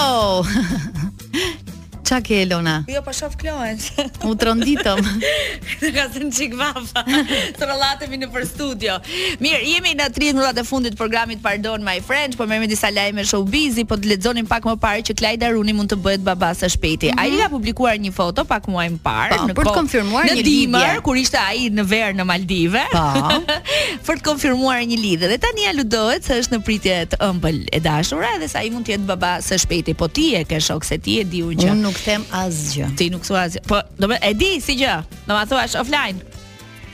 Qa 2.10 2.18
ke 2.26 2.42
Elona? 2.42 2.82
Jo, 2.90 3.06
pa 3.06 3.14
po 3.14 3.14
shof 3.14 3.36
Kloen 3.38 3.78
U 4.26 4.32
të 4.34 4.48
rënditëm 4.50 5.00
Në 5.78 5.90
ka 5.94 6.06
qik 6.10 6.56
vafa 6.58 7.04
Të 7.58 7.68
rëllatemi 7.70 8.18
në 8.24 8.30
për 8.34 8.48
studio 8.50 8.96
Mirë, 9.44 9.60
jemi 9.76 9.92
në 10.00 10.08
tri 10.16 10.32
nërat 10.34 10.58
e 10.58 10.64
fundit 10.66 10.98
programit 10.98 11.38
Pardon 11.44 11.86
My 11.86 12.00
French 12.02 12.34
Po 12.40 12.48
mërë 12.50 12.64
me 12.64 12.70
disa 12.72 12.90
lajme 12.90 13.28
show 13.30 13.44
busy 13.46 13.86
Po 13.86 14.00
të 14.02 14.10
ledzonim 14.16 14.50
pak 14.50 14.66
më 14.66 14.74
parë 14.82 15.06
që 15.12 15.18
Klajda 15.22 15.52
Runi 15.54 15.76
mund 15.78 15.94
të 15.94 16.00
bëhet 16.02 16.24
babasa 16.26 16.66
shpeti 16.74 17.12
mm 17.12 17.14
-hmm. 17.14 17.22
A 17.22 17.28
i 17.30 17.38
ka 17.44 17.50
publikuar 17.54 18.02
një 18.02 18.12
foto 18.16 18.42
pak 18.46 18.66
muaj 18.68 18.90
më 18.98 19.02
parë 19.06 19.30
pa, 19.30 19.38
po, 19.54 19.60
Për 19.62 19.70
të 19.70 19.74
konfirmuar 19.78 20.24
një 20.26 20.36
lidhje 20.42 20.42
Në 20.42 20.50
dimër, 20.50 21.02
kur 21.06 21.18
ishte 21.22 21.38
a 21.38 21.54
i 21.54 21.70
në 21.70 21.86
verë 21.86 22.18
në 22.18 22.26
Maldive 22.26 22.84
pa. 22.92 23.06
Po. 23.14 23.62
për 24.10 24.16
të 24.18 24.22
konfirmuar 24.26 24.82
një 24.82 24.98
lidhje 24.98 25.28
Dhe 25.36 25.38
tani 25.38 25.70
a 25.70 25.78
ludohet 25.78 26.26
se 26.26 26.42
është 26.42 26.58
në 26.58 26.62
pritje 26.66 26.98
të 27.14 27.22
ëmbël 27.30 27.62
e 27.72 27.80
dashura 27.80 28.34
Dhe 28.42 28.48
sa 28.50 28.64
i 28.66 28.70
mund 28.74 28.86
të 28.90 28.98
jetë 28.98 29.06
baba 29.14 29.38
së 29.46 29.58
shpeti 29.62 29.94
Po 29.94 30.08
ti 30.10 30.34
e 30.36 30.42
ke 30.50 30.58
shok 30.60 30.82
se 30.86 30.98
ti 30.98 31.22
e 31.22 31.24
di 31.24 31.44
që 31.46 31.70
Unë 31.70 31.82
nuk 31.86 31.99
them 32.08 32.26
asgjë. 32.36 32.92
Ti 33.00 33.10
nuk 33.14 33.26
thua 33.28 33.46
asgjë. 33.48 33.64
Po, 33.70 33.82
do 34.00 34.10
me, 34.12 34.20
e 34.24 34.36
di 34.38 34.56
si 34.64 34.78
gjë. 34.82 35.00
Do 35.28 35.36
ma 35.38 35.46
thuash 35.50 35.78
offline. 35.82 36.26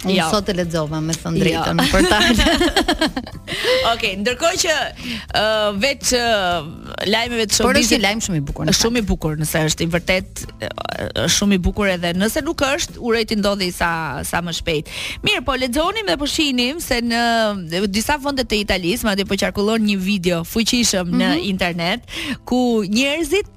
Unë 0.06 0.20
jo. 0.20 0.26
sot 0.30 0.46
të 0.46 0.54
lexova 0.60 1.00
me 1.02 1.16
thënë 1.18 1.40
drejtën 1.42 1.80
jo. 1.80 1.86
për 1.90 2.04
ta. 2.12 2.36
Okej, 3.96 4.12
ndërkohë 4.22 4.60
që 4.62 4.74
uh, 4.78 5.72
vetë 5.82 6.20
uh, 6.20 6.68
lajmeve 7.10 7.48
të 7.48 7.58
shoqërisë. 7.58 7.66
Por 7.66 7.80
është 7.80 8.28
shumë 8.28 8.38
i 8.38 8.42
bukur. 8.52 8.70
shumë 8.78 9.02
i 9.02 9.06
bukur, 9.10 9.34
nëse 9.42 9.64
është 9.72 9.88
i 9.88 9.88
vërtet 9.96 10.44
është 10.68 11.26
shumë 11.40 11.58
i 11.58 11.62
bukur 11.66 11.90
edhe 11.96 12.12
nëse 12.22 12.44
nuk 12.46 12.62
është, 12.68 13.02
urej 13.02 13.26
i 13.34 13.40
ndodhi 13.42 13.72
sa 13.74 13.90
sa 14.30 14.44
më 14.46 14.54
shpejt. 14.60 14.94
Mirë, 15.26 15.42
po 15.48 15.58
lexonim 15.58 16.12
dhe 16.14 16.20
po 16.22 16.30
shihnim 16.30 16.84
se 16.86 17.02
në 17.02 17.84
disa 17.90 18.20
vende 18.22 18.46
të 18.46 18.62
Italisë, 18.62 19.10
madje 19.10 19.26
po 19.26 19.40
qarkullon 19.42 19.82
një 19.90 19.98
video 20.06 20.44
fuqishëm 20.46 21.08
mm 21.08 21.12
-hmm. 21.12 21.18
në 21.24 21.34
mhm. 21.34 21.50
internet 21.50 22.00
ku 22.46 22.84
njerëzit 22.86 23.48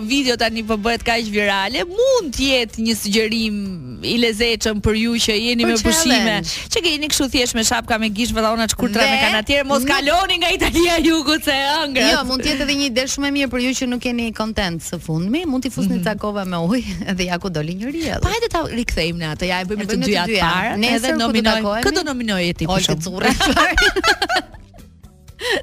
video 0.00 0.38
tani 0.40 0.62
po 0.68 0.76
bëhet 0.80 1.04
kaq 1.04 1.28
virale, 1.32 1.84
mund 1.90 2.32
të 2.32 2.44
jetë 2.48 2.84
një 2.86 2.94
sugjerim 2.98 3.58
i 4.04 4.12
lezetshëm 4.22 4.80
për 4.84 4.96
ju 5.02 5.12
që 5.24 5.36
jeni 5.38 5.64
për 5.64 5.70
me 5.70 5.78
pushime, 5.86 6.34
që 6.72 6.82
keni 6.84 7.08
kështu 7.12 7.28
thjesht 7.36 7.54
me 7.56 7.62
shapka 7.68 7.96
me 8.02 8.08
gishtë 8.12 8.34
vetë 8.36 8.48
ona 8.56 8.64
çkurtra 8.68 9.04
me 9.06 9.14
kanatier, 9.22 9.64
mos 9.70 9.84
kaloni 9.88 10.40
nga 10.42 10.50
Italia 10.56 10.96
Jugut 11.04 11.44
se 11.46 11.54
ëh 11.56 11.84
ngra. 11.92 12.08
Jo, 12.16 12.24
mund 12.32 12.42
të 12.44 12.52
jetë 12.54 12.66
edhe 12.66 12.76
një 12.80 12.88
ide 12.90 13.04
shumë 13.14 13.28
e 13.30 13.32
mirë 13.38 13.52
për 13.54 13.64
ju 13.68 13.72
që 13.80 13.88
nuk 13.94 14.02
keni 14.08 14.28
content 14.36 14.82
së 14.84 14.98
fundmi, 15.06 15.44
mund 15.48 15.62
t'i 15.68 15.72
fusni 15.72 16.00
takova 16.04 16.42
mhm. 16.44 16.52
me 16.52 16.76
ujë 16.80 17.14
dhe 17.20 17.28
ja 17.30 17.38
ku 17.40 17.52
doli 17.54 17.76
njëri 17.78 18.02
atë. 18.18 18.24
Pa 18.26 18.34
hajde 18.34 18.50
ta 18.56 18.64
rikthejmë 18.72 19.22
ne 19.22 19.30
atë, 19.36 19.48
ja 19.52 19.62
e 19.62 19.70
bëjmë 19.70 19.88
të 19.94 20.00
dyja 20.04 20.21
Nësër 20.30 21.16
këtë 21.18 21.20
do 21.20 21.44
takohemi 21.48 21.86
Kë 21.86 21.92
do 21.98 22.04
nominoje 22.10 22.52
e 22.54 22.58
ti 22.60 22.70
për 22.70 22.88
shumë 22.88 24.50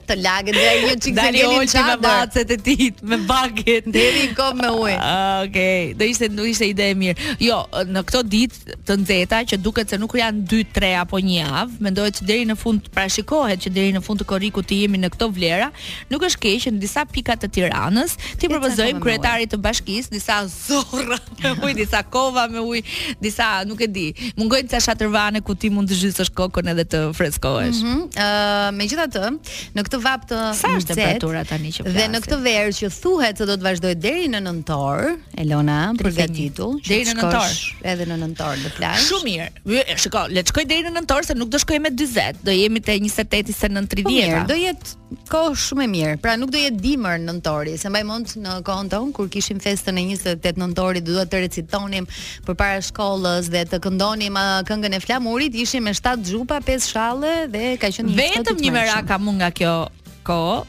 të 0.07 0.15
lagët 0.19 0.55
dhe 0.57 0.65
një 0.85 0.95
çik 1.03 1.15
zeli 1.19 1.43
olçi 1.47 1.83
me 1.87 1.95
bacet 2.03 2.51
e 2.51 2.57
tit 2.63 3.01
me 3.11 3.17
baget 3.29 3.87
deri 3.93 4.25
në 4.29 4.35
kom 4.37 4.57
me 4.61 4.71
ujë. 4.75 4.95
Okej, 5.45 5.49
okay. 5.49 5.91
do 5.99 6.05
ishte 6.09 6.27
do 6.37 6.45
ishte 6.47 6.67
ide 6.71 6.89
e 6.93 6.97
mirë. 6.99 7.33
Jo, 7.45 7.61
në 7.89 8.03
këto 8.09 8.21
ditë 8.33 8.77
të 8.89 8.97
nxehta 9.03 9.41
që 9.51 9.59
duket 9.65 9.91
se 9.93 9.99
nuk 10.01 10.15
janë 10.19 10.43
2, 10.51 10.61
3 10.75 10.91
apo 11.03 11.19
1 11.21 11.31
javë, 11.37 11.77
mendohet 11.85 12.19
që 12.19 12.27
deri 12.31 12.47
në 12.49 12.57
fund 12.61 12.89
parashikohet 12.95 13.63
që 13.65 13.73
deri 13.75 13.93
në 13.95 14.03
fund 14.05 14.21
të 14.23 14.27
korrikut 14.33 14.67
të 14.69 14.81
jemi 14.83 14.99
në 15.03 15.11
këto 15.15 15.29
vlera, 15.37 15.69
nuk 16.11 16.25
është 16.27 16.41
keq 16.47 16.67
në 16.75 16.83
disa 16.83 17.05
pika 17.09 17.35
të 17.39 17.49
Tiranës, 17.55 18.13
ti 18.41 18.49
përbëzojmë 18.51 19.01
kryetarit 19.03 19.51
të 19.53 19.57
bashkisë 19.63 20.13
disa 20.13 20.41
zorra 20.49 21.17
me 21.39 21.53
ujë, 21.65 21.75
disa 21.83 22.03
kova 22.11 22.43
me 22.51 22.61
ujë, 22.63 22.83
disa 23.23 23.49
nuk 23.69 23.81
e 23.85 23.89
di. 23.89 24.07
Mungojnë 24.37 24.69
disa 24.69 24.79
shatërvane 24.89 25.41
ku 25.45 25.55
ti 25.59 25.71
mund 25.73 25.89
të 25.89 25.97
zhysësh 26.03 26.31
kokën 26.37 26.69
edhe 26.73 26.85
të 26.89 27.01
freskohesh. 27.17 27.81
Ëh, 27.81 27.85
mm 27.85 27.95
-hmm. 27.95 28.09
uh, 28.21 28.67
megjithatë, 28.77 29.23
në 29.75 29.83
këtë 29.85 29.99
vap 30.03 30.23
të 30.29 30.37
nxehtë 30.39 30.95
temperatura 30.97 31.41
tani 31.49 31.71
që 31.75 31.83
flasim. 31.83 31.97
Dhe 31.97 32.05
në 32.13 32.21
këtë 32.25 32.37
verë 32.45 32.75
që 32.79 32.89
thuhet 32.95 33.41
se 33.41 33.47
do 33.49 33.57
të 33.59 33.65
vazhdoj 33.65 33.91
deri 34.03 34.29
në 34.33 34.41
nëntor, 34.45 35.03
Elona, 35.43 35.77
përgatitull, 35.99 36.77
deri 36.87 37.07
në 37.09 37.17
nëntor, 37.19 37.59
edhe 37.93 38.07
në 38.09 38.19
nëntor 38.23 38.63
do 38.65 38.71
flas. 38.77 39.03
Shumë 39.07 39.27
mirë. 39.27 39.83
Shikoj, 40.05 40.25
le 40.37 40.45
të 40.47 40.53
shkoj 40.53 40.65
deri 40.69 40.87
në 40.89 40.95
nëntor 40.97 41.29
se 41.29 41.37
nuk 41.37 41.51
do 41.53 41.61
shkoj 41.63 41.81
me 41.85 41.93
40, 41.95 42.41
do 42.49 42.55
jemi 42.55 42.81
te 42.89 42.97
28 42.97 43.53
ose 43.55 43.71
930. 43.77 44.11
mirë, 44.13 44.45
do 44.53 44.57
jetë 44.63 44.98
Ko 45.31 45.53
shumë 45.57 45.83
e 45.83 45.87
mirë. 45.89 46.17
Pra 46.21 46.35
nuk 46.37 46.51
do 46.53 46.59
jetë 46.61 46.81
dimër 46.83 47.17
në 47.21 47.31
nëntori. 47.31 47.73
Se 47.81 47.89
mbaj 47.89 48.03
mund 48.05 48.33
në 48.43 48.53
kohën 48.67 48.89
tonë 48.93 49.15
kur 49.17 49.29
kishim 49.33 49.61
festën 49.63 49.97
e 49.97 50.03
28 50.13 50.59
nëntorit, 50.61 51.05
do 51.07 51.23
të 51.25 51.41
recitonim 51.45 52.05
përpara 52.45 52.83
shkollës 52.85 53.49
dhe 53.53 53.63
të 53.71 53.81
këndonim 53.87 54.37
uh, 54.37 54.59
këngën 54.69 54.99
e 54.99 55.01
flamurit. 55.05 55.57
Ishim 55.65 55.89
me 55.89 55.95
7 55.97 56.21
xhupa, 56.29 56.61
5 56.67 56.89
shalle 56.93 57.33
dhe 57.55 57.71
ka 57.81 57.89
qenë 57.89 58.13
një 58.13 58.17
Vetëm 58.21 58.61
një 58.65 58.75
merak 58.77 59.09
kam 59.09 59.31
nga 59.41 59.49
kjo 59.57 59.75
kohë, 60.29 60.59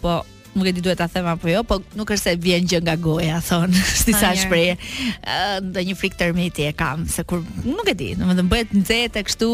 po 0.00 0.20
nuk 0.54 0.66
e 0.66 0.72
di 0.74 0.80
duhet 0.82 0.98
ta 0.98 1.06
them 1.08 1.26
apo 1.30 1.48
jo, 1.48 1.62
po 1.66 1.80
nuk 1.96 2.10
është 2.10 2.22
se 2.22 2.34
vjen 2.42 2.66
gjë 2.72 2.80
nga 2.86 2.94
goja, 3.00 3.38
thon, 3.44 3.72
si 4.02 4.12
sa 4.16 4.32
shprehje. 4.36 4.76
Ë, 5.22 5.58
një 5.86 5.96
frik 5.98 6.16
termiti 6.20 6.66
e 6.66 6.72
kam, 6.76 7.06
se 7.10 7.24
kur 7.28 7.44
nuk 7.64 7.90
e 7.90 7.94
di, 7.94 8.10
domethënë 8.18 8.50
bëhet 8.52 8.74
nxehtë 8.82 9.24
kështu, 9.28 9.50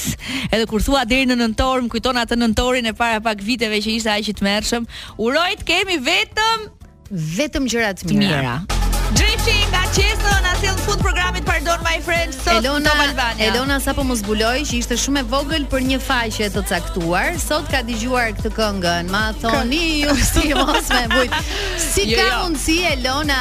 edhe 0.56 0.64
kur 0.70 0.82
thua 0.84 1.04
deri 1.08 1.28
në 1.30 1.38
nëntor, 1.42 1.84
më 1.86 1.92
kujton 1.96 2.20
atë 2.24 2.40
nëntorin 2.40 2.90
e 2.92 2.96
para 2.96 3.20
pak 3.24 3.42
viteve 3.44 3.82
që 3.84 3.96
ishte 4.00 4.14
aq 4.16 4.32
i 4.34 4.38
tmerrshëm. 4.40 4.88
Uroj 5.20 5.50
të 5.60 5.68
kemi 5.74 6.00
vetëm 6.08 6.68
vetëm 7.40 7.64
gjëra 7.72 7.94
të 8.00 8.14
mira. 8.16 8.58
Drifti 9.16 9.56
nga 9.72 9.82
qeso 9.96 10.32
në 10.44 10.50
asil 10.54 10.70
në 10.76 10.84
fund 10.86 11.00
programit 11.02 11.42
Pardon 11.46 11.80
My 11.82 11.96
Friend 12.06 12.30
sot 12.36 12.60
Elona, 12.60 12.92
Elona 13.42 13.78
sa 13.82 13.90
po 13.96 14.04
më 14.06 14.14
zbuloj 14.20 14.58
që 14.68 14.74
ishte 14.78 14.94
shumë 15.02 15.24
e 15.24 15.26
vogël 15.32 15.64
për 15.72 15.82
një 15.88 15.96
fajqe 16.06 16.46
të 16.54 16.60
caktuar 16.70 17.34
Sot 17.42 17.66
ka 17.72 17.80
digjuar 17.88 18.30
këtë 18.38 18.52
këngën 18.54 19.10
Ma 19.10 19.22
thoni 19.42 19.80
ju 20.04 20.14
si 20.14 20.44
mos 20.60 20.92
me 20.92 21.00
bujt 21.14 21.34
Si 21.82 22.04
jo, 22.12 22.20
ka 22.20 22.26
jo. 22.28 22.44
si 22.62 22.76
Elona 22.86 23.40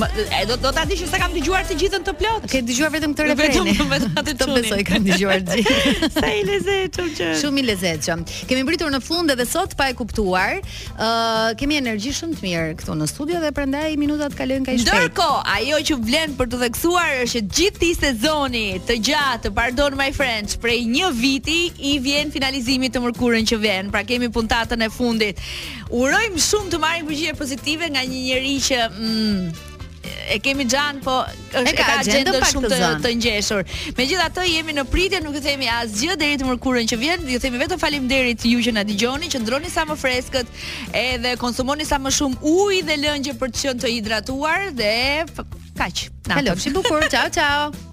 Ma, 0.00 0.08
e, 0.24 0.38
do, 0.48 0.56
do 0.62 0.72
ta 0.72 0.86
di 0.88 0.96
që 1.02 1.10
sa 1.12 1.20
kam 1.20 1.34
digjuar 1.36 1.68
të 1.68 1.76
gjithën 1.84 2.06
të 2.08 2.16
plot 2.22 2.48
Ke 2.54 2.62
digjuar 2.64 2.94
vetëm 2.96 3.14
të 3.18 3.28
refreni 3.28 3.76
Vetëm 3.76 3.92
vetëm 3.92 4.16
atë 4.22 4.36
të 4.40 4.48
qunin 4.48 4.56
Të 4.56 4.70
besoj 4.70 4.88
kam 4.92 5.08
digjuar 5.10 5.44
gjithë 5.52 6.10
Sa 6.16 6.32
i 6.38 6.42
lezet 6.48 6.96
që 6.96 7.08
që 7.20 7.30
Shumë 7.42 7.64
i 7.66 7.66
lezet 7.68 8.08
që 8.08 8.18
Kemi 8.48 8.64
mbritur 8.64 8.94
në 8.96 9.02
fund 9.04 9.36
edhe 9.36 9.46
sot 9.52 9.76
pa 9.76 9.90
e 9.92 9.98
kuptuar 10.00 10.56
uh, 10.62 11.52
Kemi 11.60 11.76
energi 11.82 12.14
shumë 12.22 12.40
të 12.40 12.46
mirë 12.48 12.70
këtu 12.80 12.96
në 13.02 13.10
studio 13.12 13.44
Dhe 13.44 13.52
prendaj 13.60 13.92
minutat 14.00 14.38
kalojnë 14.38 14.70
ka 14.70 14.78
i 14.78 14.80
shpejt 14.80 15.09
Ndërkohë, 15.10 15.38
ajo 15.58 15.78
që 15.88 15.94
vlen 16.06 16.34
për 16.38 16.48
të 16.52 16.58
theksuar 16.60 17.22
është 17.24 17.40
që 17.40 17.54
gjithë 17.56 17.78
këtë 17.78 17.90
sezoni 17.96 18.66
të 18.86 18.96
gjatë 19.08 19.50
Pardon 19.56 19.96
My 19.98 20.06
Friends 20.14 20.54
prej 20.62 20.76
një 20.86 21.08
viti 21.18 21.56
i 21.90 21.96
vjen 22.04 22.30
finalizimi 22.34 22.92
të 22.94 23.02
mërkurën 23.02 23.48
që 23.50 23.58
vjen. 23.62 23.90
Pra 23.90 24.04
kemi 24.06 24.28
puntatën 24.34 24.84
e 24.86 24.90
fundit. 24.94 25.42
Urojmë 25.90 26.44
shumë 26.46 26.70
të 26.76 26.80
marrim 26.86 27.10
përgjigje 27.10 27.34
pozitive 27.42 27.90
nga 27.90 28.06
një 28.06 28.22
njerëz 28.30 28.70
që 28.70 28.82
mm, 28.92 29.50
e 30.02 30.38
kemi 30.40 30.64
xhan 30.68 31.00
po 31.04 31.12
është 31.52 31.72
ka 31.76 31.88
gjendë 32.06 32.38
shumë 32.48 32.70
të, 32.72 32.78
të, 32.80 32.88
të 33.04 33.10
ngjeshur. 33.20 33.60
Megjithatë 33.98 34.46
jemi 34.48 34.76
në 34.76 34.84
pritje, 34.88 35.20
nuk 35.24 35.36
e 35.36 35.42
themi 35.44 35.68
asgjë 35.72 36.16
deri 36.20 36.38
të 36.40 36.48
mërkurën 36.48 36.88
që 36.92 36.98
vjen, 37.02 37.26
ju 37.34 37.40
themi 37.42 37.60
vetëm 37.60 37.82
faleminderit 37.82 38.46
ju 38.52 38.62
që 38.64 38.74
na 38.78 38.86
dëgjoni, 38.88 39.28
që 39.34 39.42
ndroni 39.44 39.70
sa 39.72 39.84
më 39.90 39.98
freskët, 40.00 40.56
edhe 41.04 41.34
konsumoni 41.42 41.86
sa 41.88 42.00
më 42.00 42.14
shumë 42.16 42.40
ujë 42.40 42.80
dhe 42.88 42.98
lëngje 43.04 43.36
për 43.42 43.52
të 43.52 43.66
qenë 43.66 43.82
të 43.84 43.92
hidratuar 43.98 44.70
dhe 44.80 44.92
kaq. 45.76 46.06
Na 46.30 46.40
vemi 46.54 46.76
bukur. 46.78 47.04
Ciao 47.12 47.28
ciao. 47.28 47.88